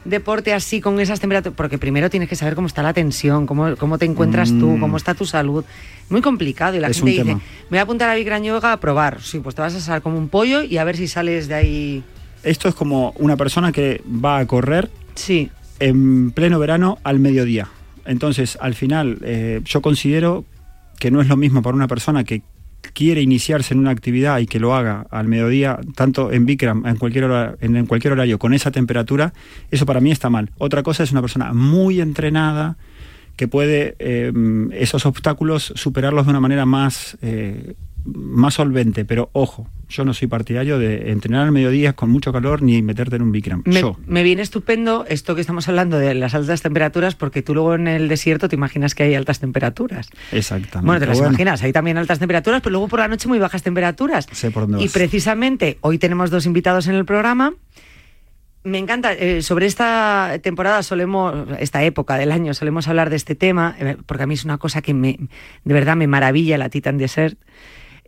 deporte 0.08 0.52
así 0.54 0.80
con 0.80 0.98
esas 1.00 1.20
temperaturas, 1.20 1.56
porque 1.56 1.78
primero 1.78 2.08
tienes 2.10 2.28
que 2.28 2.36
saber 2.36 2.54
cómo 2.54 2.66
está 2.66 2.82
la 2.82 2.92
tensión, 2.92 3.46
cómo, 3.46 3.76
cómo 3.76 3.98
te 3.98 4.04
encuentras 4.06 4.48
tú, 4.50 4.76
Mm. 4.76 4.80
cómo 4.80 4.96
está 4.96 5.14
tu 5.14 5.24
salud. 5.26 5.64
Muy 6.08 6.20
complicado. 6.22 6.76
Y 6.76 6.80
la 6.80 6.88
Es 6.88 6.96
gente 6.98 7.10
dice, 7.12 7.24
tema. 7.24 7.34
me 7.38 7.68
voy 7.70 7.78
a 7.78 7.82
apuntar 7.82 8.08
a 8.10 8.14
Bikram 8.14 8.42
Yoga 8.42 8.72
a 8.72 8.80
probar. 8.80 9.20
Sí, 9.22 9.40
pues 9.40 9.54
te 9.54 9.62
vas 9.62 9.74
a 9.74 9.80
salir 9.80 10.02
como 10.02 10.18
un 10.18 10.28
pollo 10.28 10.62
y 10.62 10.78
a 10.78 10.84
ver 10.84 10.96
si 10.96 11.08
sales 11.08 11.48
de 11.48 11.54
ahí. 11.54 12.04
Esto 12.42 12.68
es 12.68 12.74
como 12.74 13.12
una 13.18 13.36
persona 13.36 13.72
que 13.72 14.02
va 14.06 14.38
a 14.38 14.46
correr 14.46 14.88
Sí. 15.14 15.50
en 15.80 16.30
pleno 16.30 16.58
verano 16.58 16.98
al 17.04 17.18
mediodía. 17.18 17.68
Entonces, 18.04 18.56
al 18.60 18.74
final, 18.74 19.18
eh, 19.22 19.60
yo 19.64 19.82
considero 19.82 20.44
que 21.00 21.10
no 21.10 21.20
es 21.20 21.26
lo 21.28 21.36
mismo 21.36 21.60
para 21.62 21.74
una 21.74 21.88
persona 21.88 22.22
que 22.24 22.42
quiere 22.92 23.20
iniciarse 23.20 23.74
en 23.74 23.80
una 23.80 23.90
actividad 23.90 24.38
y 24.38 24.46
que 24.46 24.60
lo 24.60 24.74
haga 24.74 25.06
al 25.10 25.28
mediodía, 25.28 25.78
tanto 25.94 26.32
en 26.32 26.46
Bikram, 26.46 26.86
en 26.86 26.96
cualquier, 26.96 27.24
hora, 27.24 27.56
en, 27.60 27.86
cualquier 27.86 28.12
horario, 28.12 28.38
con 28.38 28.54
esa 28.54 28.70
temperatura, 28.70 29.32
eso 29.70 29.86
para 29.86 30.00
mí 30.00 30.10
está 30.10 30.30
mal. 30.30 30.50
Otra 30.58 30.82
cosa 30.82 31.02
es 31.02 31.12
una 31.12 31.20
persona 31.20 31.52
muy 31.52 32.00
entrenada 32.00 32.76
que 33.36 33.48
puede 33.48 33.96
eh, 33.98 34.32
esos 34.72 35.06
obstáculos 35.06 35.72
superarlos 35.76 36.26
de 36.26 36.30
una 36.30 36.40
manera 36.40 36.64
más, 36.66 37.18
eh, 37.22 37.74
más 38.14 38.54
solvente. 38.54 39.04
Pero 39.04 39.30
ojo, 39.32 39.68
yo 39.88 40.04
no 40.04 40.14
soy 40.14 40.28
partidario 40.28 40.78
de 40.78 41.10
entrenar 41.12 41.42
al 41.44 41.52
mediodía 41.52 41.92
con 41.94 42.10
mucho 42.10 42.32
calor 42.32 42.62
ni 42.62 42.82
meterte 42.82 43.16
en 43.16 43.22
un 43.22 43.32
Bikram. 43.32 43.62
Me, 43.66 43.80
Yo. 43.80 43.96
me 44.06 44.22
viene 44.22 44.42
estupendo 44.42 45.04
esto 45.08 45.34
que 45.34 45.40
estamos 45.40 45.68
hablando 45.68 45.98
de 45.98 46.14
las 46.14 46.34
altas 46.34 46.62
temperaturas, 46.62 47.14
porque 47.14 47.42
tú 47.42 47.54
luego 47.54 47.74
en 47.74 47.86
el 47.88 48.08
desierto 48.08 48.48
te 48.48 48.56
imaginas 48.56 48.94
que 48.94 49.04
hay 49.04 49.14
altas 49.14 49.38
temperaturas. 49.40 50.08
Exactamente. 50.32 50.86
Bueno, 50.86 51.00
te 51.00 51.06
las 51.06 51.18
Bueno, 51.18 51.30
imaginas, 51.32 51.62
hay 51.62 51.72
también 51.72 51.98
altas 51.98 52.18
temperaturas, 52.18 52.60
pero 52.62 52.72
luego 52.72 52.88
por 52.88 52.98
la 53.00 53.08
noche 53.08 53.28
muy 53.28 53.38
bajas 53.38 53.62
temperaturas. 53.62 54.26
Sé 54.32 54.50
por 54.50 54.62
dónde 54.64 54.80
Y 54.82 54.86
vas. 54.86 54.92
precisamente 54.92 55.78
hoy 55.80 55.98
tenemos 55.98 56.30
dos 56.30 56.46
invitados 56.46 56.86
en 56.88 56.94
el 56.94 57.04
programa. 57.04 57.54
Me 58.64 58.78
encanta, 58.78 59.12
eh, 59.12 59.42
sobre 59.42 59.66
esta 59.66 60.40
temporada 60.42 60.82
solemos, 60.82 61.46
esta 61.60 61.84
época 61.84 62.16
del 62.16 62.32
año, 62.32 62.52
solemos 62.52 62.88
hablar 62.88 63.10
de 63.10 63.14
este 63.16 63.36
tema, 63.36 63.76
eh, 63.78 63.96
porque 64.06 64.24
a 64.24 64.26
mí 64.26 64.34
es 64.34 64.44
una 64.44 64.58
cosa 64.58 64.82
que 64.82 64.92
me, 64.92 65.20
de 65.62 65.72
verdad 65.74 65.94
me 65.94 66.08
maravilla 66.08 66.58
la 66.58 66.68
Titan 66.68 66.98
Desert. 66.98 67.38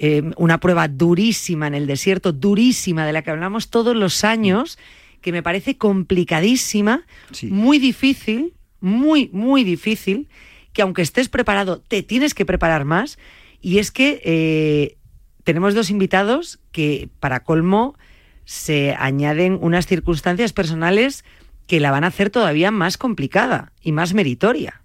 Eh, 0.01 0.23
una 0.37 0.59
prueba 0.61 0.87
durísima 0.89 1.67
en 1.67 1.75
el 1.75 1.87
desierto, 1.87 2.33
durísima, 2.33 3.05
de 3.05 3.13
la 3.13 3.23
que 3.23 3.31
hablamos 3.31 3.69
todos 3.69 3.97
los 3.97 4.23
años, 4.25 4.79
que 5.21 5.33
me 5.33 5.43
parece 5.43 5.77
complicadísima, 5.77 7.05
Sí. 7.33 7.49
muy 7.49 7.79
difícil, 7.79 8.55
muy, 8.81 9.29
muy 9.33 9.65
difícil, 9.65 10.29
que 10.73 10.83
aunque 10.83 11.03
estés 11.03 11.29
preparado, 11.29 11.81
te 11.81 12.03
tienes 12.05 12.35
que 12.35 12.47
preparar 12.47 12.85
más. 12.85 13.19
Y 13.61 13.79
es 13.79 13.91
que 13.91 14.21
eh, 14.25 14.97
tenemos 15.43 15.75
dos 15.75 15.91
invitados 15.91 16.61
que, 16.71 17.09
para 17.19 17.43
colmo, 17.43 17.97
se 18.45 18.95
añaden 18.97 19.59
unas 19.61 19.87
circunstancias 19.87 20.53
personales 20.53 21.25
que 21.67 21.81
la 21.81 21.91
van 21.91 22.05
a 22.05 22.09
hacer 22.09 22.31
todavía 22.31 22.71
más 22.71 22.97
complicada 22.97 23.73
y 23.83 23.91
más 23.93 24.15
meritoria. 24.15 24.81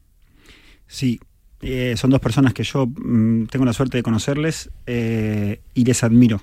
Sí, 0.87 1.19
eh, 1.63 1.95
son 1.97 2.09
dos 2.09 2.19
personas 2.19 2.53
que 2.53 2.63
yo 2.63 2.85
mm, 2.87 3.45
tengo 3.45 3.65
la 3.65 3.73
suerte 3.73 3.97
de 3.97 4.03
conocerles 4.03 4.69
eh, 4.85 5.61
y 5.73 5.85
les 5.85 6.03
admiro. 6.03 6.41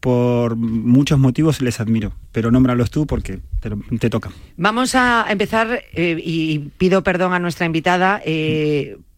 Por 0.00 0.54
muchos 0.56 1.18
motivos 1.18 1.60
les 1.60 1.80
admiro, 1.80 2.12
pero 2.30 2.50
nómbralos 2.50 2.90
tú 2.90 3.06
porque 3.06 3.40
te, 3.98 4.10
toca. 4.10 4.30
Vamos 4.56 4.94
a 4.94 5.26
empezar 5.28 5.82
eh, 5.92 6.20
y 6.22 6.70
pido 6.78 7.02
perdón 7.02 7.32
a 7.32 7.40
nuestra 7.40 7.66
invitada 7.66 8.22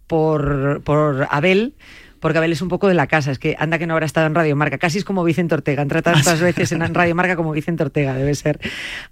por, 0.07 0.81
por 0.85 1.27
Abel. 1.31 1.75
Porque 2.21 2.39
Abel 2.39 2.53
es 2.53 2.63
un 2.63 2.69
poco 2.69 2.89
de 2.89 2.95
la 2.95 3.07
casa, 3.07 3.31
es 3.31 3.39
que 3.39 3.57
anda 3.59 3.79
que 3.79 3.87
no 3.87 3.95
habrá 3.95 4.07
estado 4.07 4.27
en 4.27 4.35
Radio 4.35 4.57
Marca, 4.57 4.79
casi 4.79 4.99
es 4.99 5.05
como 5.05 5.25
Vicente 5.25 5.55
Ortega, 5.55 5.83
entra 5.83 6.03
tantas 6.03 6.41
veces 6.41 6.73
en 6.73 6.95
Radio 6.95 7.15
Marca 7.15 7.37
como 7.37 7.53
Vicente 7.53 7.83
Ortega, 7.83 8.15
debe 8.15 8.35
ser. 8.35 8.59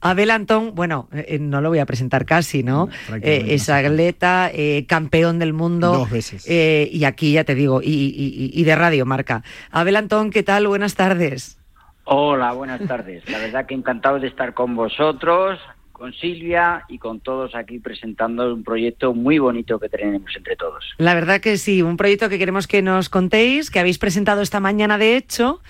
Abel 0.00 0.30
Antón, 0.30 0.74
bueno, 0.74 1.08
eh, 1.12 1.38
no 1.40 1.60
lo 1.60 1.68
voy 1.68 1.78
a 1.78 1.86
presentar 1.86 2.24
casi, 2.26 2.62
¿no? 2.62 2.88
Eh, 3.22 3.46
es 3.50 3.68
no. 3.68 3.74
atleta, 3.74 4.50
eh, 4.52 4.84
campeón 4.88 5.38
del 5.38 5.52
mundo. 5.52 5.92
Dos 5.92 6.10
veces. 6.10 6.44
eh, 6.48 6.88
y 6.92 7.04
aquí 7.04 7.32
ya 7.32 7.44
te 7.44 7.54
digo, 7.54 7.80
y, 7.82 7.86
y- 7.88 8.50
y 8.52 8.64
de 8.64 8.74
Radio 8.76 9.06
Marca. 9.06 9.42
Abel 9.70 9.96
Antón, 9.96 10.30
¿qué 10.30 10.42
tal? 10.42 10.66
Buenas 10.66 10.94
tardes. 10.94 11.58
Hola, 12.04 12.52
buenas 12.52 12.80
tardes. 12.86 13.28
La 13.28 13.38
verdad 13.38 13.66
que 13.66 13.74
encantado 13.74 14.20
de 14.20 14.28
estar 14.28 14.54
con 14.54 14.76
vosotros, 14.76 15.58
con 15.96 16.12
Silvia 16.12 16.84
y 16.88 16.98
con 16.98 17.20
todos 17.20 17.54
aquí 17.54 17.78
presentando 17.78 18.52
un 18.52 18.62
proyecto 18.62 19.14
muy 19.14 19.38
bonito 19.38 19.78
que 19.80 19.88
tenemos 19.88 20.30
entre 20.36 20.54
todos. 20.54 20.84
La 20.98 21.14
verdad 21.14 21.40
que 21.40 21.56
sí, 21.56 21.80
un 21.80 21.96
proyecto 21.96 22.28
que 22.28 22.38
queremos 22.38 22.66
que 22.66 22.82
nos 22.82 23.08
contéis, 23.08 23.70
que 23.70 23.80
habéis 23.80 23.98
presentado 23.98 24.42
esta 24.42 24.60
mañana 24.60 24.98
de 24.98 25.16
hecho, 25.16 25.62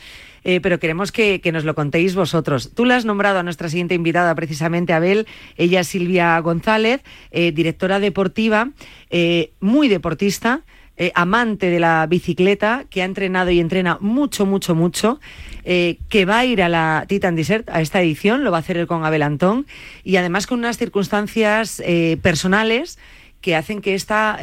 eh, 0.42 0.60
pero 0.60 0.80
queremos 0.80 1.12
que, 1.12 1.40
nos 1.52 1.64
lo 1.64 1.74
contéis 1.74 2.16
vosotros. 2.16 2.72
Tú 2.74 2.84
la 2.84 2.96
has 2.96 3.04
nombrado 3.04 3.38
a 3.38 3.42
nuestra 3.44 3.68
siguiente 3.68 3.94
invitada, 3.94 4.34
precisamente 4.34 4.92
Abel, 4.92 5.26
ella 5.56 5.80
es 5.80 5.88
Silvia 5.88 6.38
González, 6.40 7.02
eh, 7.30 7.52
directora 7.52 8.00
deportiva, 8.00 8.70
eh, 9.10 9.52
muy 9.60 9.88
deportista. 9.88 10.62
Eh, 10.98 11.12
amante 11.14 11.68
de 11.68 11.78
la 11.78 12.06
bicicleta, 12.06 12.86
que 12.88 13.02
ha 13.02 13.04
entrenado 13.04 13.50
y 13.50 13.60
entrena 13.60 13.98
mucho, 14.00 14.46
mucho, 14.46 14.74
mucho, 14.74 15.20
eh, 15.62 15.98
que 16.08 16.24
va 16.24 16.38
a 16.38 16.44
ir 16.46 16.62
a 16.62 16.70
la 16.70 17.04
Titan 17.06 17.36
Desert, 17.36 17.68
a 17.68 17.82
esta 17.82 18.00
edición, 18.00 18.44
lo 18.44 18.50
va 18.50 18.56
a 18.56 18.60
hacer 18.60 18.78
él 18.78 18.86
con 18.86 19.04
Abel 19.04 19.22
Antón, 19.22 19.66
y 20.04 20.16
además 20.16 20.46
con 20.46 20.58
unas 20.60 20.78
circunstancias 20.78 21.82
eh, 21.84 22.16
personales 22.22 22.98
que 23.42 23.54
hacen 23.54 23.82
que 23.82 23.94
esta 23.94 24.40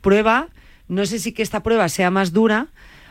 prueba, 0.00 0.48
no 0.88 1.04
sé 1.04 1.18
si 1.18 1.32
que 1.32 1.42
esta 1.42 1.62
prueba 1.62 1.90
sea 1.90 2.10
más 2.10 2.32
dura 2.32 2.68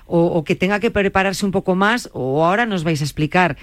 o, 0.08 0.44
que 0.44 0.56
tenga 0.56 0.80
que 0.80 0.90
prepararse 0.90 1.46
un 1.46 1.52
poco 1.52 1.76
más, 1.76 2.10
o 2.14 2.44
ahora 2.44 2.66
nos 2.66 2.84
vais 2.84 3.00
a 3.00 3.04
explicar, 3.04 3.56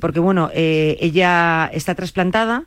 porque 0.00 0.18
bueno, 0.18 0.50
ella 0.52 1.70
está 1.72 1.94
trasplantada, 1.94 2.64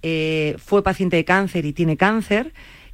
fue 0.00 0.82
paciente 0.82 1.16
de 1.16 1.24
cáncer 1.24 1.66
y 1.66 1.72
tiene 1.72 1.96
cáncer. 1.96 2.52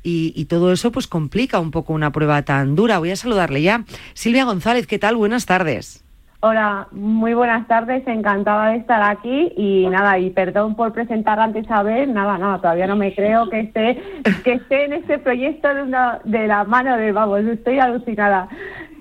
Y, 0.09 0.33
y 0.35 0.47
todo 0.47 0.73
eso 0.73 0.91
pues 0.91 1.07
complica 1.07 1.61
un 1.61 1.71
poco 1.71 1.93
una 1.93 2.11
prueba 2.13 2.41
tan 2.43 2.75
dura. 2.75 2.99
Voy 2.99 3.11
a 3.11 3.17
saludarle 3.17 3.61
ya. 3.61 3.85
Silvia 4.15 4.45
González, 4.45 4.87
¿qué 4.87 4.99
tal? 4.99 5.17
Buenas 5.17 5.45
tardes. 5.45 6.03
Hola, 6.41 6.87
muy 6.93 7.35
buenas 7.35 7.67
tardes, 7.69 8.07
encantada 8.07 8.71
de 8.71 8.77
estar 8.79 9.03
aquí 9.03 9.53
y 9.57 9.87
nada, 9.89 10.19
y 10.21 10.31
perdón 10.31 10.77
por 10.77 10.93
presentar 10.93 11.39
antes 11.41 11.69
a 11.69 11.79
Abel, 11.81 12.15
nada, 12.15 12.39
nada, 12.39 12.59
todavía 12.59 12.87
no 12.87 12.95
me 12.95 13.13
creo 13.13 13.51
que 13.51 13.59
esté, 13.61 14.01
que 14.45 14.53
esté 14.53 14.85
en 14.85 14.93
este 14.93 15.19
proyecto 15.19 15.75
de, 15.75 15.83
una, 15.83 16.21
de 16.25 16.47
la 16.47 16.63
mano 16.63 16.97
de, 16.97 17.11
vamos, 17.11 17.41
estoy 17.41 17.81
alucinada. 17.81 18.49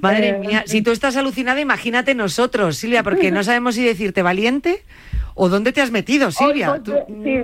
Madre 0.01 0.29
Eh, 0.29 0.39
mía, 0.39 0.63
si 0.65 0.81
tú 0.81 0.89
estás 0.91 1.15
alucinada, 1.15 1.61
imagínate 1.61 2.15
nosotros, 2.15 2.75
Silvia, 2.77 3.03
porque 3.03 3.29
no 3.31 3.43
sabemos 3.45 3.75
si 3.75 3.85
decirte 3.85 4.23
valiente 4.23 4.83
o 5.35 5.47
dónde 5.47 5.71
te 5.73 5.81
has 5.81 5.91
metido, 5.91 6.31
Silvia. 6.31 6.71
Hoy, 6.73 6.79
Tú- 6.79 6.91
pues, 6.91 7.05
sí, 7.23 7.39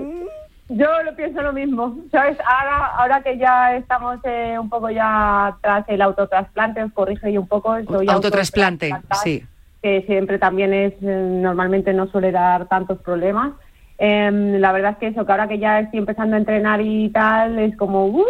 yo 0.73 1.03
lo 1.03 1.15
pienso 1.15 1.41
lo 1.41 1.53
mismo, 1.53 1.95
¿sabes? 2.11 2.37
Ahora, 2.45 2.85
ahora 2.97 3.21
que 3.21 3.37
ya 3.37 3.75
estamos 3.75 4.19
eh, 4.23 4.57
un 4.59 4.69
poco 4.69 4.89
ya 4.89 5.55
tras 5.61 5.87
el 5.89 6.01
autotrasplante, 6.01 6.83
os 6.83 6.91
corrijo 6.93 7.27
yo 7.27 7.41
un 7.41 7.47
poco. 7.47 7.75
soy 7.83 8.07
Autotrasplante, 8.09 8.93
sí. 9.23 9.43
Que 9.81 10.03
siempre 10.03 10.39
también 10.39 10.73
es, 10.73 10.93
eh, 11.01 11.39
normalmente 11.41 11.93
no 11.93 12.07
suele 12.07 12.31
dar 12.31 12.67
tantos 12.67 12.99
problemas. 12.99 13.53
Em, 13.97 14.59
la 14.59 14.71
verdad 14.71 14.91
es 14.93 14.97
que 14.97 15.07
eso, 15.07 15.25
que 15.25 15.31
ahora 15.31 15.47
que 15.47 15.59
ya 15.59 15.79
estoy 15.79 15.99
empezando 15.99 16.35
a 16.35 16.39
entrenar 16.39 16.81
y 16.81 17.09
tal, 17.09 17.59
es 17.59 17.75
como, 17.77 18.05
uff, 18.07 18.27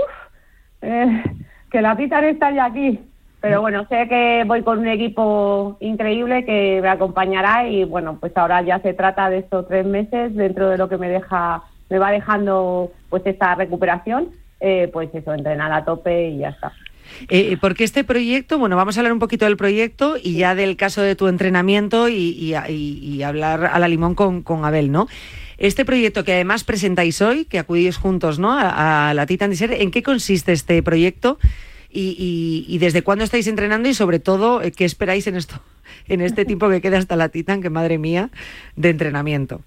que 0.79 1.81
la 1.81 1.95
Titan 1.95 2.25
está 2.25 2.51
ya 2.51 2.65
aquí. 2.65 2.99
Pero 3.43 3.59
bueno, 3.59 3.85
sé 3.89 4.07
que 4.07 4.45
voy 4.47 4.63
con 4.63 4.79
un 4.79 4.87
equipo 4.87 5.75
increíble 5.81 6.45
que 6.45 6.79
me 6.81 6.87
acompañará 6.87 7.67
y 7.67 7.83
bueno, 7.83 8.15
pues 8.17 8.31
ahora 8.37 8.61
ya 8.61 8.79
se 8.79 8.93
trata 8.93 9.29
de 9.29 9.39
estos 9.39 9.67
tres 9.67 9.85
meses 9.85 10.33
dentro 10.33 10.69
de 10.69 10.77
lo 10.77 10.87
que 10.87 10.97
me 10.97 11.09
deja, 11.09 11.61
me 11.93 11.99
va 11.99 12.09
dejando 12.11 12.91
pues 13.09 13.21
esta 13.25 13.53
recuperación, 13.53 14.29
eh, 14.59 14.89
pues 14.91 15.09
eso, 15.13 15.31
entrenar 15.33 15.71
a 15.71 15.85
tope 15.85 16.29
y 16.29 16.39
ya 16.39 16.49
está. 16.49 16.73
Eh, 17.29 17.57
porque 17.61 17.83
este 17.83 18.03
proyecto, 18.03 18.57
bueno, 18.57 18.75
vamos 18.75 18.97
a 18.97 19.01
hablar 19.01 19.13
un 19.13 19.19
poquito 19.19 19.45
del 19.45 19.57
proyecto 19.57 20.15
y 20.21 20.37
ya 20.37 20.55
del 20.55 20.75
caso 20.75 21.01
de 21.03 21.15
tu 21.15 21.27
entrenamiento 21.27 22.09
y, 22.09 22.13
y- 22.15 22.55
y- 22.69 22.99
y 23.15 23.21
hablar 23.23 23.65
a 23.71 23.77
la 23.77 23.87
limón 23.87 24.15
con, 24.15 24.41
con 24.41 24.65
Abel, 24.65 24.91
¿no? 24.91 25.07
Este 25.59 25.85
proyecto 25.85 26.23
que 26.23 26.33
además 26.33 26.63
presentáis 26.63 27.21
hoy, 27.21 27.45
que 27.45 27.59
acudís 27.59 27.97
juntos, 27.97 28.39
¿no? 28.39 28.51
A, 28.51 29.09
a 29.09 29.13
la 29.13 29.27
Titan 29.27 29.51
Desert, 29.51 29.73
¿en 29.73 29.91
qué 29.91 30.01
consiste 30.01 30.51
este 30.51 30.81
proyecto? 30.81 31.37
Y, 31.91 32.15
y- 32.17 32.65
y 32.73 32.79
desde 32.79 33.03
cuándo 33.03 33.23
estáis 33.23 33.45
entrenando 33.45 33.87
y 33.87 33.93
sobre 33.93 34.17
todo, 34.19 34.63
eh, 34.63 34.71
¿qué 34.71 34.83
esperáis 34.85 35.27
en 35.27 35.35
esto, 35.35 35.61
en 36.07 36.21
este 36.21 36.43
tiempo 36.49 36.67
que 36.69 36.81
queda 36.81 36.97
hasta 36.97 37.15
la 37.15 37.29
Titan, 37.29 37.61
que 37.61 37.69
madre 37.69 37.99
mía, 37.99 38.31
de 38.75 38.89
entrenamiento? 38.89 39.61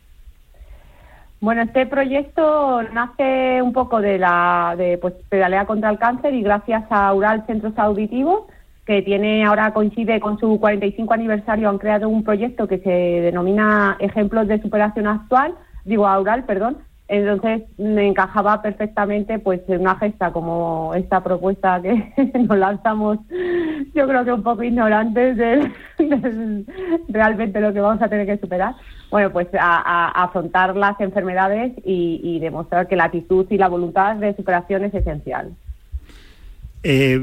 Bueno, 1.40 1.62
este 1.62 1.86
proyecto 1.86 2.82
nace 2.94 3.60
un 3.60 3.72
poco 3.72 4.00
de 4.00 4.18
la 4.18 4.74
de 4.76 4.96
pues 4.98 5.14
pedalea 5.28 5.66
contra 5.66 5.90
el 5.90 5.98
cáncer 5.98 6.34
y 6.34 6.42
gracias 6.42 6.84
a 6.90 7.12
Ural 7.12 7.44
Centros 7.46 7.74
Auditivos 7.76 8.44
que 8.86 9.02
tiene 9.02 9.44
ahora 9.44 9.74
coincide 9.74 10.20
con 10.20 10.38
su 10.38 10.58
45 10.60 11.12
aniversario 11.12 11.68
han 11.68 11.78
creado 11.78 12.08
un 12.08 12.22
proyecto 12.22 12.68
que 12.68 12.78
se 12.78 12.90
denomina 12.90 13.96
Ejemplos 13.98 14.46
de 14.46 14.62
superación 14.62 15.08
actual, 15.08 15.54
digo 15.84 16.06
Aural, 16.06 16.44
perdón, 16.44 16.78
Entonces 17.08 17.62
me 17.78 18.08
encajaba 18.08 18.60
perfectamente 18.62 19.38
pues 19.38 19.60
en 19.68 19.82
una 19.82 19.96
gesta 19.96 20.32
como 20.32 20.92
esta 20.94 21.22
propuesta 21.22 21.80
que 21.80 22.12
nos 22.34 22.58
lanzamos, 22.58 23.18
yo 23.94 24.08
creo 24.08 24.24
que 24.24 24.32
un 24.32 24.42
poco 24.42 24.64
ignorantes 24.64 25.36
de, 25.36 25.70
realmente 27.08 27.60
lo 27.60 27.72
que 27.72 27.80
vamos 27.80 28.02
a 28.02 28.08
tener 28.08 28.26
que 28.26 28.38
superar. 28.38 28.74
Bueno, 29.10 29.30
pues 29.30 29.46
a, 29.58 30.22
afrontar 30.24 30.74
las 30.74 31.00
enfermedades 31.00 31.72
y 31.84 32.40
demostrar 32.40 32.88
que 32.88 32.96
la 32.96 33.04
actitud 33.04 33.46
y 33.50 33.56
la 33.56 33.68
voluntad 33.68 34.16
de 34.16 34.34
superación 34.34 34.84
es 34.84 34.94
esencial. 34.94 35.52
Eh, 36.88 37.20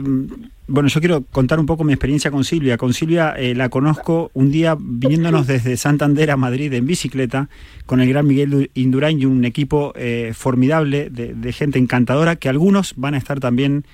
bueno, 0.68 0.90
yo 0.90 1.00
quiero 1.00 1.22
contar 1.24 1.58
un 1.58 1.66
poco 1.66 1.86
mi 1.86 1.94
experiencia 1.94 2.32
con 2.32 2.44
Silvia. 2.44 2.78
Con 2.78 2.94
Silvia 2.94 3.34
eh, 3.38 3.56
la 3.56 3.70
conozco 3.70 4.30
un 4.34 4.52
día 4.52 4.76
viniéndonos 4.78 5.48
desde 5.48 5.78
Santander 5.78 6.32
a 6.32 6.38
Madrid 6.38 6.74
en 6.74 6.86
bicicleta 6.86 7.48
con 7.86 8.02
el 8.02 8.10
gran 8.10 8.28
Miguel 8.28 8.70
Indurain 8.74 9.22
y 9.22 9.26
un 9.26 9.46
equipo 9.46 9.94
eh, 9.96 10.34
formidable 10.36 11.10
de, 11.10 11.54
gente 11.54 11.80
encantadora 11.80 12.36
que 12.36 12.50
algunos 12.50 12.94
van 12.98 13.14
a 13.14 13.18
estar 13.18 13.40
también 13.40 13.86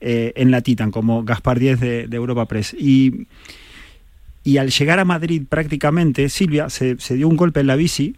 en 0.00 0.52
la 0.52 0.60
Titan, 0.60 0.92
como 0.92 1.24
Gaspar 1.24 1.58
Díez 1.58 1.80
de, 1.80 2.08
Europa 2.12 2.46
Press. 2.46 2.76
Y, 2.78 3.26
y, 4.44 4.58
al 4.58 4.70
llegar 4.70 5.00
a 5.00 5.04
Madrid 5.04 5.42
prácticamente, 5.48 6.28
Silvia 6.28 6.70
se, 6.70 6.96
se 7.00 7.16
dio 7.16 7.26
un 7.26 7.36
golpe 7.36 7.58
en 7.58 7.66
la 7.66 7.74
bici 7.74 8.14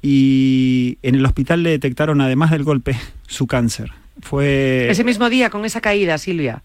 y 0.00 0.98
en 1.02 1.16
el 1.16 1.26
hospital 1.26 1.64
le 1.64 1.70
detectaron, 1.70 2.20
además 2.20 2.52
del 2.52 2.62
golpe, 2.62 2.96
su 3.26 3.48
cáncer. 3.48 3.99
Fue... 4.22 4.88
Ese 4.90 5.04
mismo 5.04 5.28
día, 5.28 5.50
con 5.50 5.64
esa 5.64 5.80
caída, 5.80 6.18
Silvia. 6.18 6.62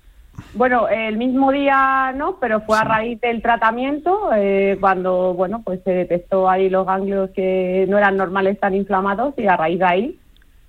Bueno, 0.54 0.88
el 0.90 1.18
mismo 1.18 1.52
día 1.52 2.14
no, 2.16 2.38
pero 2.40 2.62
fue 2.62 2.78
a 2.78 2.84
raíz 2.84 3.20
del 3.22 3.42
tratamiento, 3.42 4.30
eh, 4.36 4.78
cuando, 4.80 5.34
bueno, 5.34 5.62
pues 5.64 5.80
se 5.84 5.92
detectó 5.92 6.50
ahí 6.50 6.70
los 6.70 6.86
ganglios 6.86 7.30
que 7.32 7.86
no 7.90 7.98
eran 7.98 8.18
normales 8.18 8.60
tan 8.60 8.74
inflamados 8.74 9.34
y 9.38 9.48
a 9.48 9.56
raíz 9.56 9.80
de 9.80 9.86
ahí 9.86 10.20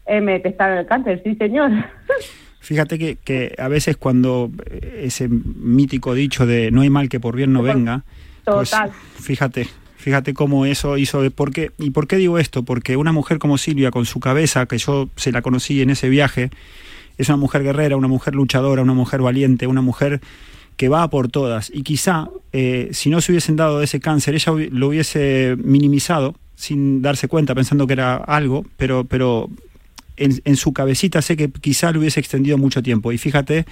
eh, 0.06 0.20
me 0.20 0.32
detectaron 0.32 0.78
el 0.78 0.86
cáncer, 0.86 1.20
sí 1.24 1.34
señor. 1.36 1.70
Fíjate 2.60 2.98
que, 2.98 3.16
que, 3.16 3.54
a 3.58 3.68
veces 3.68 3.96
cuando 3.96 4.50
ese 4.98 5.28
mítico 5.28 6.14
dicho 6.14 6.46
de 6.46 6.72
no 6.72 6.80
hay 6.80 6.90
mal 6.90 7.08
que 7.08 7.20
por 7.20 7.36
bien 7.36 7.52
no 7.52 7.62
venga, 7.62 8.02
pues 8.44 8.70
Total. 8.70 8.90
fíjate, 8.90 9.68
fíjate 10.06 10.34
cómo 10.34 10.66
eso 10.66 10.98
hizo, 10.98 11.28
porque, 11.32 11.72
¿y 11.78 11.90
por 11.90 12.06
qué 12.06 12.14
digo 12.14 12.38
esto? 12.38 12.62
Porque 12.62 12.96
una 12.96 13.10
mujer 13.10 13.40
como 13.40 13.58
Silvia, 13.58 13.90
con 13.90 14.06
su 14.06 14.20
cabeza, 14.20 14.66
que 14.66 14.78
yo 14.78 15.08
se 15.16 15.32
la 15.32 15.42
conocí 15.42 15.82
en 15.82 15.90
ese 15.90 16.08
viaje, 16.08 16.50
es 17.18 17.28
una 17.28 17.38
mujer 17.38 17.64
guerrera, 17.64 17.96
una 17.96 18.06
mujer 18.06 18.36
luchadora, 18.36 18.82
una 18.82 18.94
mujer 18.94 19.20
valiente, 19.20 19.66
una 19.66 19.82
mujer 19.82 20.20
que 20.76 20.88
va 20.88 21.10
por 21.10 21.26
todas. 21.26 21.72
Y 21.74 21.82
quizá, 21.82 22.28
eh, 22.52 22.90
si 22.92 23.10
no 23.10 23.20
se 23.20 23.32
hubiesen 23.32 23.56
dado 23.56 23.82
ese 23.82 23.98
cáncer, 23.98 24.36
ella 24.36 24.52
lo 24.70 24.86
hubiese 24.86 25.56
minimizado 25.58 26.36
sin 26.54 27.02
darse 27.02 27.26
cuenta, 27.26 27.56
pensando 27.56 27.88
que 27.88 27.94
era 27.94 28.14
algo, 28.14 28.64
pero, 28.76 29.02
pero 29.02 29.50
en, 30.16 30.56
su 30.56 30.72
cabecita 30.72 31.20
sé 31.20 31.36
que 31.36 31.50
quizá 31.50 31.90
lo 31.90 31.98
hubiese 31.98 32.20
extendido 32.20 32.58
mucho 32.58 32.80
tiempo. 32.80 33.10
Y 33.10 33.18
fíjate 33.18 33.66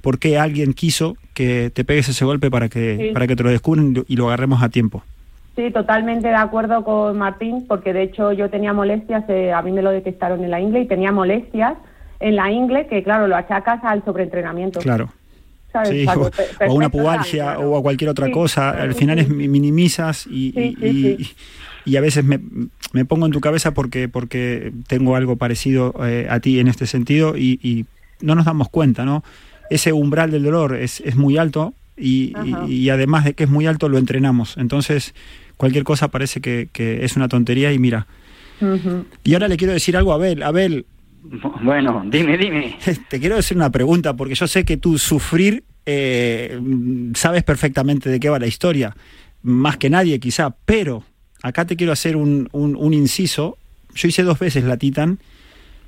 por 0.00 0.18
qué 0.18 0.36
alguien 0.36 0.72
quiso 0.72 1.16
que 1.32 1.70
te 1.72 1.84
pegues 1.84 2.08
ese 2.08 2.24
golpe 2.24 2.50
para 2.50 2.68
que, 2.68 3.12
para 3.14 3.28
que 3.28 3.36
te 3.36 3.44
lo 3.44 3.50
descubran 3.50 4.04
y 4.08 4.16
lo 4.16 4.26
agarremos 4.26 4.64
a 4.64 4.68
tiempo. 4.68 5.04
Sí, 5.56 5.70
totalmente 5.70 6.28
de 6.28 6.34
acuerdo 6.34 6.84
con 6.84 7.16
Martín, 7.16 7.64
porque 7.66 7.94
de 7.94 8.02
hecho 8.02 8.30
yo 8.32 8.50
tenía 8.50 8.74
molestias, 8.74 9.24
eh, 9.28 9.52
a 9.52 9.62
mí 9.62 9.72
me 9.72 9.80
lo 9.80 9.90
detectaron 9.90 10.44
en 10.44 10.50
la 10.50 10.60
ingle 10.60 10.80
y 10.80 10.86
tenía 10.86 11.12
molestias 11.12 11.74
en 12.20 12.36
la 12.36 12.50
ingle 12.50 12.86
que, 12.86 13.02
claro, 13.02 13.26
lo 13.26 13.36
achacas 13.36 13.82
al 13.82 14.04
sobreentrenamiento. 14.04 14.80
Claro. 14.80 15.10
Sí, 15.84 16.06
o, 16.06 16.30
a 16.60 16.72
una 16.72 16.88
pubalgia 16.88 17.58
o 17.58 17.76
a 17.76 17.82
cualquier 17.82 18.10
otra 18.10 18.30
cosa, 18.30 18.70
al 18.70 18.94
final 18.94 19.18
es 19.18 19.28
minimizas 19.28 20.26
y, 20.26 20.54
y, 21.84 21.96
a 21.96 22.00
veces 22.00 22.24
me, 22.24 22.40
me, 22.92 23.04
pongo 23.04 23.26
en 23.26 23.32
tu 23.32 23.40
cabeza 23.40 23.72
porque, 23.72 24.08
porque 24.08 24.72
tengo 24.86 25.16
algo 25.16 25.36
parecido 25.36 25.94
eh, 26.06 26.28
a 26.30 26.40
ti 26.40 26.60
en 26.60 26.68
este 26.68 26.86
sentido 26.86 27.36
y, 27.36 27.84
no 28.22 28.34
nos 28.34 28.46
damos 28.46 28.70
cuenta, 28.70 29.04
¿no? 29.04 29.22
Ese 29.68 29.92
umbral 29.92 30.30
del 30.30 30.44
dolor 30.44 30.74
es, 30.74 31.00
es 31.00 31.16
muy 31.16 31.36
alto 31.36 31.74
y, 31.94 32.32
y, 32.66 32.88
además 32.88 33.26
de 33.26 33.34
que 33.34 33.44
es 33.44 33.50
muy 33.50 33.66
alto 33.66 33.90
lo 33.90 33.98
entrenamos. 33.98 34.56
Entonces, 34.56 35.14
cualquier 35.56 35.84
cosa 35.84 36.08
parece 36.08 36.40
que, 36.40 36.68
es 36.76 37.16
una 37.16 37.28
tontería 37.28 37.72
y 37.72 37.78
mira. 37.78 38.06
Y 39.24 39.34
ahora 39.34 39.48
le 39.48 39.56
quiero 39.56 39.72
decir 39.72 39.96
algo 39.96 40.12
a 40.12 40.16
Abel. 40.16 40.42
Abel. 40.42 40.86
Bueno, 41.62 42.04
dime, 42.06 42.38
dime. 42.38 42.78
Te 43.10 43.18
quiero 43.20 43.36
decir 43.36 43.56
una 43.56 43.70
pregunta, 43.70 44.14
porque 44.14 44.34
yo 44.34 44.46
sé 44.46 44.64
que 44.64 44.76
tú 44.76 44.96
sufrir 44.96 45.64
eh, 45.84 46.60
sabes 47.14 47.42
perfectamente 47.42 48.10
de 48.10 48.20
qué 48.20 48.28
va 48.28 48.38
la 48.38 48.46
historia, 48.46 48.96
más 49.42 49.76
que 49.76 49.90
nadie 49.90 50.18
quizá, 50.20 50.56
pero 50.64 51.04
acá 51.42 51.64
te 51.64 51.76
quiero 51.76 51.92
hacer 51.92 52.16
un, 52.16 52.48
un, 52.52 52.94
inciso. 52.94 53.58
Yo 53.94 54.08
hice 54.08 54.24
dos 54.24 54.38
veces 54.38 54.64
la 54.64 54.76
Titan 54.76 55.18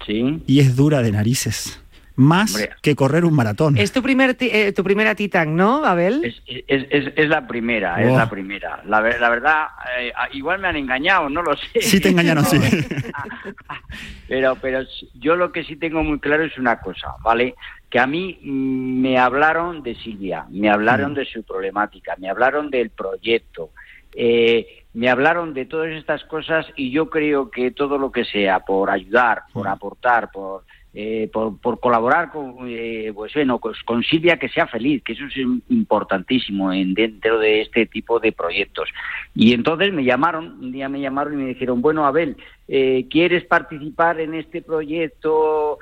¿Sí? 0.07 0.41
y 0.47 0.61
es 0.61 0.77
dura 0.77 1.03
de 1.03 1.13
narices 1.13 1.81
más 2.19 2.69
que 2.83 2.97
correr 2.97 3.25
un 3.25 3.33
maratón. 3.33 3.79
Es 3.79 3.93
tu, 3.93 4.03
primer 4.03 4.37
eh, 4.41 4.73
tu 4.73 4.83
primera 4.83 5.15
Titan, 5.15 5.55
¿no, 5.55 5.85
Abel? 5.85 6.25
Es, 6.25 6.43
es, 6.67 7.13
es, 7.15 7.29
la 7.29 7.47
primera, 7.47 8.03
es 8.03 8.13
la 8.13 8.25
oh. 8.25 8.29
primera. 8.29 8.83
La, 8.87 9.01
la 9.01 9.31
verdad, 9.31 9.67
eh, 10.01 10.13
igual 10.33 10.59
me 10.59 10.67
han 10.67 10.75
engañado, 10.75 11.29
no 11.29 11.43
lo 11.43 11.57
sé. 11.57 11.81
Sí 11.81 12.01
te 12.01 12.09
engañaron, 12.09 12.45
sí. 12.45 12.59
pero, 14.29 14.57
pero 14.61 14.81
yo 15.15 15.37
lo 15.37 15.53
que 15.53 15.63
sí 15.63 15.77
tengo 15.77 16.03
muy 16.03 16.19
claro 16.19 16.43
es 16.43 16.59
una 16.59 16.81
cosa, 16.81 17.15
¿vale? 17.23 17.55
Que 17.89 18.01
a 18.01 18.09
mí 18.09 18.41
mm, 18.43 19.01
me 19.01 19.17
hablaron 19.17 19.85
de 19.85 19.95
Silvia, 19.95 20.45
me 20.51 20.71
hablaron 20.71 21.13
mm. 21.13 21.15
de 21.15 21.25
su 21.25 21.45
problemática, 21.45 22.17
me 22.19 22.29
hablaron 22.29 22.69
del 22.69 22.91
proyecto. 22.91 23.71
Eh, 24.13 24.85
me 24.95 25.09
hablaron 25.09 25.55
de 25.55 25.67
todas 25.67 25.91
estas 25.91 26.25
cosas 26.25 26.67
y 26.75 26.91
yo 26.91 27.09
creo 27.09 27.49
que 27.53 27.71
todo 27.71 27.97
lo 27.97 28.11
que 28.11 28.25
sea 28.25 28.59
por 28.61 28.91
ayudar, 28.91 29.43
por 29.53 29.67
mm. 29.67 29.71
aportar, 29.71 30.33
por 30.33 30.65
eh, 31.01 31.31
por, 31.33 31.79
colaborar 31.79 32.33
con, 32.33 32.57
eh, 32.67 33.13
pues 33.15 33.33
bueno, 33.33 33.61
pues 33.61 33.81
con 33.85 34.03
Silvia 34.03 34.37
que 34.37 34.49
sea 34.49 34.67
feliz, 34.67 35.01
que 35.05 35.13
eso 35.13 35.27
es 35.27 35.37
importantísimo 35.69 36.73
en, 36.73 36.93
dentro 36.93 37.39
de 37.39 37.61
este 37.61 37.87
tipo 37.87 38.19
de 38.19 38.33
proyectos. 38.33 38.89
Y 39.33 39.55
entonces 39.55 39.93
me 39.93 40.03
llamaron, 40.03 40.59
un 40.59 40.73
día 40.73 40.89
me 40.89 41.01
llamaron 41.01 41.35
y 41.35 41.37
me 41.37 41.49
dijeron, 41.51 41.81
bueno, 41.81 42.05
Abel, 42.05 42.37
eh, 42.67 43.07
¿quieres 43.09 43.45
participar 43.45 44.19
en 44.19 44.35
este 44.35 44.61
proyecto 44.61 45.79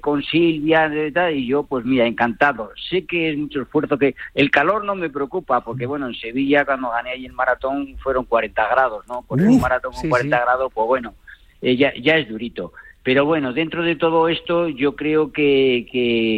con 0.00 0.24
Silvia? 0.24 0.90
Y 1.30 1.46
yo, 1.46 1.62
pues 1.62 1.84
mira, 1.84 2.08
encantado. 2.08 2.72
Sé 2.90 3.06
que 3.06 3.30
es 3.30 3.38
mucho 3.38 3.62
esfuerzo, 3.62 3.96
que 3.96 4.16
el 4.34 4.50
calor 4.50 4.84
no 4.84 4.96
me 4.96 5.08
preocupa, 5.08 5.60
porque 5.60 5.86
bueno, 5.86 6.08
en 6.08 6.14
Sevilla 6.16 6.64
cuando 6.64 6.90
gané 6.90 7.10
ahí 7.10 7.26
el 7.26 7.32
maratón 7.32 7.94
fueron 7.98 8.24
40 8.24 8.68
grados, 8.68 9.06
¿no? 9.06 9.22
Por 9.22 9.40
un 9.40 9.60
maratón 9.60 9.92
con 9.92 10.10
40 10.10 10.36
grados, 10.36 10.72
pues 10.74 10.86
bueno, 10.88 11.14
ya, 11.62 11.94
ya 11.94 12.16
es 12.16 12.28
durito. 12.28 12.72
Pero 13.08 13.24
bueno, 13.24 13.54
dentro 13.54 13.82
de 13.82 13.96
todo 13.96 14.28
esto 14.28 14.68
yo 14.68 14.94
creo 14.94 15.32
que, 15.32 15.86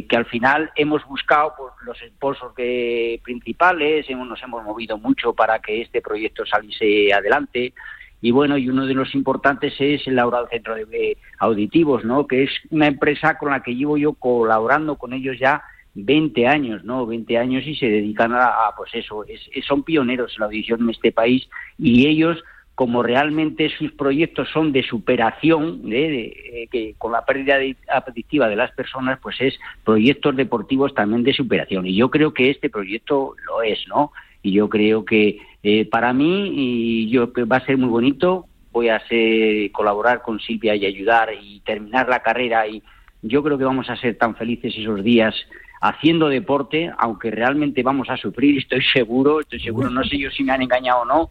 que, 0.08 0.16
al 0.16 0.26
final 0.26 0.70
hemos 0.76 1.04
buscado 1.04 1.52
pues, 1.58 1.72
los 1.84 1.98
sponsors 1.98 2.54
que, 2.54 3.20
principales, 3.24 4.08
hemos, 4.08 4.28
nos 4.28 4.40
hemos 4.40 4.62
movido 4.62 4.96
mucho 4.96 5.32
para 5.32 5.58
que 5.58 5.82
este 5.82 6.00
proyecto 6.00 6.46
saliese 6.46 7.12
adelante. 7.12 7.72
Y 8.20 8.30
bueno, 8.30 8.56
y 8.56 8.68
uno 8.68 8.86
de 8.86 8.94
los 8.94 9.16
importantes 9.16 9.74
es 9.80 10.06
el 10.06 10.14
Laura 10.14 10.46
Centro 10.48 10.76
de 10.76 11.18
Auditivos, 11.40 12.04
¿no? 12.04 12.28
que 12.28 12.44
es 12.44 12.50
una 12.70 12.86
empresa 12.86 13.36
con 13.36 13.50
la 13.50 13.64
que 13.64 13.74
llevo 13.74 13.96
yo 13.96 14.12
colaborando 14.12 14.94
con 14.94 15.12
ellos 15.12 15.40
ya 15.40 15.64
20 15.94 16.46
años, 16.46 16.84
¿no? 16.84 17.04
20 17.04 17.36
años 17.36 17.66
y 17.66 17.74
se 17.74 17.86
dedican 17.86 18.32
a, 18.32 18.70
pues 18.76 18.94
eso, 18.94 19.24
es, 19.24 19.40
son 19.66 19.82
pioneros 19.82 20.34
en 20.34 20.38
la 20.38 20.46
audición 20.46 20.82
en 20.82 20.90
este 20.90 21.10
país 21.10 21.48
y 21.78 22.06
ellos 22.06 22.40
como 22.80 23.02
realmente 23.02 23.68
sus 23.68 23.92
proyectos 23.92 24.48
son 24.48 24.72
de 24.72 24.82
superación, 24.82 25.82
¿eh? 25.92 26.32
Eh, 26.34 26.68
que 26.72 26.94
con 26.96 27.12
la 27.12 27.26
pérdida 27.26 27.58
apetitiva 27.92 28.48
de 28.48 28.56
las 28.56 28.72
personas, 28.72 29.18
pues 29.20 29.38
es 29.42 29.60
proyectos 29.84 30.34
deportivos 30.34 30.94
también 30.94 31.22
de 31.22 31.34
superación. 31.34 31.86
Y 31.86 31.94
yo 31.94 32.10
creo 32.10 32.32
que 32.32 32.48
este 32.48 32.70
proyecto 32.70 33.34
lo 33.46 33.60
es, 33.60 33.86
¿no? 33.86 34.12
Y 34.42 34.52
yo 34.52 34.70
creo 34.70 35.04
que 35.04 35.40
eh, 35.62 35.84
para 35.90 36.14
mí 36.14 36.52
y 36.54 37.10
yo 37.10 37.30
va 37.52 37.56
a 37.58 37.66
ser 37.66 37.76
muy 37.76 37.90
bonito. 37.90 38.46
Voy 38.72 38.88
a 38.88 39.06
ser, 39.08 39.70
colaborar 39.72 40.22
con 40.22 40.40
Silvia 40.40 40.74
y 40.74 40.86
ayudar 40.86 41.28
y 41.38 41.60
terminar 41.60 42.08
la 42.08 42.22
carrera. 42.22 42.66
Y 42.66 42.82
yo 43.20 43.42
creo 43.42 43.58
que 43.58 43.64
vamos 43.64 43.90
a 43.90 43.96
ser 43.96 44.16
tan 44.16 44.36
felices 44.36 44.74
esos 44.74 45.04
días 45.04 45.34
haciendo 45.82 46.30
deporte, 46.30 46.90
aunque 46.96 47.30
realmente 47.30 47.82
vamos 47.82 48.08
a 48.08 48.16
sufrir, 48.16 48.56
estoy 48.56 48.82
seguro, 48.82 49.40
estoy 49.40 49.60
seguro, 49.60 49.90
no 49.90 50.02
sé 50.04 50.18
yo 50.18 50.30
si 50.30 50.44
me 50.44 50.52
han 50.52 50.62
engañado 50.62 51.02
o 51.02 51.04
no, 51.06 51.30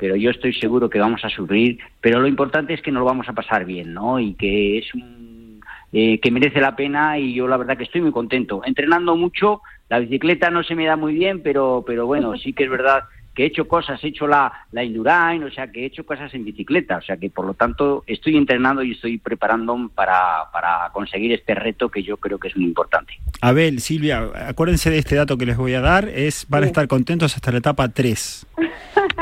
pero 0.00 0.16
yo 0.16 0.30
estoy 0.30 0.54
seguro 0.54 0.88
que 0.88 0.98
vamos 0.98 1.22
a 1.26 1.28
sufrir, 1.28 1.78
pero 2.00 2.20
lo 2.20 2.26
importante 2.26 2.72
es 2.72 2.80
que 2.80 2.90
nos 2.90 3.00
lo 3.00 3.04
vamos 3.04 3.28
a 3.28 3.34
pasar 3.34 3.66
bien, 3.66 3.92
¿no? 3.92 4.18
Y 4.18 4.32
que 4.32 4.78
es 4.78 4.94
un 4.94 5.60
eh, 5.92 6.18
que 6.20 6.30
merece 6.30 6.58
la 6.58 6.74
pena 6.74 7.18
y 7.18 7.34
yo 7.34 7.46
la 7.46 7.58
verdad 7.58 7.76
que 7.76 7.84
estoy 7.84 8.00
muy 8.00 8.10
contento. 8.10 8.62
Entrenando 8.64 9.14
mucho, 9.14 9.60
la 9.90 9.98
bicicleta 9.98 10.48
no 10.48 10.62
se 10.62 10.74
me 10.74 10.86
da 10.86 10.96
muy 10.96 11.12
bien, 11.12 11.42
pero 11.42 11.84
pero 11.86 12.06
bueno, 12.06 12.34
sí 12.42 12.54
que 12.54 12.64
es 12.64 12.70
verdad 12.70 13.04
que 13.34 13.44
he 13.44 13.46
hecho 13.46 13.68
cosas, 13.68 14.02
he 14.02 14.08
hecho 14.08 14.26
la, 14.26 14.66
la 14.72 14.82
Indurain, 14.82 15.42
o 15.44 15.50
sea, 15.50 15.70
que 15.70 15.82
he 15.82 15.86
hecho 15.86 16.04
cosas 16.04 16.32
en 16.34 16.44
bicicleta, 16.44 16.96
o 16.96 17.02
sea, 17.02 17.16
que 17.16 17.30
por 17.30 17.44
lo 17.44 17.54
tanto 17.54 18.02
estoy 18.06 18.36
entrenando 18.36 18.82
y 18.82 18.92
estoy 18.92 19.18
preparando 19.18 19.90
para, 19.94 20.50
para 20.52 20.90
conseguir 20.92 21.32
este 21.32 21.54
reto 21.54 21.88
que 21.90 22.02
yo 22.02 22.16
creo 22.16 22.38
que 22.38 22.48
es 22.48 22.56
muy 22.56 22.66
importante. 22.66 23.12
Abel, 23.40 23.80
Silvia, 23.80 24.30
acuérdense 24.46 24.90
de 24.90 24.98
este 24.98 25.14
dato 25.14 25.38
que 25.38 25.46
les 25.46 25.56
voy 25.56 25.74
a 25.74 25.80
dar, 25.80 26.08
es 26.08 26.46
van 26.48 26.64
a 26.64 26.66
estar 26.66 26.88
contentos 26.88 27.36
hasta 27.36 27.52
la 27.52 27.58
etapa 27.58 27.88
3. 27.88 28.46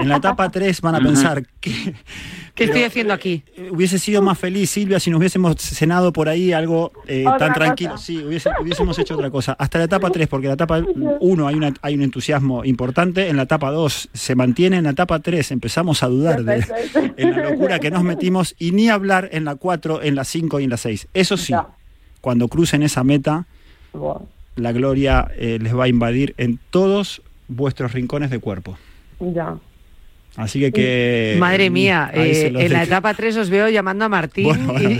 En 0.01 0.09
la 0.09 0.17
etapa 0.17 0.49
3 0.51 0.81
van 0.81 0.95
a 0.95 1.01
pensar 1.01 1.45
que... 1.61 1.95
¿Qué 2.55 2.65
estoy 2.65 2.83
haciendo 2.83 3.13
aquí? 3.15 3.45
Hubiese 3.71 4.01
sido 4.01 4.21
más 4.21 4.37
feliz, 4.37 4.69
Silvia, 4.71 4.99
si 4.99 5.11
nos 5.11 5.19
hubiésemos 5.19 5.55
cenado 5.59 6.13
por 6.13 6.29
ahí 6.29 6.53
algo 6.53 6.91
eh, 7.07 7.25
tan 7.39 7.53
tranquilo. 7.53 7.97
Sí, 7.99 8.17
hubiese- 8.19 8.51
hubiésemos 8.61 8.99
hecho 8.99 9.15
otra 9.15 9.31
cosa. 9.31 9.53
Hasta 9.59 9.79
la 9.79 9.85
etapa 9.85 10.11
3, 10.11 10.27
porque 10.27 10.47
en 10.47 10.51
la 10.51 10.55
etapa 10.55 10.83
1 11.21 11.47
hay, 11.47 11.55
una, 11.55 11.73
hay 11.83 11.95
un 11.95 12.03
entusiasmo 12.03 12.65
importante, 12.65 13.29
en 13.29 13.37
la 13.37 13.45
etapa 13.45 13.71
2 13.71 14.09
se 14.13 14.35
mantiene, 14.35 14.79
en 14.79 14.85
la 14.85 14.91
etapa 14.91 15.21
3 15.21 15.53
empezamos 15.53 16.03
a 16.03 16.09
dudar 16.09 16.43
de 16.43 16.65
en 17.17 17.31
la 17.31 17.51
locura 17.51 17.79
que 17.79 17.93
nos 17.93 18.03
metimos 18.03 18.57
y 18.59 18.73
ni 18.73 18.89
hablar 18.89 19.29
en 19.31 19.45
la 19.45 19.55
4, 19.55 20.03
en 20.03 20.17
la 20.17 20.25
5 20.25 20.59
y 20.59 20.65
en 20.65 20.71
la 20.71 20.79
6. 20.79 21.07
Eso 21.15 21.37
sí, 21.37 21.53
cuando 22.21 22.49
crucen 22.49 22.83
esa 22.83 23.05
meta, 23.05 23.47
la 24.57 24.73
gloria 24.73 25.29
eh, 25.37 25.59
les 25.63 25.77
va 25.77 25.85
a 25.85 25.89
invadir 25.89 26.35
en 26.39 26.59
todos 26.71 27.23
vuestros 27.47 27.93
rincones 27.93 28.31
de 28.31 28.41
cuerpo. 28.41 28.77
Ya. 29.21 29.57
Así 30.37 30.61
que 30.61 30.71
que... 30.73 31.37
Madre 31.41 31.69
mía, 31.69 32.11
eh, 32.15 32.53
en 32.55 32.73
la 32.73 32.85
etapa 32.85 33.13
3 33.15 33.37
os 33.39 33.51
veo 33.51 33.69
llamando 33.69 34.05
a 34.05 34.09
Martín 34.09 34.45
Bueno, 34.45 34.73
bueno. 34.73 34.91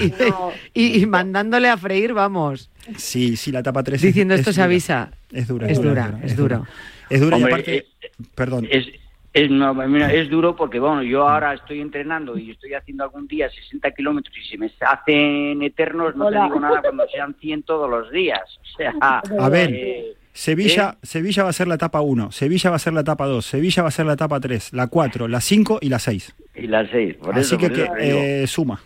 y, 0.75 0.85
y- 0.99 1.03
y 1.03 1.07
mandándole 1.07 1.69
a 1.69 1.77
freír, 1.77 2.13
vamos. 2.13 2.71
Sí, 2.97 3.37
sí, 3.37 3.53
la 3.53 3.61
etapa 3.61 3.83
3 3.85 4.01
Diciendo 4.03 4.35
esto 4.35 4.53
se 4.53 4.61
dura. 4.61 4.65
avisa. 4.65 5.11
Es 5.33 5.47
dura. 5.47 5.69
Es 5.69 5.81
dura, 5.81 6.19
es 6.25 6.37
duro. 6.37 6.67
Es 7.09 7.21
dura 7.21 7.39
y 7.39 7.43
aparte... 7.45 7.87
perdón. 8.35 8.67
Es, 8.71 8.87
es, 9.33 9.51
no, 9.51 9.75
mira, 9.75 10.13
es 10.13 10.29
duro 10.29 10.57
porque, 10.57 10.81
bueno, 10.81 11.03
yo 11.05 11.29
ahora 11.29 11.55
estoy 11.55 11.81
entrenando 11.83 12.37
y 12.37 12.51
estoy 12.51 12.75
haciendo 12.75 13.05
algún 13.05 13.29
día 13.29 13.49
60 13.49 13.93
kilómetros 13.93 14.35
y 14.37 14.49
se 14.49 14.59
me 14.59 14.73
hacen 14.81 15.63
eternos, 15.63 16.17
no 16.17 16.27
Hola. 16.27 16.41
te 16.41 16.45
digo 16.47 16.61
nada 16.61 16.83
cuando 16.83 17.07
sean 17.09 17.37
100 17.39 17.63
todos 17.63 17.89
los 17.89 18.11
días. 18.11 18.41
O 18.75 18.77
sea, 18.77 18.93
A 19.01 19.49
ver, 19.49 19.71
eh, 19.73 20.15
Sevilla, 20.39 20.97
Sevilla 21.03 21.43
va 21.43 21.49
a 21.51 21.53
ser 21.53 21.67
la 21.67 21.75
etapa 21.75 22.01
1, 22.01 22.31
Sevilla 22.31 22.71
va 22.71 22.77
a 22.77 22.79
ser 22.79 22.93
la 22.93 23.01
etapa 23.01 23.27
2, 23.27 23.45
Sevilla 23.45 23.83
va 23.83 23.89
a 23.89 23.91
ser 23.91 24.07
la 24.07 24.13
etapa 24.13 24.39
3, 24.39 24.73
la 24.73 24.87
4, 24.87 25.27
la 25.27 25.41
5 25.41 25.81
y 25.83 25.89
la 25.89 25.99
6. 25.99 26.35
y 26.55 26.69
las 26.69 26.89
6, 26.93 27.17
por 27.17 27.35
Así 27.37 27.41
eso, 27.41 27.59
que, 27.59 27.69
por 27.71 27.79
eso 27.79 27.95
que, 27.97 28.43
eh, 28.45 28.47
suma. 28.47 28.81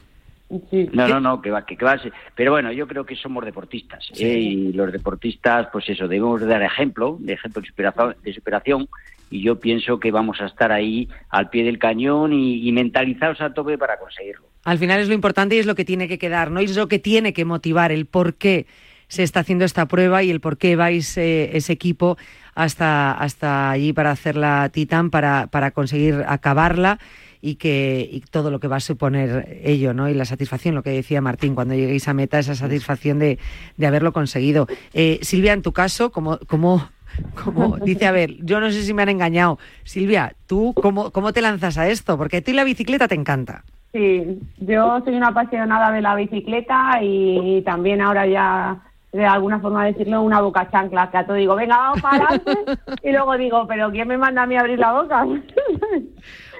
No, 0.92 1.08
no, 1.08 1.20
no, 1.20 1.42
que 1.42 1.50
va, 1.50 1.66
que, 1.66 1.76
va 1.76 1.92
a 1.92 1.98
ser- 1.98 2.12
Pero 2.34 2.52
bueno, 2.52 2.72
yo 2.72 2.88
creo 2.88 3.04
que 3.04 3.16
somos 3.16 3.44
deportistas. 3.44 4.02
Sí. 4.14 4.24
¿eh? 4.24 4.38
Y 4.38 4.72
los 4.72 4.90
deportistas, 4.92 5.68
pues 5.70 5.86
eso, 5.90 6.08
debemos 6.08 6.40
de 6.40 6.46
dar 6.46 6.62
ejemplo, 6.62 7.18
de 7.20 7.34
ejemplo 7.34 7.60
de 7.60 7.68
superación, 7.68 8.16
de 8.24 8.32
superación. 8.32 8.88
Y 9.30 9.42
yo 9.42 9.60
pienso 9.60 10.00
que 10.00 10.10
vamos 10.10 10.40
a 10.40 10.46
estar 10.46 10.72
ahí 10.72 11.06
al 11.28 11.50
pie 11.50 11.64
del 11.64 11.78
cañón 11.78 12.32
y, 12.32 12.66
y 12.66 12.72
mentalizados 12.72 13.42
a 13.42 13.52
tope 13.52 13.76
para 13.76 13.98
conseguirlo. 13.98 14.46
Al 14.64 14.78
final 14.78 15.00
es 15.00 15.08
lo 15.08 15.14
importante 15.14 15.54
y 15.56 15.58
es 15.58 15.66
lo 15.66 15.74
que 15.74 15.84
tiene 15.84 16.08
que 16.08 16.18
quedar, 16.18 16.50
¿no? 16.50 16.62
Y 16.62 16.64
es 16.64 16.76
lo 16.76 16.88
que 16.88 16.98
tiene 16.98 17.34
que 17.34 17.44
motivar 17.44 17.92
el 17.92 18.06
por 18.06 18.34
qué 18.36 18.64
se 19.12 19.22
está 19.22 19.40
haciendo 19.40 19.66
esta 19.66 19.84
prueba 19.84 20.22
y 20.22 20.30
el 20.30 20.40
por 20.40 20.56
qué 20.56 20.74
vais 20.74 21.18
eh, 21.18 21.54
ese 21.54 21.74
equipo 21.74 22.16
hasta, 22.54 23.12
hasta 23.12 23.70
allí 23.70 23.92
para 23.92 24.10
hacer 24.10 24.36
la 24.36 24.70
Titan, 24.70 25.10
para, 25.10 25.48
para 25.48 25.72
conseguir 25.72 26.24
acabarla 26.26 26.98
y 27.42 27.56
que 27.56 28.08
y 28.10 28.20
todo 28.20 28.50
lo 28.50 28.58
que 28.58 28.68
va 28.68 28.76
a 28.76 28.80
suponer 28.80 29.60
ello, 29.64 29.92
¿no? 29.92 30.08
Y 30.08 30.14
la 30.14 30.24
satisfacción, 30.24 30.74
lo 30.74 30.82
que 30.82 30.88
decía 30.88 31.20
Martín, 31.20 31.54
cuando 31.54 31.74
lleguéis 31.74 32.08
a 32.08 32.14
meta, 32.14 32.38
esa 32.38 32.54
satisfacción 32.54 33.18
de, 33.18 33.38
de 33.76 33.86
haberlo 33.86 34.14
conseguido. 34.14 34.66
Eh, 34.94 35.18
Silvia, 35.20 35.52
en 35.52 35.60
tu 35.60 35.72
caso, 35.74 36.10
como, 36.10 36.38
como, 36.46 36.88
como 37.44 37.76
dice, 37.76 38.06
a 38.06 38.12
ver, 38.12 38.36
yo 38.42 38.60
no 38.60 38.70
sé 38.70 38.82
si 38.82 38.94
me 38.94 39.02
han 39.02 39.10
engañado. 39.10 39.58
Silvia, 39.84 40.34
¿tú 40.46 40.72
cómo, 40.74 41.10
cómo 41.10 41.34
te 41.34 41.42
lanzas 41.42 41.76
a 41.76 41.86
esto? 41.86 42.16
Porque 42.16 42.38
a 42.38 42.40
ti 42.40 42.54
la 42.54 42.64
bicicleta 42.64 43.08
te 43.08 43.14
encanta. 43.14 43.62
Sí, 43.92 44.38
yo 44.56 45.02
soy 45.04 45.16
una 45.16 45.28
apasionada 45.28 45.92
de 45.92 46.00
la 46.00 46.14
bicicleta 46.14 46.98
y 47.02 47.60
también 47.60 48.00
ahora 48.00 48.26
ya, 48.26 48.80
de 49.12 49.26
alguna 49.26 49.60
forma 49.60 49.84
decirlo, 49.84 50.22
una 50.22 50.40
boca 50.40 50.68
chancla, 50.70 51.10
que 51.10 51.18
a 51.18 51.26
todo 51.26 51.36
digo, 51.36 51.54
venga, 51.54 51.76
vamos 51.76 52.00
para 52.00 52.16
adelante, 52.28 52.52
y 53.02 53.12
luego 53.12 53.36
digo, 53.36 53.66
pero 53.66 53.90
¿quién 53.90 54.08
me 54.08 54.16
manda 54.16 54.42
a 54.42 54.46
mí 54.46 54.56
a 54.56 54.60
abrir 54.60 54.78
la 54.78 54.92
boca? 54.92 55.26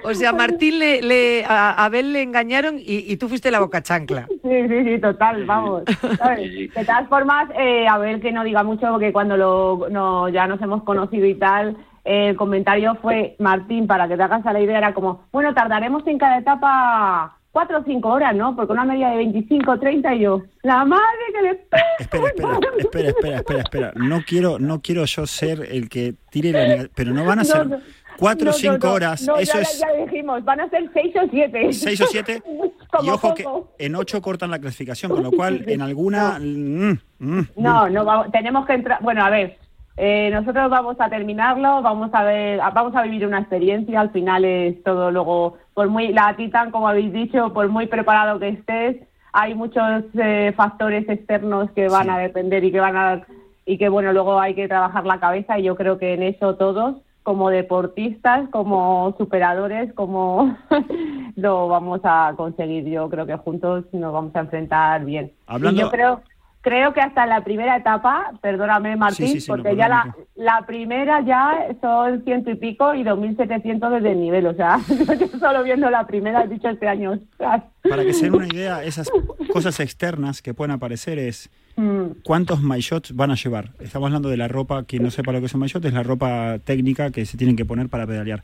O 0.05 0.13
sea, 0.13 0.33
Martín 0.33 0.79
le, 0.79 1.01
le- 1.01 1.45
a 1.45 1.85
Abel 1.85 2.11
le 2.13 2.21
engañaron 2.21 2.77
y, 2.77 3.11
y 3.11 3.17
tú 3.17 3.29
fuiste 3.29 3.49
la 3.51 3.59
boca 3.61 3.81
chancla. 3.81 4.27
Sí, 4.43 4.67
sí, 4.67 4.83
sí, 4.83 4.99
total, 4.99 5.45
vamos. 5.45 5.83
¿sabes? 6.17 6.51
De 6.73 6.85
todas 6.85 7.07
formas, 7.07 7.49
eh, 7.57 7.87
a 7.87 7.97
ver 7.97 8.19
que 8.19 8.31
no 8.33 8.43
diga 8.43 8.63
mucho, 8.63 8.87
porque 8.91 9.13
cuando 9.13 9.37
lo, 9.37 9.87
no, 9.89 10.27
ya 10.29 10.45
nos 10.45 10.61
hemos 10.61 10.83
conocido 10.83 11.25
y 11.25 11.35
tal, 11.35 11.77
el 12.03 12.35
comentario 12.35 12.95
fue, 13.01 13.35
Martín, 13.39 13.87
para 13.87 14.07
que 14.09 14.17
te 14.17 14.23
hagas 14.23 14.45
a 14.45 14.51
la 14.53 14.59
idea, 14.59 14.77
era 14.77 14.93
como, 14.93 15.23
bueno, 15.31 15.53
tardaremos 15.53 16.05
en 16.05 16.17
cada 16.17 16.37
etapa 16.37 17.37
cuatro 17.53 17.79
o 17.79 17.83
cinco 17.83 18.09
horas, 18.09 18.35
¿no? 18.35 18.53
Porque 18.55 18.73
una 18.73 18.83
media 18.83 19.11
de 19.11 19.17
25, 19.17 19.79
30 19.79 20.15
y 20.15 20.19
yo, 20.21 20.41
la 20.63 20.83
madre 20.83 21.03
que 21.33 21.41
le... 21.43 21.49
Espera, 21.51 22.27
espera, 22.27 22.59
espera, 22.79 23.07
espera, 23.09 23.37
espera, 23.37 23.59
espera. 23.61 23.91
No 23.95 24.21
quiero, 24.27 24.59
no 24.59 24.81
quiero 24.81 25.05
yo 25.05 25.25
ser 25.25 25.61
el 25.71 25.87
que 25.87 26.15
tire 26.31 26.51
la 26.51 26.89
pero 26.95 27.13
no 27.13 27.23
van 27.25 27.39
a 27.39 27.43
ser 27.45 27.67
No, 27.67 27.77
no. 27.77 27.83
cuatro 28.17 28.45
o 28.49 28.51
No, 28.51 28.51
no, 28.51 28.57
cinco 28.57 28.87
no, 28.87 28.93
horas. 28.93 29.21
no, 29.27 29.37
Eso 29.37 29.53
ya, 29.53 29.61
es 29.61 29.79
ya 29.79 30.03
dijimos, 30.03 30.43
van 30.43 30.61
a 30.61 30.69
ser 30.69 30.89
seis 30.93 31.15
o 31.15 31.27
siete. 31.29 31.71
seis 31.73 32.01
o 32.01 32.07
siete. 32.07 32.41
y 32.47 32.87
Como 32.97 33.13
ojo 33.13 33.33
que 33.35 33.45
en 33.85 33.95
ocho 33.95 34.19
cortan 34.21 34.49
la 34.49 34.57
clasificación, 34.59 35.11
con 35.11 35.21
lo 35.23 35.31
cual 35.31 35.63
en 35.67 35.81
alguna. 35.87 36.39
mm, 36.39 36.97
mm, 37.19 37.41
No, 37.57 37.87
no, 37.87 38.03
vamos- 38.03 38.31
tenemos 38.31 38.65
que 38.65 38.73
entrar. 38.73 38.97
Bueno, 39.03 39.23
a 39.23 39.29
ver, 39.29 39.57
eh, 39.95 40.31
nosotros 40.33 40.71
vamos 40.71 40.95
a 40.99 41.07
terminarlo, 41.07 41.83
vamos 41.83 42.09
a 42.13 42.23
ver, 42.23 42.57
vamos 42.73 42.95
a 42.95 43.03
vivir 43.03 43.27
una 43.27 43.39
experiencia. 43.41 43.99
Al 44.01 44.09
final 44.11 44.43
es 44.43 44.81
todo 44.83 45.11
luego, 45.11 45.59
por 45.73 45.89
muy 45.89 46.09
la 46.13 46.35
Titan, 46.35 46.71
como 46.71 46.87
habéis 46.87 47.11
dicho, 47.13 47.53
por 47.53 47.67
muy 47.69 47.87
preparado 47.87 48.39
que 48.39 48.49
estés, 48.49 48.97
hay 49.31 49.55
muchos 49.55 50.03
eh, 50.13 50.53
factores 50.55 51.07
externos 51.09 51.71
que 51.71 51.87
van 51.89 52.09
a 52.09 52.17
depender 52.19 52.63
y 52.63 52.71
que 52.71 52.79
van 52.79 52.95
a 52.95 53.21
y 53.65 53.77
que 53.77 53.87
bueno 53.89 54.11
luego 54.13 54.39
hay 54.39 54.53
que 54.55 54.67
trabajar 54.67 55.05
la 55.05 55.19
cabeza 55.19 55.57
y 55.57 55.63
yo 55.63 55.75
creo 55.75 55.97
que 55.97 56.13
en 56.13 56.21
eso 56.23 56.55
todos 56.55 56.97
como 57.23 57.49
deportistas, 57.49 58.49
como 58.49 59.15
superadores, 59.17 59.93
como 59.93 60.57
lo 61.37 61.67
vamos 61.69 62.01
a 62.03 62.33
conseguir. 62.35 62.83
Yo 62.89 63.09
creo 63.09 63.25
que 63.25 63.37
juntos 63.37 63.85
nos 63.93 64.11
vamos 64.13 64.35
a 64.35 64.41
enfrentar 64.41 65.05
bien. 65.05 65.31
Hablando- 65.47 65.79
Y 65.79 65.83
yo 65.83 65.89
creo 65.89 66.21
creo 66.63 66.93
que 66.93 67.01
hasta 67.01 67.27
la 67.27 67.43
primera 67.43 67.77
etapa, 67.77 68.31
perdóname 68.41 68.95
Martín, 68.95 69.27
Sí, 69.27 69.33
sí, 69.33 69.41
sí, 69.41 69.51
no, 69.51 69.57
porque 69.57 69.75
ya 69.75 70.15
la, 70.35 70.65
primera 70.65 71.21
ya 71.21 71.67
son 71.79 72.23
ciento 72.23 72.49
y 72.49 72.55
pico 72.55 72.95
y 72.95 73.03
2.700 73.03 73.89
desde 73.91 74.11
el 74.13 74.19
nivel, 74.19 74.47
o 74.47 74.55
sea, 74.55 74.79
yo 75.19 75.27
solo 75.39 75.63
viendo 75.63 75.91
la 75.91 76.07
primera 76.07 76.43
he 76.43 76.47
dicho 76.47 76.69
este 76.69 76.87
año. 76.87 77.19
Para 77.37 78.03
que 78.03 78.13
se 78.13 78.25
den 78.25 78.33
una 78.33 78.47
idea, 78.47 78.83
esas 78.83 79.11
cosas 79.51 79.79
externas 79.79 80.41
que 80.41 80.55
pueden 80.55 80.71
aparecer 80.71 81.19
es 81.19 81.51
Mm, 81.75 82.21
cuántos 82.23 82.61
maillots 82.61 83.15
van 83.15 83.31
a 83.31 83.35
llevar. 83.35 83.69
Estamos 83.79 84.07
hablando 84.07 84.29
de 84.29 84.37
la 84.37 84.47
ropa, 84.47 84.83
quien 84.83 85.03
no 85.03 85.11
sepa 85.11 85.31
lo 85.31 85.39
que 85.39 85.47
es 85.47 85.53
un 85.53 85.61
maillot, 85.61 85.83
es 85.83 85.93
la 85.93 86.03
ropa 86.03 86.59
técnica 86.63 87.11
que 87.11 87.25
se 87.25 87.37
tienen 87.37 87.55
que 87.55 87.65
poner 87.65 87.89
para 87.89 88.05
pedalear. 88.05 88.41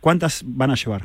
¿Cuántas 0.00 0.42
van 0.46 0.70
a 0.70 0.74
llevar? 0.74 1.02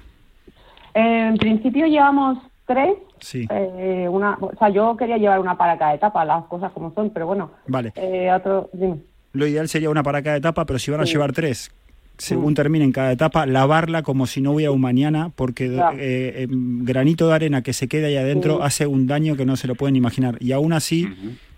En 0.93 1.37
principio 1.37 1.87
llevamos 1.87 2.37
tres. 2.67 2.95
Sí. 3.23 3.47
eh, 3.49 4.07
una, 4.09 4.37
o 4.39 4.51
sea, 4.59 4.69
yo 4.69 4.95
quería 4.97 5.17
llevar 5.17 5.39
una 5.39 5.57
para 5.57 5.77
cada 5.77 5.93
etapa, 5.95 6.23
las 6.25 6.45
cosas 6.45 6.71
como 6.73 6.93
son, 6.93 7.09
pero 7.11 7.25
bueno. 7.27 7.51
Vale. 7.67 7.91
Eh, 7.95 8.31
otro, 8.31 8.69
dime. 8.73 8.97
Lo 9.33 9.47
ideal 9.47 9.67
sería 9.67 9.89
una 9.89 10.03
para 10.03 10.21
cada 10.21 10.35
etapa, 10.37 10.65
pero 10.65 10.77
si 10.77 10.91
van 10.91 11.01
a 11.01 11.05
Sí. 11.05 11.13
llevar 11.13 11.31
tres, 11.31 11.71
según 12.17 12.53
terminen 12.53 12.91
cada 12.91 13.11
etapa, 13.11 13.45
lavarla 13.47 14.03
como 14.03 14.27
si 14.27 14.41
no 14.41 14.51
hubiera 14.51 14.71
un 14.71 14.81
mañana, 14.81 15.31
porque 15.35 15.65
eh, 15.97 16.43
em, 16.43 16.85
granito 16.85 17.27
de 17.29 17.33
arena 17.33 17.63
que 17.63 17.73
se 17.73 17.87
queda 17.87 18.07
ahí 18.07 18.17
adentro 18.17 18.57
Sí. 18.57 18.61
hace 18.63 18.87
un 18.87 19.07
daño 19.07 19.35
que 19.35 19.45
no 19.45 19.55
se 19.55 19.67
lo 19.67 19.73
pueden 19.75 19.95
imaginar. 19.95 20.37
Y 20.39 20.51
aún 20.51 20.73
así, 20.73 21.07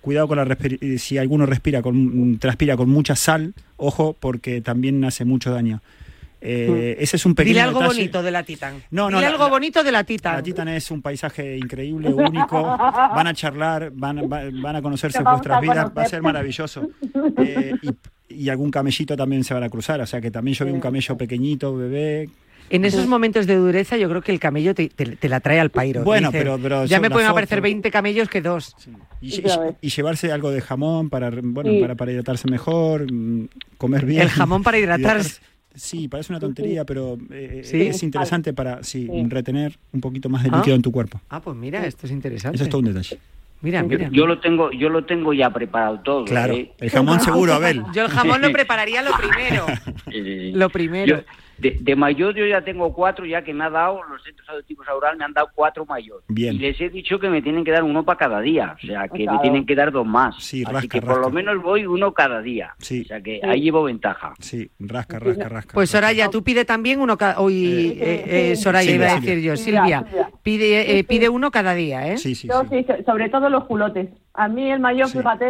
cuidado 0.01 0.27
con 0.29 0.37
la 0.37 0.57
eh, 0.61 0.97
si 0.99 1.17
alguno 1.17 1.45
respira 1.45 1.81
con, 1.81 2.37
transpira 2.39 2.77
con 2.77 2.89
mucha 2.89 3.15
sal, 3.15 3.53
ojo, 3.75 4.15
porque 4.17 4.61
también 4.61 5.03
hace 5.03 5.25
mucho 5.25 5.51
daño. 5.51 5.81
Eh, 6.41 6.97
Ese 6.99 7.15
es 7.15 7.25
un 7.25 7.33
pequeño 7.33 7.53
Dile 7.53 7.61
algo 7.61 7.79
detalle. 7.79 7.99
bonito 7.99 8.21
de 8.23 8.31
la 8.31 8.43
Titan. 8.43 8.83
No, 8.91 9.09
no, 9.09 9.17
Dile 9.17 9.21
la- 9.21 9.27
algo 9.29 9.43
la- 9.45 9.49
bonito 9.49 9.83
de 9.83 9.91
la 9.91 10.03
Titan. 10.03 10.35
La 10.35 10.43
Titan 10.43 10.67
es 10.67 10.91
un 10.91 11.01
paisaje 11.01 11.57
increíble, 11.57 12.09
único. 12.13 12.61
Van 12.61 13.27
a 13.27 13.33
charlar, 13.33 13.91
van, 13.93 14.29
va- 14.31 14.43
van 14.61 14.75
a 14.75 14.81
conocerse 14.81 15.23
vuestras 15.23 15.57
a 15.57 15.61
vidas, 15.61 15.91
va 15.97 16.03
a 16.03 16.07
ser 16.07 16.21
maravilloso. 16.21 16.87
Eh, 17.37 17.73
y, 18.29 18.43
y 18.43 18.49
algún 18.49 18.69
camellito 18.71 19.15
también 19.15 19.43
se 19.43 19.53
van 19.53 19.63
a 19.63 19.69
cruzar, 19.69 20.01
o 20.01 20.05
sea 20.05 20.21
que 20.21 20.29
también 20.31 20.55
yo 20.55 20.65
vi 20.65 20.71
un 20.71 20.79
camello 20.79 21.17
pequeñito, 21.17 21.75
bebé. 21.75 22.29
En 22.69 22.83
esos 22.83 23.05
momentos 23.07 23.45
de 23.45 23.55
dureza, 23.57 23.95
yo 23.95 24.09
creo 24.09 24.21
que 24.23 24.31
el 24.31 24.39
camello 24.39 24.73
te, 24.73 24.89
te- 24.89 25.15
te 25.15 25.29
la 25.29 25.39
trae 25.39 25.59
al 25.59 25.69
pairo. 25.69 26.03
Bueno, 26.03 26.29
dice, 26.31 26.39
pero- 26.43 26.57
pero 26.59 26.85
ya 26.85 26.99
me 26.99 27.09
pueden 27.11 27.27
foto. 27.27 27.33
aparecer 27.33 27.61
20 27.61 27.91
camellos 27.91 28.27
que 28.27 28.41
dos. 28.41 28.75
Y 29.21 29.89
llevarse 29.89 30.31
algo 30.31 30.49
de 30.51 30.61
jamón 30.61 31.09
para, 31.09 31.29
bueno, 31.31 31.69
Sí. 31.71 31.79
para, 31.81 31.95
para 31.95 32.11
hidratarse 32.11 32.49
mejor, 32.49 33.11
mm, 33.11 33.47
comer 33.77 34.05
bien. 34.05 34.21
El 34.23 34.29
jamón 34.29 34.63
para 34.63 34.77
hidratarse. 34.79 35.41
Sí, 35.75 36.07
parece 36.07 36.31
una 36.33 36.39
tontería, 36.39 36.85
pero 36.85 37.17
eh, 37.31 37.61
Sí. 37.63 37.81
es 37.83 38.01
interesante 38.03 38.53
para 38.53 38.83
sí, 38.83 39.07
Sí. 39.11 39.25
retener 39.29 39.77
un 39.91 40.01
poquito 40.01 40.29
más 40.29 40.43
de 40.43 40.49
Ah. 40.51 40.57
líquido 40.57 40.75
en 40.75 40.81
tu 40.81 40.91
cuerpo. 40.91 41.19
Ah, 41.29 41.41
pues 41.41 41.55
mira, 41.55 41.85
esto 41.85 42.05
es 42.07 42.11
interesante. 42.11 42.55
Eso 42.55 42.63
es 42.63 42.69
todo 42.69 42.79
un 42.79 42.85
detalle. 42.85 43.19
Mira, 43.61 43.81
Yo, 43.81 43.87
mira. 43.87 44.09
yo 44.11 44.27
lo 44.27 44.39
tengo, 44.39 44.71
yo 44.71 44.89
lo 44.89 45.05
tengo 45.05 45.33
ya 45.33 45.49
preparado 45.49 45.99
todo. 46.01 46.25
Claro, 46.25 46.53
¿eh? 46.53 46.71
el 46.79 46.89
jamón 46.89 47.19
seguro, 47.19 47.53
Abel. 47.53 47.81
Yo 47.95 48.03
el 48.03 48.09
jamón 48.11 48.41
lo 48.41 48.51
prepararía 48.51 49.01
lo 49.01 49.11
primero. 49.17 49.65
Eh, 50.11 50.51
Lo 50.53 50.69
primero. 50.69 51.17
Yo, 51.17 51.23
De, 51.57 51.95
mayor 51.95 52.35
yo 52.35 52.45
ya 52.45 52.61
tengo 52.61 52.93
cuatro, 52.93 53.25
ya 53.25 53.41
que 53.43 53.53
me 53.53 53.63
ha 53.63 53.69
dado, 53.69 54.03
los 54.03 54.21
centros 54.23 54.47
adoptivos 54.49 54.87
Aural 54.87 55.17
me 55.17 55.25
han 55.25 55.33
dado 55.33 55.49
cuatro 55.53 55.85
mayor. 55.85 56.23
Y 56.29 56.51
les 56.51 56.79
he 56.81 56.89
dicho 56.89 57.19
que 57.19 57.29
me 57.29 57.41
tienen 57.41 57.63
que 57.63 57.71
dar 57.71 57.83
uno 57.83 58.03
para 58.03 58.17
cada 58.17 58.41
día, 58.41 58.75
o 58.81 58.85
sea, 58.85 59.07
que 59.07 59.25
me 59.25 59.39
tienen 59.39 59.65
que 59.65 59.75
dar 59.75 59.91
dos 59.91 60.05
más. 60.05 60.35
Sí, 60.43 60.63
Así 60.65 60.87
que 60.87 61.01
por 61.01 61.19
lo 61.19 61.29
menos 61.29 61.61
voy 61.61 61.85
uno 61.85 62.13
cada 62.13 62.41
día. 62.41 62.75
Sí. 62.79 63.01
O 63.01 63.05
sea, 63.05 63.21
que 63.21 63.39
ahí 63.43 63.61
llevo 63.61 63.83
ventaja. 63.83 64.33
Sí, 64.39 64.69
rasca, 64.79 65.19
rasca, 65.19 65.49
rasca. 65.49 65.73
Pues 65.73 65.89
Soraya, 65.89 66.29
tú 66.29 66.43
pide 66.43 66.65
también 66.65 66.99
uno 66.99 67.17
cada... 67.17 67.39
Hoy, 67.39 67.97
eh, 67.99 68.51
eh, 68.51 68.55
Soraya 68.55 68.91
iba 68.91 69.11
a 69.11 69.19
decir 69.19 69.39
yo, 69.39 69.55
Silvia, 69.55 70.05
pide, 70.43 70.99
eh, 70.99 71.03
pide 71.03 71.29
uno 71.29 71.51
cada 71.51 71.73
día, 71.73 72.07
¿eh? 72.11 72.17
Sí, 72.17 72.35
sí, 72.35 72.49
sí. 72.49 72.85
sobre 73.05 73.29
todo 73.29 73.49
los 73.49 73.65
culotes. 73.65 74.09
A 74.37 74.49
mí 74.49 74.69
el 74.69 74.81
mayor, 74.81 75.07
fíjate, 75.07 75.45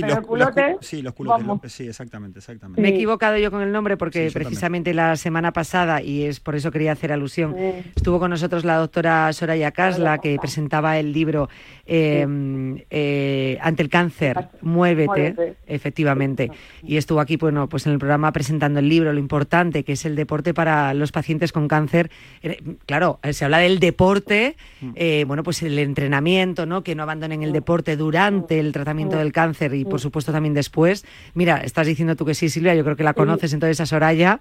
pero 0.00 0.16
el 0.16 0.22
culote... 0.22 0.76
sí, 0.80 1.02
los 1.02 1.12
culotes, 1.12 1.70
sí, 1.70 1.86
exactamente, 1.86 2.38
exactamente. 2.38 2.80
Me 2.80 2.88
he 2.88 2.94
equivocado 2.94 3.36
yo 3.36 3.50
con 3.50 3.60
el 3.60 3.70
nombre 3.70 3.98
porque 3.98 4.30
precisamente 4.32 4.94
las 4.94 5.25
semana 5.26 5.52
pasada, 5.52 6.02
y 6.02 6.22
es 6.22 6.38
por 6.38 6.54
eso 6.54 6.70
quería 6.70 6.92
hacer 6.92 7.10
alusión, 7.10 7.56
estuvo 7.96 8.20
con 8.20 8.30
nosotros 8.30 8.64
la 8.64 8.76
doctora 8.76 9.32
Soraya 9.32 9.72
Casla, 9.72 10.18
que 10.18 10.38
presentaba 10.38 11.00
el 11.00 11.12
libro 11.12 11.48
em, 11.84 12.78
eh, 12.90 13.58
Ante 13.60 13.82
el 13.82 13.88
cáncer, 13.88 14.50
Muévete, 14.60 15.56
efectivamente. 15.66 16.52
Y 16.84 16.96
estuvo 16.96 17.18
aquí 17.18 17.36
bueno, 17.36 17.68
pues 17.68 17.86
en 17.86 17.94
el 17.94 17.98
programa 17.98 18.30
presentando 18.30 18.78
el 18.78 18.88
libro, 18.88 19.12
lo 19.12 19.18
importante 19.18 19.82
que 19.82 19.94
es 19.94 20.04
el 20.04 20.14
deporte 20.14 20.54
para 20.54 20.94
los 20.94 21.10
pacientes 21.10 21.50
con 21.50 21.66
cáncer. 21.66 22.08
Eh, 22.44 22.62
claro, 22.86 23.18
se 23.32 23.44
habla 23.44 23.58
del 23.58 23.80
deporte, 23.80 24.54
mm. 24.80 24.90
eh, 24.94 25.24
bueno, 25.26 25.42
pues 25.42 25.60
el 25.64 25.76
entrenamiento, 25.80 26.66
¿no? 26.66 26.84
que 26.84 26.94
no 26.94 27.02
abandonen 27.02 27.42
el 27.42 27.50
deporte 27.50 27.96
durante 27.96 28.60
el 28.60 28.70
tratamiento 28.70 29.18
del 29.18 29.32
cáncer 29.32 29.74
y 29.74 29.84
por 29.84 30.00
supuesto 30.00 30.30
también 30.30 30.54
después. 30.54 31.04
Mira, 31.34 31.56
estás 31.64 31.88
diciendo 31.88 32.14
tú 32.14 32.24
que 32.24 32.34
sí, 32.34 32.48
Silvia, 32.48 32.76
yo 32.76 32.84
creo 32.84 32.94
que 32.94 33.02
la 33.02 33.14
conoces 33.14 33.52
entonces 33.52 33.80
a 33.80 33.86
Soraya. 33.86 34.40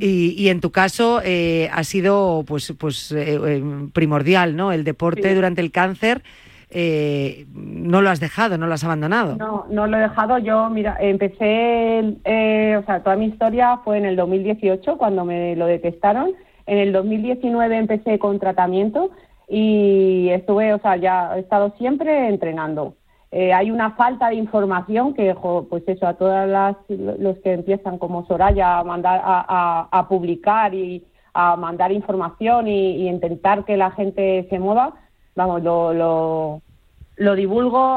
Y, 0.00 0.48
en 0.48 0.60
tu 0.60 0.70
caso 0.70 1.20
eh, 1.24 1.68
ha 1.72 1.84
sido 1.84 2.44
pues, 2.46 2.72
pues 2.78 3.12
eh, 3.12 3.38
eh, 3.44 3.62
primordial, 3.92 4.56
¿no? 4.56 4.72
El 4.72 4.84
deporte 4.84 5.34
durante 5.34 5.60
el 5.60 5.70
cáncer. 5.70 6.22
no 6.72 8.00
lo 8.00 8.10
has 8.10 8.20
dejado, 8.20 8.56
no 8.56 8.66
lo 8.66 8.74
has 8.74 8.84
abandonado. 8.84 9.36
No, 9.36 9.66
no 9.70 9.86
lo 9.86 9.98
he 9.98 10.00
dejado. 10.00 10.38
Yo, 10.38 10.70
mira, 10.70 10.96
empecé, 11.00 12.16
o 12.78 12.84
sea, 12.86 13.02
toda 13.02 13.16
mi 13.16 13.26
historia 13.26 13.78
fue 13.84 13.98
en 13.98 14.06
el 14.06 14.16
2018 14.16 14.96
cuando 14.96 15.24
me 15.24 15.54
lo 15.56 15.66
detectaron. 15.66 16.32
En 16.66 16.78
el 16.78 16.92
2019 16.92 17.76
empecé 17.76 18.18
con 18.18 18.38
tratamiento 18.38 19.10
y 19.48 20.28
estuve, 20.30 20.72
o 20.72 20.78
sea, 20.78 20.96
ya 20.96 21.36
he 21.36 21.40
estado 21.40 21.74
siempre 21.76 22.28
entrenando. 22.28 22.94
Eh, 23.32 23.52
hay 23.52 23.70
una 23.70 23.92
falta 23.92 24.28
de 24.28 24.34
información 24.34 25.14
que, 25.14 25.34
pues 25.68 25.84
eso, 25.86 26.06
a 26.06 26.14
todas 26.14 26.48
las 26.48 26.76
los 26.88 27.38
que 27.38 27.52
empiezan 27.52 27.98
como 27.98 28.26
Soraya 28.26 28.80
a 28.80 28.84
mandar 28.84 29.20
a, 29.24 30.06
publicar 30.08 30.74
y 30.74 31.04
a 31.32 31.54
mandar 31.54 31.92
información 31.92 32.66
y, 32.66 33.08
intentar 33.08 33.64
que 33.64 33.76
la 33.76 33.92
gente 33.92 34.48
se 34.50 34.58
mueva, 34.58 34.94
vamos, 35.36 35.62
lo, 35.62 35.92
lo, 35.92 36.62
lo 37.16 37.34
divulgo 37.36 37.96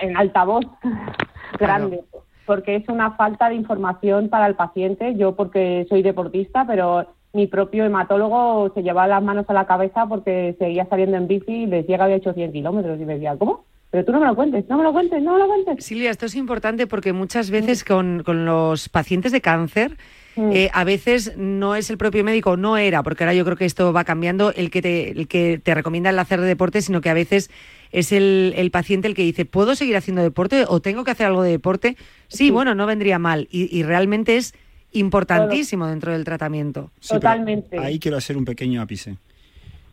en 0.00 0.16
altavoz 0.16 0.64
grande, 1.58 2.02
porque 2.46 2.76
es 2.76 2.88
una 2.88 3.10
falta 3.12 3.50
de 3.50 3.56
información 3.56 4.30
para 4.30 4.46
el 4.46 4.54
paciente. 4.54 5.16
Yo 5.16 5.36
porque 5.36 5.84
soy 5.90 6.02
deportista, 6.02 6.64
pero 6.66 7.08
mi 7.34 7.46
propio 7.46 7.84
hematólogo 7.84 8.70
se 8.72 8.82
llevaba 8.82 9.06
las 9.06 9.22
manos 9.22 9.44
a 9.48 9.52
la 9.52 9.66
cabeza 9.66 10.06
porque 10.06 10.56
seguía 10.58 10.86
saliendo 10.86 11.18
en 11.18 11.28
bici 11.28 11.64
y 11.64 11.66
les 11.66 11.86
llega 11.86 12.06
de 12.06 12.14
800 12.14 12.54
kilómetros 12.54 12.98
y 12.98 13.04
me 13.04 13.14
decía, 13.14 13.36
¿cómo? 13.36 13.64
Pero 13.92 14.06
tú 14.06 14.12
no 14.12 14.20
me 14.20 14.26
lo 14.26 14.34
cuentes, 14.34 14.64
no 14.70 14.78
me 14.78 14.84
lo 14.84 14.92
cuentes, 14.94 15.22
no 15.22 15.34
me 15.34 15.38
lo 15.38 15.46
cuentes. 15.46 15.84
Silvia, 15.84 16.10
esto 16.10 16.24
es 16.24 16.34
importante 16.34 16.86
porque 16.86 17.12
muchas 17.12 17.50
veces 17.50 17.84
con, 17.84 18.22
con 18.24 18.46
los 18.46 18.88
pacientes 18.88 19.32
de 19.32 19.42
cáncer, 19.42 19.98
eh, 20.34 20.70
a 20.72 20.82
veces 20.84 21.36
no 21.36 21.76
es 21.76 21.90
el 21.90 21.98
propio 21.98 22.24
médico, 22.24 22.56
no 22.56 22.78
era, 22.78 23.02
porque 23.02 23.24
ahora 23.24 23.34
yo 23.34 23.44
creo 23.44 23.58
que 23.58 23.66
esto 23.66 23.92
va 23.92 24.04
cambiando, 24.04 24.50
el 24.54 24.70
que 24.70 24.80
te, 24.80 25.10
el 25.10 25.28
que 25.28 25.60
te 25.62 25.74
recomienda 25.74 26.08
el 26.08 26.18
hacer 26.18 26.40
deporte, 26.40 26.80
sino 26.80 27.02
que 27.02 27.10
a 27.10 27.14
veces 27.14 27.50
es 27.90 28.12
el, 28.12 28.54
el, 28.56 28.70
paciente 28.70 29.08
el 29.08 29.14
que 29.14 29.24
dice, 29.24 29.44
¿puedo 29.44 29.74
seguir 29.74 29.94
haciendo 29.98 30.22
deporte 30.22 30.64
o 30.66 30.80
tengo 30.80 31.04
que 31.04 31.10
hacer 31.10 31.26
algo 31.26 31.42
de 31.42 31.50
deporte? 31.50 31.98
Sí, 32.28 32.50
bueno, 32.50 32.74
no 32.74 32.86
vendría 32.86 33.18
mal. 33.18 33.46
Y, 33.50 33.76
y 33.76 33.82
realmente 33.82 34.38
es 34.38 34.54
importantísimo 34.92 35.86
dentro 35.86 36.12
del 36.12 36.24
tratamiento. 36.24 36.90
Totalmente. 37.06 37.78
Ahí 37.78 37.98
quiero 37.98 38.16
hacer 38.16 38.38
un 38.38 38.46
pequeño 38.46 38.80
ápice 38.80 39.18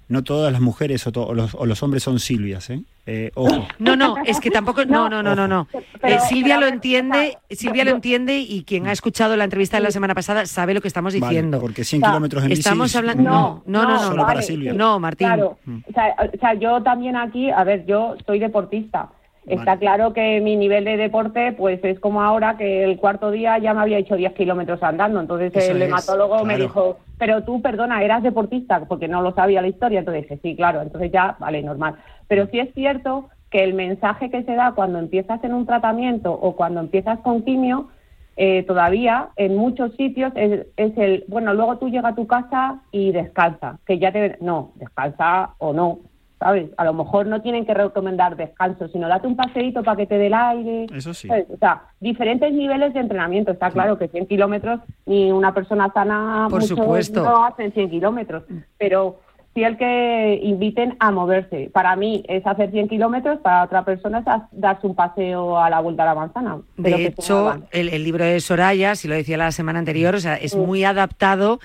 no 0.10 0.24
todas 0.24 0.52
las 0.52 0.60
mujeres 0.60 1.06
o, 1.08 1.34
los, 1.34 1.84
hombres 1.84 2.04
son 2.04 2.20
Silvias, 2.20 2.70
¿eh? 2.72 2.82
¿eh? 3.06 3.32
ojo. 3.36 3.68
No, 3.78 3.96
no, 3.96 4.16
es 4.26 4.40
que 4.40 4.50
tampoco, 4.50 4.84
no, 4.84 5.08
no, 5.08 5.22
no, 5.22 5.36
no, 5.36 5.48
no. 5.48 5.68
Eh, 6.02 6.18
Silvia 6.28 6.60
lo 6.60 6.66
entiende, 6.66 7.38
Silvia 7.52 7.86
lo 7.86 7.92
entiende 7.92 8.40
y 8.40 8.64
quien 8.64 8.88
ha 8.88 8.92
escuchado 8.92 9.38
la 9.38 9.44
entrevista 9.44 9.78
de 9.78 9.84
la 9.84 9.92
semana 9.92 10.16
pasada 10.16 10.48
sabe 10.48 10.74
lo 10.74 10.82
que 10.82 10.88
estamos 10.88 11.14
diciendo. 11.14 11.60
porque 11.62 11.84
100 11.84 12.02
kilómetros 12.02 12.44
en 12.44 12.50
bici 12.50 12.62
Estamos 12.62 12.96
hablando, 12.96 13.24
no, 13.24 13.64
no, 13.68 13.84
no, 13.84 13.90
no, 13.94 14.00
solo 14.00 14.26
para 14.26 14.42
Silvia. 14.42 14.74
No, 14.74 15.00
Martín. 15.00 15.28
Claro, 15.28 15.60
o 15.88 15.94
sea, 15.94 16.16
o 16.34 16.40
sea, 16.40 16.54
yo 16.56 16.82
también 16.82 17.16
aquí, 17.16 17.52
a 17.52 17.64
ver, 17.64 17.86
yo 17.86 18.16
soy 18.26 18.40
deportista 18.40 19.10
Está 19.50 19.78
claro 19.78 20.14
que 20.14 20.40
mi 20.42 20.56
nivel 20.56 20.86
de 20.86 20.96
deporte, 20.96 21.54
pues 21.54 21.84
es 21.84 22.00
como 22.00 22.22
ahora 22.22 22.56
que 22.56 22.84
el 22.84 22.98
cuarto 22.98 23.32
día 23.32 23.58
ya 23.58 23.74
me 23.74 23.82
había 23.82 23.98
hecho 23.98 24.16
10 24.16 24.34
kilómetros 24.34 24.82
andando. 24.84 25.20
Entonces 25.20 25.70
el 25.70 25.82
hematólogo 25.82 26.46
me 26.46 26.58
dijo, 26.58 27.00
pero 27.18 27.44
tú, 27.44 27.62
perdona, 27.62 28.04
eras 28.04 28.22
deportista, 28.22 28.86
porque 28.86 29.08
no 29.08 29.22
lo 29.22 29.34
sabía 29.34 29.62
la 29.62 29.68
historia. 29.68 30.00
Entonces 30.00 30.24
dije, 30.24 30.40
sí, 30.44 30.56
claro, 30.56 30.82
entonces 30.82 31.12
ya, 31.12 31.36
vale, 31.40 31.64
normal. 31.64 31.96
Pero 32.28 32.48
sí 32.48 32.60
es 32.60 32.74
cierto 32.76 33.30
que 33.50 33.64
el 33.64 33.74
mensaje 33.74 34.30
que 34.30 34.44
se 34.44 34.54
da 34.54 34.74
cuando 34.74 35.00
empiezas 35.00 35.44
en 35.44 35.54
un 35.54 35.66
tratamiento 35.66 36.32
o 36.32 36.56
cuando 36.56 36.80
empiezas 36.80 37.20
con 37.20 37.42
quimio, 37.44 37.90
eh, 38.38 38.64
todavía 38.64 39.30
en 39.36 39.58
muchos 39.58 39.96
sitios 39.96 40.32
es, 40.36 40.68
es, 40.78 40.98
el, 40.98 41.26
bueno, 41.28 41.54
luego 41.54 41.78
tú 41.78 41.90
llegas 41.90 42.14
a 42.14 42.16
tu 42.16 42.28
casa 42.28 42.82
y 42.92 43.12
descansa, 43.12 43.80
que 43.86 44.00
ya 44.00 44.12
te... 44.12 44.38
No, 44.40 44.72
descansa 44.76 45.56
o 45.58 45.74
no, 45.74 46.00
¿sabes? 46.40 46.70
A 46.78 46.86
lo 46.86 46.94
mejor 46.94 47.28
no 47.28 47.42
tienen 47.42 47.66
que 47.66 47.74
recomendar 47.74 48.38
descanso, 48.38 48.88
sino 48.88 49.08
date 49.08 49.28
un 49.28 49.36
paseíto 49.36 49.84
para 49.84 49.98
que 49.98 50.08
te 50.08 50.18
dé 50.18 50.28
el 50.28 50.34
aire. 50.34 50.88
Eso 50.94 51.14
sí. 51.14 51.28
O 51.30 51.58
sea, 51.58 51.84
diferentes 52.00 52.52
niveles 52.54 52.94
de 52.94 53.02
entrenamiento. 53.02 53.52
Está 53.52 53.72
claro 53.72 53.98
que 53.98 54.08
100 54.08 54.26
kilómetros 54.28 54.80
ni 55.06 55.32
una 55.32 55.54
persona 55.54 55.92
sana 55.94 56.48
Por 56.50 56.64
supuesto. 56.64 57.24
no 57.24 57.46
hacen 57.46 57.74
100 57.74 57.90
kilómetros, 57.90 58.44
pero 58.78 59.20
sí 59.54 59.64
el 59.64 59.78
que 59.78 60.40
inviten 60.42 60.96
a 61.00 61.12
moverse. 61.12 61.70
Para 61.74 61.98
mí 61.98 62.24
es 62.30 62.48
hacer 62.48 62.72
100 62.72 62.88
kilómetros, 62.88 63.40
para 63.40 63.66
otra 63.66 63.84
persona 63.84 64.20
es 64.20 64.26
darse 64.52 64.88
un 64.88 64.96
paseo 64.96 65.60
a 65.60 65.70
la 65.70 65.82
vuelta 65.82 66.04
a 66.04 66.06
la 66.06 66.16
manzana. 66.16 66.58
De 66.78 67.08
hecho, 67.08 67.54
el, 67.72 67.90
el, 67.90 68.04
libro 68.06 68.24
de 68.24 68.40
Soraya, 68.40 68.96
si 68.96 69.10
lo 69.10 69.16
decía 69.16 69.36
la 69.36 69.52
semana 69.52 69.80
anterior, 69.80 70.16
o 70.16 70.20
sea, 70.20 70.36
es 70.36 70.56
muy 70.56 70.86
adaptado 70.86 71.60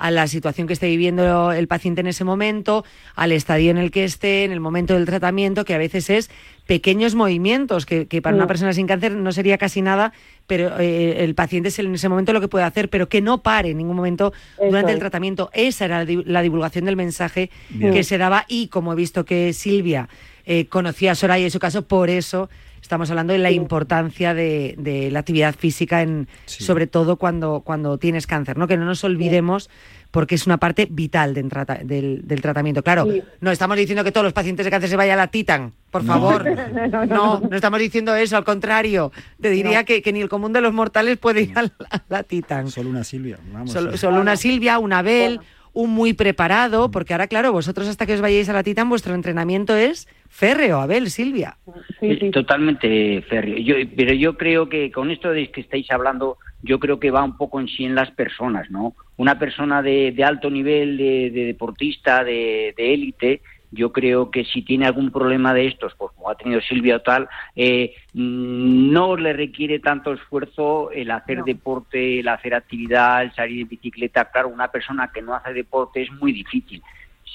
a 0.00 0.10
la 0.10 0.26
situación 0.26 0.66
que 0.66 0.72
esté 0.72 0.86
viviendo 0.86 1.52
el 1.52 1.68
paciente 1.68 2.00
en 2.00 2.06
ese 2.06 2.24
momento, 2.24 2.84
al 3.14 3.32
estadio 3.32 3.70
en 3.70 3.76
el 3.76 3.90
que 3.90 4.04
esté, 4.04 4.44
en 4.44 4.50
el 4.50 4.58
momento 4.58 4.94
del 4.94 5.04
tratamiento, 5.04 5.66
que 5.66 5.74
a 5.74 5.78
veces 5.78 6.08
es 6.08 6.30
pequeños 6.66 7.14
movimientos, 7.14 7.84
que, 7.84 8.06
para 8.22 8.34
una 8.34 8.46
mm. 8.46 8.48
persona 8.48 8.72
sin 8.72 8.86
cáncer 8.86 9.12
no 9.12 9.30
sería 9.30 9.58
casi 9.58 9.82
nada, 9.82 10.14
pero 10.46 10.80
eh, 10.80 11.22
el 11.22 11.34
paciente 11.34 11.68
es 11.68 11.78
en 11.78 11.94
ese 11.94 12.08
momento 12.08 12.32
lo 12.32 12.40
que 12.40 12.48
puede 12.48 12.64
hacer, 12.64 12.88
pero 12.88 13.10
que 13.10 13.20
no 13.20 13.42
pare 13.42 13.70
en 13.70 13.76
ningún 13.76 13.96
momento 13.96 14.32
durante 14.58 14.92
el 14.92 14.98
tratamiento. 14.98 15.50
Esa 15.52 15.84
era 15.84 16.06
la 16.06 16.40
divulgación 16.40 16.86
del 16.86 16.96
mensaje 16.96 17.50
que 17.78 18.02
se 18.02 18.16
daba 18.16 18.46
y 18.48 18.68
como 18.68 18.94
he 18.94 18.96
visto 18.96 19.26
que 19.26 19.52
Silvia 19.52 20.08
eh, 20.46 20.66
conocía 20.66 21.12
a 21.12 21.14
Soraya 21.14 21.44
en 21.44 21.50
su 21.50 21.58
caso, 21.58 21.82
por 21.82 22.08
eso 22.08 22.48
estamos 22.90 23.08
hablando 23.10 23.32
de 23.32 23.38
la 23.38 23.52
importancia 23.52 24.34
de, 24.34 25.08
la 25.12 25.20
actividad 25.20 25.54
física, 25.54 26.02
en, 26.02 26.26
sobre 26.46 26.88
todo 26.88 27.14
cuando, 27.14 27.60
cuando 27.60 27.98
tienes 27.98 28.26
cáncer, 28.26 28.58
¿no? 28.58 28.66
Que 28.66 28.76
no 28.76 28.84
nos 28.84 29.04
olvidemos 29.04 29.70
porque 30.10 30.34
es 30.34 30.44
una 30.46 30.56
parte 30.56 30.88
vital 30.90 31.32
del, 31.32 32.40
tratamiento. 32.42 32.82
Claro, 32.82 33.06
no 33.40 33.52
estamos 33.52 33.76
diciendo 33.76 34.02
que 34.02 34.10
todos 34.10 34.24
los 34.24 34.32
pacientes 34.32 34.64
de 34.64 34.70
cáncer 34.70 34.90
se 34.90 34.96
vayan 34.96 35.20
a 35.20 35.22
la 35.22 35.28
Titan, 35.28 35.72
por 35.92 36.04
favor. 36.04 36.44
No, 36.90 37.40
no, 37.40 37.54
estamos 37.54 37.78
diciendo 37.78 38.14
eso, 38.16 38.36
al 38.36 38.44
contrario. 38.44 39.12
Te 39.40 39.50
diría 39.50 39.84
que, 39.84 40.02
ni 40.12 40.20
el 40.20 40.28
común 40.28 40.52
de 40.52 40.60
los 40.60 40.72
mortales 40.72 41.16
puede 41.16 41.42
ir 41.42 41.52
a 41.56 41.70
la, 42.08 42.24
Titan. 42.24 42.70
Solo 42.70 42.90
una 42.90 43.04
Silvia, 43.04 43.38
vamos. 43.52 43.70
Solo, 43.70 44.20
una 44.20 44.34
Silvia, 44.34 44.80
una 44.80 44.98
Abel, 44.98 45.38
un 45.72 45.90
muy 45.90 46.12
preparado, 46.12 46.90
porque 46.90 47.14
ahora, 47.14 47.26
claro, 47.26 47.52
vosotros 47.52 47.88
hasta 47.88 48.06
que 48.06 48.14
os 48.14 48.20
vayáis 48.20 48.48
a 48.48 48.52
la 48.52 48.62
Titan, 48.62 48.88
vuestro 48.88 49.14
entrenamiento 49.14 49.76
es 49.76 50.08
férreo, 50.28 50.80
Abel, 50.80 51.10
Silvia. 51.10 51.56
Sí, 51.98 52.30
Totalmente 52.30 53.22
férreo. 53.22 53.86
pero 53.96 54.12
yo 54.14 54.36
creo 54.36 54.68
que 54.68 54.90
con 54.90 55.10
esto 55.10 55.30
de 55.30 55.50
que 55.50 55.60
estáis 55.60 55.90
hablando, 55.90 56.38
yo 56.62 56.78
creo 56.78 56.98
que 57.00 57.10
va 57.10 57.24
un 57.24 57.36
poco 57.36 57.60
en 57.60 57.68
sí 57.68 57.84
en 57.84 57.94
las 57.94 58.10
personas, 58.10 58.70
¿no? 58.70 58.94
Una 59.16 59.38
persona 59.38 59.82
de, 59.82 60.14
alto 60.24 60.50
nivel, 60.50 60.96
de, 60.96 61.30
deportista, 61.30 62.24
de 62.24 62.74
élite, 62.76 63.42
yo 63.70 63.92
creo 63.92 64.30
que 64.30 64.44
si 64.44 64.62
tiene 64.62 64.86
algún 64.86 65.10
problema 65.10 65.54
de 65.54 65.66
estos, 65.66 65.94
pues 65.94 66.12
como 66.12 66.30
ha 66.30 66.34
tenido 66.34 66.60
Silvia 66.60 66.96
o 66.96 67.00
tal, 67.00 67.28
eh, 67.54 67.94
no 68.14 69.16
le 69.16 69.32
requiere 69.32 69.78
tanto 69.78 70.12
esfuerzo 70.12 70.90
el 70.90 71.10
hacer 71.10 71.44
deporte, 71.44 72.20
el 72.20 72.28
hacer 72.28 72.54
actividad, 72.54 73.22
el 73.22 73.34
salir 73.34 73.64
de 73.64 73.76
bicicleta. 73.76 74.30
Claro, 74.30 74.48
una 74.48 74.68
persona 74.68 75.10
que 75.12 75.22
no 75.22 75.34
hace 75.34 75.52
deporte 75.52 76.02
es 76.02 76.10
muy 76.12 76.32
difícil 76.32 76.82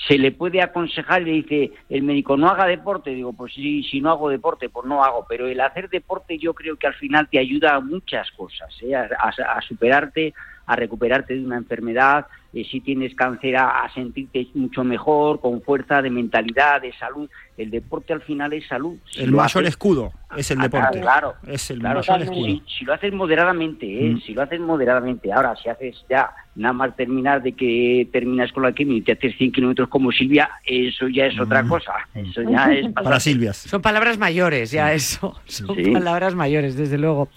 se 0.07 0.17
le 0.17 0.31
puede 0.31 0.61
aconsejar 0.61 1.21
y 1.21 1.25
le 1.25 1.31
dice 1.31 1.71
el 1.89 2.03
médico 2.03 2.37
no 2.37 2.49
haga 2.49 2.65
deporte 2.65 3.11
digo 3.11 3.33
pues 3.33 3.53
sí 3.53 3.83
si 3.83 4.01
no 4.01 4.11
hago 4.11 4.29
deporte 4.29 4.69
pues 4.69 4.85
no 4.85 5.03
hago 5.03 5.25
pero 5.27 5.47
el 5.47 5.59
hacer 5.61 5.89
deporte 5.89 6.37
yo 6.37 6.53
creo 6.53 6.75
que 6.75 6.87
al 6.87 6.93
final 6.95 7.27
te 7.29 7.39
ayuda 7.39 7.75
a 7.75 7.79
muchas 7.79 8.29
cosas 8.31 8.69
¿eh? 8.81 8.93
a, 8.93 9.61
superarte 9.61 10.33
a 10.65 10.75
recuperarte 10.75 11.35
de 11.35 11.45
una 11.45 11.57
enfermedad, 11.57 12.27
eh, 12.53 12.65
si 12.69 12.81
tienes 12.81 13.13
cáncer 13.15 13.57
a, 13.57 13.89
sentirte 13.93 14.47
mucho 14.53 14.83
mejor, 14.83 15.41
con 15.41 15.61
fuerza 15.61 16.01
de 16.01 16.09
mentalidad, 16.09 16.81
de 16.81 16.93
salud. 16.93 17.29
El 17.57 17.69
deporte 17.69 18.13
al 18.13 18.21
final 18.21 18.53
es 18.53 18.67
salud. 18.67 18.97
el 19.17 19.31
mayor 19.31 19.65
escudo 19.65 20.11
es 20.35 20.51
el 20.51 20.59
ah, 20.59 20.63
deporte. 20.63 21.01
Claro, 21.01 21.35
es 21.47 21.69
el 21.71 21.81
mayor 21.81 22.21
escudo. 22.21 22.61
Si, 22.67 22.85
lo 22.85 22.93
haces 22.93 23.13
moderadamente, 23.13 23.85
¿eh? 23.85 24.11
mm. 24.11 24.21
si 24.21 24.33
lo 24.33 24.41
haces 24.41 24.59
moderadamente. 24.59 25.31
Ahora, 25.31 25.55
si 25.55 25.69
haces 25.69 26.05
ya 26.09 26.31
nada 26.55 26.73
más 26.73 26.95
terminar 26.95 27.43
de 27.43 27.51
que 27.51 28.07
terminas 28.11 28.51
con 28.51 28.63
la 28.63 28.71
quimio 28.71 28.97
y 28.97 29.01
te 29.01 29.11
haces 29.11 29.35
100 29.37 29.51
kilómetros 29.51 29.89
como 29.89 30.11
Silvia, 30.11 30.49
eso 30.65 31.07
ya 31.07 31.25
es 31.25 31.39
otra 31.39 31.63
mm. 31.63 31.67
cosa. 31.67 31.93
Eso 32.13 32.41
ya 32.43 32.65
es 32.73 32.91
para 32.93 33.19
Silvias. 33.19 33.57
Son 33.57 33.81
palabras 33.81 34.17
mayores, 34.17 34.71
ya 34.71 34.93
eso. 34.93 35.39
Son 35.45 35.75
palabras 35.93 36.33
mayores, 36.35 36.75
desde 36.75 36.97
luego. 36.97 37.29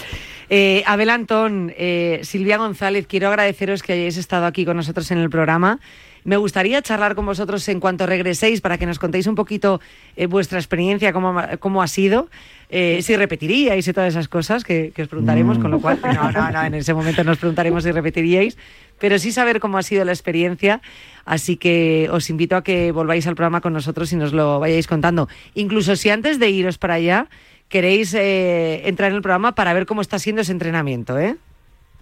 Eh, 0.50 0.82
Abel 0.86 1.10
Antón, 1.10 1.72
eh, 1.76 2.20
Silvia 2.22 2.56
González, 2.56 3.06
quiero 3.06 3.28
agradeceros 3.28 3.82
que 3.82 3.92
hayáis 3.92 4.16
estado 4.16 4.46
aquí 4.46 4.64
con 4.64 4.76
nosotros 4.76 5.10
en 5.10 5.18
el 5.18 5.30
programa. 5.30 5.80
Me 6.28 6.36
gustaría 6.36 6.82
charlar 6.82 7.14
con 7.14 7.24
vosotros 7.24 7.66
en 7.70 7.80
cuanto 7.80 8.04
regreséis 8.04 8.60
para 8.60 8.76
que 8.76 8.84
nos 8.84 8.98
contéis 8.98 9.26
un 9.26 9.34
poquito 9.34 9.80
eh, 10.14 10.26
vuestra 10.26 10.58
experiencia, 10.58 11.10
cómo, 11.10 11.34
cómo 11.58 11.80
ha 11.80 11.86
sido, 11.86 12.28
eh, 12.68 13.00
si 13.00 13.16
repetiríais 13.16 13.88
y 13.88 13.92
todas 13.94 14.10
esas 14.10 14.28
cosas 14.28 14.62
que, 14.62 14.92
os 14.94 15.08
preguntaremos, 15.08 15.58
con 15.58 15.70
lo 15.70 15.80
cual, 15.80 15.98
no, 16.02 16.30
no, 16.30 16.50
no, 16.50 16.62
en 16.64 16.74
ese 16.74 16.92
momento 16.92 17.24
nos 17.24 17.38
preguntaremos 17.38 17.82
si 17.84 17.92
repetiríais, 17.92 18.58
pero 18.98 19.18
sí 19.18 19.32
saber 19.32 19.58
cómo 19.58 19.78
ha 19.78 19.82
sido 19.82 20.04
la 20.04 20.12
experiencia. 20.12 20.82
Así 21.24 21.56
que 21.56 22.10
os 22.12 22.28
invito 22.28 22.56
a 22.56 22.62
que 22.62 22.92
volváis 22.92 23.26
al 23.26 23.34
programa 23.34 23.62
con 23.62 23.72
nosotros 23.72 24.12
y 24.12 24.16
nos 24.16 24.34
lo 24.34 24.60
vayáis 24.60 24.86
contando. 24.86 25.30
Incluso 25.54 25.96
si 25.96 26.10
antes 26.10 26.38
de 26.38 26.50
iros 26.50 26.76
para 26.76 26.94
allá 26.94 27.30
queréis 27.70 28.12
eh, 28.12 28.86
entrar 28.86 29.12
en 29.12 29.16
el 29.16 29.22
programa 29.22 29.54
para 29.54 29.72
ver 29.72 29.86
cómo 29.86 30.02
está 30.02 30.18
siendo 30.18 30.42
ese 30.42 30.52
entrenamiento, 30.52 31.18
¿eh? 31.18 31.36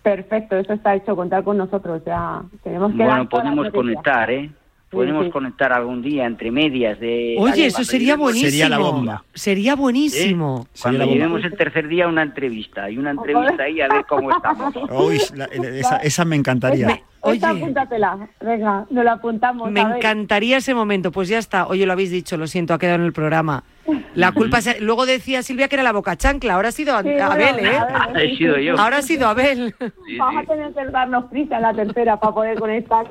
Perfecto, 0.06 0.56
eso 0.56 0.72
está 0.72 0.94
hecho, 0.94 1.16
contar 1.16 1.42
con 1.42 1.58
nosotros. 1.58 2.00
Ya 2.06 2.40
tenemos 2.62 2.92
que 2.92 2.98
bueno, 2.98 3.28
podemos 3.28 3.70
conectar, 3.70 4.30
¿eh? 4.30 4.48
Podemos 4.88 5.32
conectar 5.32 5.72
algún 5.72 6.00
día 6.00 6.26
entre 6.26 6.52
medias 6.52 7.00
de... 7.00 7.34
Oye, 7.40 7.66
eso 7.66 7.82
sería 7.82 8.14
buenísimo. 8.14 8.48
Sería 8.48 8.68
la 8.68 8.78
bomba. 8.78 9.24
Sería 9.34 9.74
buenísimo. 9.74 10.68
Cuando 10.80 11.06
llevemos 11.06 11.42
el 11.42 11.56
tercer 11.56 11.88
día 11.88 12.06
una 12.06 12.22
entrevista 12.22 12.88
y 12.88 12.98
una 12.98 13.10
entrevista 13.10 13.64
ahí 13.64 13.80
a 13.80 13.88
ver 13.88 14.04
cómo 14.08 14.30
estamos. 14.30 14.76
Uy, 14.92 15.20
esa, 16.02 16.24
me 16.24 16.36
encantaría. 16.36 17.02
Oye, 17.26 17.44
apúntatela. 17.44 18.28
Venga, 18.40 18.86
nos 18.90 19.04
la 19.04 19.12
apuntamos. 19.12 19.70
Me 19.70 19.80
encantaría 19.80 20.58
ese 20.58 20.74
momento. 20.74 21.12
Pues 21.12 21.28
ya 21.28 21.38
está. 21.38 21.66
Oye, 21.66 21.86
lo 21.86 21.92
habéis 21.92 22.10
dicho, 22.10 22.36
lo 22.36 22.46
siento, 22.46 22.74
ha 22.74 22.78
quedado 22.78 22.96
en 22.96 23.04
el 23.04 23.12
programa. 23.12 23.64
La 24.14 24.32
culpa 24.32 24.58
es... 24.58 24.80
Luego 24.80 25.06
decía 25.06 25.42
Silvia 25.42 25.68
que 25.68 25.76
era 25.76 25.82
la 25.82 25.92
boca 25.92 26.16
chancla. 26.16 26.54
Ahora 26.54 26.68
ha 26.68 26.72
sido 26.72 26.96
Abel, 26.96 27.58
¿eh? 27.60 27.78
He 28.16 28.36
sido 28.36 28.58
yo. 28.58 28.78
Ahora 28.78 28.98
ha 28.98 29.02
sido 29.02 29.28
Abel. 29.28 29.74
Vamos 30.18 30.42
a 30.42 30.46
tener 30.46 30.72
que 30.72 30.84
darnos 30.86 31.26
prisa 31.26 31.56
en 31.56 31.62
la 31.62 31.74
tercera 31.74 32.18
para 32.18 32.34
poder 32.34 32.58
conectar. 32.58 33.06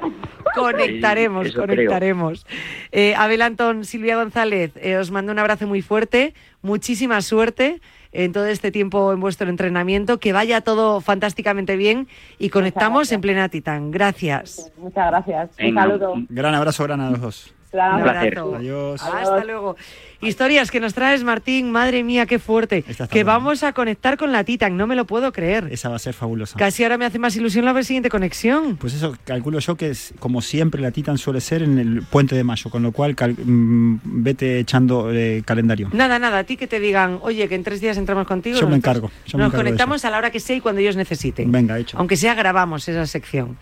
Conectaremos, 0.56 1.54
conectaremos. 1.54 2.46
Eh, 2.92 3.14
Abel 3.16 3.42
Antón, 3.42 3.86
Silvia 3.86 4.16
González, 4.16 4.72
eh, 4.76 4.98
os 4.98 5.12
mando 5.12 5.32
un 5.32 5.40
abrazo 5.40 5.68
muy 5.68 5.82
fuerte. 5.82 6.34
Muchísima 6.62 7.22
suerte 7.22 7.82
en 8.16 8.32
todo 8.32 8.46
este 8.46 8.72
tiempo 8.72 9.14
en 9.14 9.20
vuestro 9.20 9.50
entrenamiento. 9.50 10.20
Que 10.20 10.34
vaya 10.34 10.62
todo 10.62 11.02
fantásticamente 11.02 11.76
bien 11.76 12.08
y 12.38 12.50
conectamos 12.50 13.12
en 13.12 13.22
plena 13.22 13.50
Titán. 13.50 13.92
Gracias. 13.92 14.72
Muchas 14.78 15.08
gracias. 15.08 15.50
Un 15.62 15.74
saludo. 15.74 16.14
Gran 16.30 16.56
abrazo, 16.56 16.84
gran 16.84 17.02
a 17.02 17.10
los 17.10 17.22
dos. 17.22 17.55
Un 17.76 18.04
placer. 18.04 18.40
Adiós. 18.40 19.02
Hasta 19.02 19.44
luego. 19.44 19.76
Historias 20.22 20.72
que 20.72 20.80
nos 20.80 20.94
traes, 20.94 21.24
Martín. 21.24 21.72
Madre 21.72 22.04
mía, 22.04 22.26
qué 22.26 22.40
fuerte. 22.40 22.84
Que 23.10 23.24
vamos 23.24 23.64
a 23.64 23.74
conectar 23.74 24.18
con 24.18 24.32
la 24.32 24.44
Titan. 24.44 24.78
No 24.78 24.88
me 24.88 24.96
lo 24.96 25.06
puedo 25.06 25.32
creer. 25.32 25.68
Esa 25.72 25.90
va 25.90 25.98
a 25.98 26.00
ser 26.00 26.14
fabulosa. 26.14 26.58
Casi 26.58 26.84
ahora 26.84 26.98
me 26.98 27.06
hace 27.06 27.20
más 27.20 27.36
ilusión 27.36 27.66
la 27.66 27.84
siguiente 27.84 28.10
conexión. 28.10 28.78
Pues 28.78 28.94
eso, 28.94 29.16
calculo 29.26 29.60
yo 29.60 29.76
que 29.76 29.90
es, 29.90 30.14
como 30.20 30.42
siempre 30.42 30.82
la 30.82 30.92
Titan 30.92 31.18
suele 31.18 31.42
ser 31.42 31.62
en 31.62 31.78
el 31.78 32.04
puente 32.04 32.36
de 32.36 32.44
mayo, 32.44 32.72
con 32.72 32.84
lo 32.84 32.92
cual 32.92 33.16
mm, 33.16 34.00
vete 34.04 34.60
echando 34.60 35.12
eh, 35.12 35.44
calendario. 35.46 35.90
Nada, 35.94 36.18
nada. 36.20 36.40
A 36.40 36.44
ti 36.44 36.58
que 36.58 36.68
te 36.68 36.80
digan, 36.80 37.20
oye, 37.22 37.48
que 37.48 37.56
en 37.56 37.64
tres 37.64 37.82
días 37.82 37.98
entramos 37.98 38.26
contigo. 38.26 38.60
Yo 38.60 38.68
me 38.68 38.78
encargo. 38.78 39.12
nos 39.36 39.54
conectamos 39.54 40.06
a 40.06 40.10
la 40.10 40.18
hora 40.18 40.32
que 40.32 40.40
sea 40.40 40.56
y 40.56 40.62
cuando 40.62 40.82
ellos 40.82 40.96
necesiten. 40.96 41.52
Venga, 41.52 41.78
hecho. 41.78 41.98
Aunque 41.98 42.18
sea, 42.18 42.34
grabamos 42.34 42.88
esa 42.88 43.06
sección. 43.06 43.58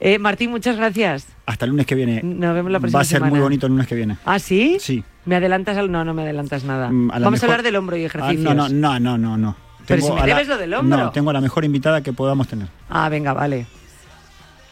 Eh, 0.00 0.18
Martín, 0.18 0.50
muchas 0.50 0.76
gracias. 0.76 1.26
Hasta 1.46 1.64
el 1.64 1.70
lunes 1.70 1.86
que 1.86 1.94
viene. 1.94 2.20
Nos 2.22 2.54
vemos 2.54 2.70
la 2.70 2.80
próxima 2.80 2.98
Va 2.98 3.02
a 3.02 3.04
ser 3.04 3.22
muy 3.22 3.40
bonito 3.40 3.66
el 3.66 3.72
lunes 3.72 3.86
que 3.86 3.94
viene. 3.94 4.16
¿Ah, 4.24 4.38
sí? 4.38 4.78
Sí. 4.80 5.04
¿Me 5.24 5.36
adelantas 5.36 5.76
al.? 5.76 5.90
No, 5.90 6.04
no 6.04 6.14
me 6.14 6.22
adelantas 6.22 6.64
nada. 6.64 6.90
Mm, 6.90 7.08
Vamos 7.08 7.42
a 7.42 7.46
hablar 7.46 7.62
del 7.62 7.76
hombro 7.76 7.96
y 7.96 8.04
ejercicios. 8.04 8.46
Ah, 8.46 8.54
no, 8.54 8.68
no, 8.68 9.00
no, 9.00 9.18
no, 9.18 9.36
no. 9.36 9.56
Pero 9.86 10.02
si 10.02 10.12
me 10.12 10.22
debes 10.22 10.48
lo 10.48 10.56
del 10.56 10.74
hombro. 10.74 10.96
No, 10.96 11.10
tengo 11.10 11.32
la 11.32 11.40
mejor 11.40 11.64
invitada 11.64 12.02
que 12.02 12.12
podamos 12.12 12.48
tener. 12.48 12.68
Ah, 12.88 13.08
venga, 13.08 13.32
vale. 13.32 13.66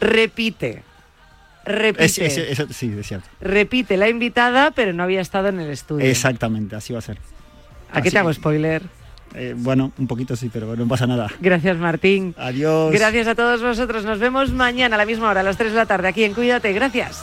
Repite. 0.00 0.82
Repite. 1.64 2.08
sí, 2.08 2.22
es 2.98 3.06
cierto. 3.06 3.28
Repite 3.40 3.96
la 3.96 4.08
invitada, 4.08 4.72
pero 4.72 4.92
no 4.92 5.02
había 5.02 5.20
estado 5.20 5.48
en 5.48 5.60
el 5.60 5.70
estudio. 5.70 6.04
Exactamente, 6.04 6.76
así 6.76 6.92
va 6.92 6.98
a 6.98 7.02
ser. 7.02 7.18
¿A 7.92 8.02
qué 8.02 8.10
te 8.10 8.18
hago 8.18 8.32
spoiler? 8.32 8.82
Eh, 9.34 9.54
bueno, 9.56 9.92
un 9.98 10.06
poquito 10.06 10.36
sí, 10.36 10.50
pero 10.52 10.76
no 10.76 10.86
pasa 10.86 11.06
nada. 11.06 11.28
Gracias, 11.40 11.76
Martín. 11.78 12.34
Adiós. 12.38 12.92
Gracias 12.92 13.26
a 13.26 13.34
todos 13.34 13.62
vosotros. 13.62 14.04
Nos 14.04 14.18
vemos 14.18 14.52
mañana 14.52 14.96
a 14.96 14.98
la 14.98 15.06
misma 15.06 15.30
hora, 15.30 15.40
a 15.40 15.44
las 15.44 15.56
3 15.56 15.72
de 15.72 15.78
la 15.78 15.86
tarde, 15.86 16.08
aquí 16.08 16.24
en 16.24 16.34
Cuídate. 16.34 16.72
Gracias. 16.72 17.22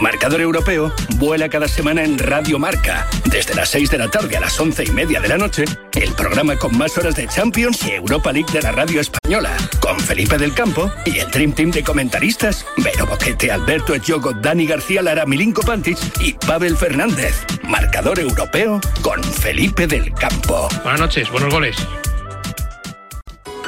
Marcador 0.00 0.40
Europeo 0.40 0.92
vuela 1.16 1.48
cada 1.48 1.68
semana 1.68 2.04
en 2.04 2.18
Radio 2.18 2.58
Marca, 2.58 3.06
desde 3.24 3.54
las 3.54 3.70
6 3.70 3.90
de 3.90 3.98
la 3.98 4.08
tarde 4.08 4.36
a 4.36 4.40
las 4.40 4.58
11 4.58 4.84
y 4.84 4.90
media 4.90 5.20
de 5.20 5.28
la 5.28 5.38
noche, 5.38 5.64
el 5.94 6.12
programa 6.12 6.56
con 6.56 6.76
más 6.76 6.96
horas 6.98 7.14
de 7.14 7.26
Champions 7.26 7.82
y 7.86 7.92
Europa 7.92 8.32
League 8.32 8.52
de 8.52 8.62
la 8.62 8.72
radio 8.72 9.00
española, 9.00 9.56
con 9.80 9.98
Felipe 9.98 10.38
del 10.38 10.54
Campo 10.54 10.90
y 11.04 11.18
el 11.18 11.30
Dream 11.30 11.52
Team 11.52 11.70
de 11.70 11.82
comentaristas, 11.82 12.66
Vero 12.78 13.06
Boquete, 13.06 13.50
Alberto 13.50 13.94
Echogo, 13.94 14.32
Dani 14.32 14.66
García 14.66 15.02
Lara, 15.02 15.24
Milinko 15.26 15.62
Pantic 15.62 15.98
y 16.20 16.32
Pavel 16.34 16.76
Fernández. 16.76 17.44
Marcador 17.64 18.18
Europeo 18.18 18.80
con 19.02 19.22
Felipe 19.22 19.86
del 19.86 20.12
Campo. 20.12 20.68
Buenas 20.82 21.00
noches, 21.00 21.30
buenos 21.30 21.52
goles. 21.52 21.76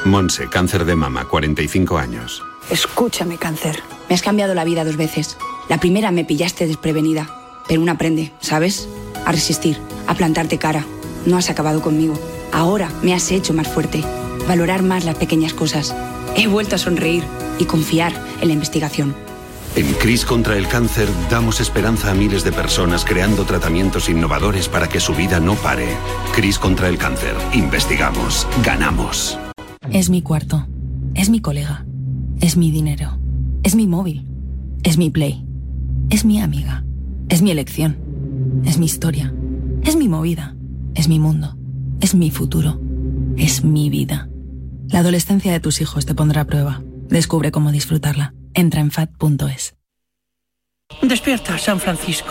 Monse, 0.04 0.48
cáncer 0.48 0.84
de 0.84 0.94
mama, 0.94 1.24
45 1.24 1.98
años. 1.98 2.42
Escúchame, 2.70 3.36
cáncer. 3.38 3.82
Me 4.08 4.14
has 4.14 4.22
cambiado 4.22 4.54
la 4.54 4.64
vida 4.64 4.84
dos 4.84 4.96
veces. 4.96 5.36
La 5.68 5.78
primera 5.78 6.10
me 6.10 6.24
pillaste 6.24 6.66
desprevenida, 6.66 7.28
pero 7.68 7.82
uno 7.82 7.92
aprende, 7.92 8.32
¿sabes? 8.40 8.88
A 9.26 9.32
resistir, 9.32 9.78
a 10.06 10.14
plantarte 10.14 10.58
cara. 10.58 10.86
No 11.26 11.36
has 11.36 11.50
acabado 11.50 11.82
conmigo. 11.82 12.18
Ahora 12.52 12.90
me 13.02 13.14
has 13.14 13.30
hecho 13.30 13.52
más 13.52 13.68
fuerte, 13.68 14.02
valorar 14.46 14.82
más 14.82 15.04
las 15.04 15.16
pequeñas 15.16 15.52
cosas. 15.52 15.94
He 16.36 16.46
vuelto 16.46 16.76
a 16.76 16.78
sonreír 16.78 17.22
y 17.58 17.66
confiar 17.66 18.12
en 18.40 18.48
la 18.48 18.54
investigación. 18.54 19.14
En 19.76 19.92
CRIS 19.94 20.24
contra 20.24 20.56
el 20.56 20.66
cáncer 20.66 21.08
damos 21.30 21.60
esperanza 21.60 22.10
a 22.10 22.14
miles 22.14 22.42
de 22.42 22.52
personas 22.52 23.04
creando 23.04 23.44
tratamientos 23.44 24.08
innovadores 24.08 24.68
para 24.68 24.88
que 24.88 25.00
su 25.00 25.14
vida 25.14 25.38
no 25.38 25.54
pare. 25.54 25.88
CRIS 26.34 26.58
contra 26.58 26.88
el 26.88 26.96
cáncer. 26.96 27.34
Investigamos. 27.52 28.46
Ganamos. 28.64 29.38
Es 29.92 30.08
mi 30.08 30.22
cuarto. 30.22 30.66
Es 31.14 31.28
mi 31.28 31.40
colega. 31.40 31.84
Es 32.40 32.56
mi 32.56 32.70
dinero. 32.70 33.18
Es 33.62 33.74
mi 33.74 33.86
móvil. 33.86 34.26
Es 34.82 34.96
mi 34.96 35.10
play. 35.10 35.44
Es 36.10 36.24
mi 36.24 36.40
amiga. 36.40 36.84
Es 37.28 37.42
mi 37.42 37.50
elección. 37.50 37.98
Es 38.64 38.78
mi 38.78 38.86
historia. 38.86 39.34
Es 39.84 39.94
mi 39.94 40.08
movida. 40.08 40.56
Es 40.94 41.06
mi 41.06 41.18
mundo. 41.18 41.56
Es 42.00 42.14
mi 42.14 42.30
futuro. 42.30 42.80
Es 43.36 43.62
mi 43.62 43.90
vida. 43.90 44.30
La 44.88 45.00
adolescencia 45.00 45.52
de 45.52 45.60
tus 45.60 45.82
hijos 45.82 46.06
te 46.06 46.14
pondrá 46.14 46.42
a 46.42 46.46
prueba. 46.46 46.82
Descubre 47.08 47.52
cómo 47.52 47.72
disfrutarla. 47.72 48.32
Entra 48.54 48.80
en 48.80 48.90
fat.es. 48.90 49.76
Despierta, 51.02 51.58
San 51.58 51.78
Francisco. 51.78 52.30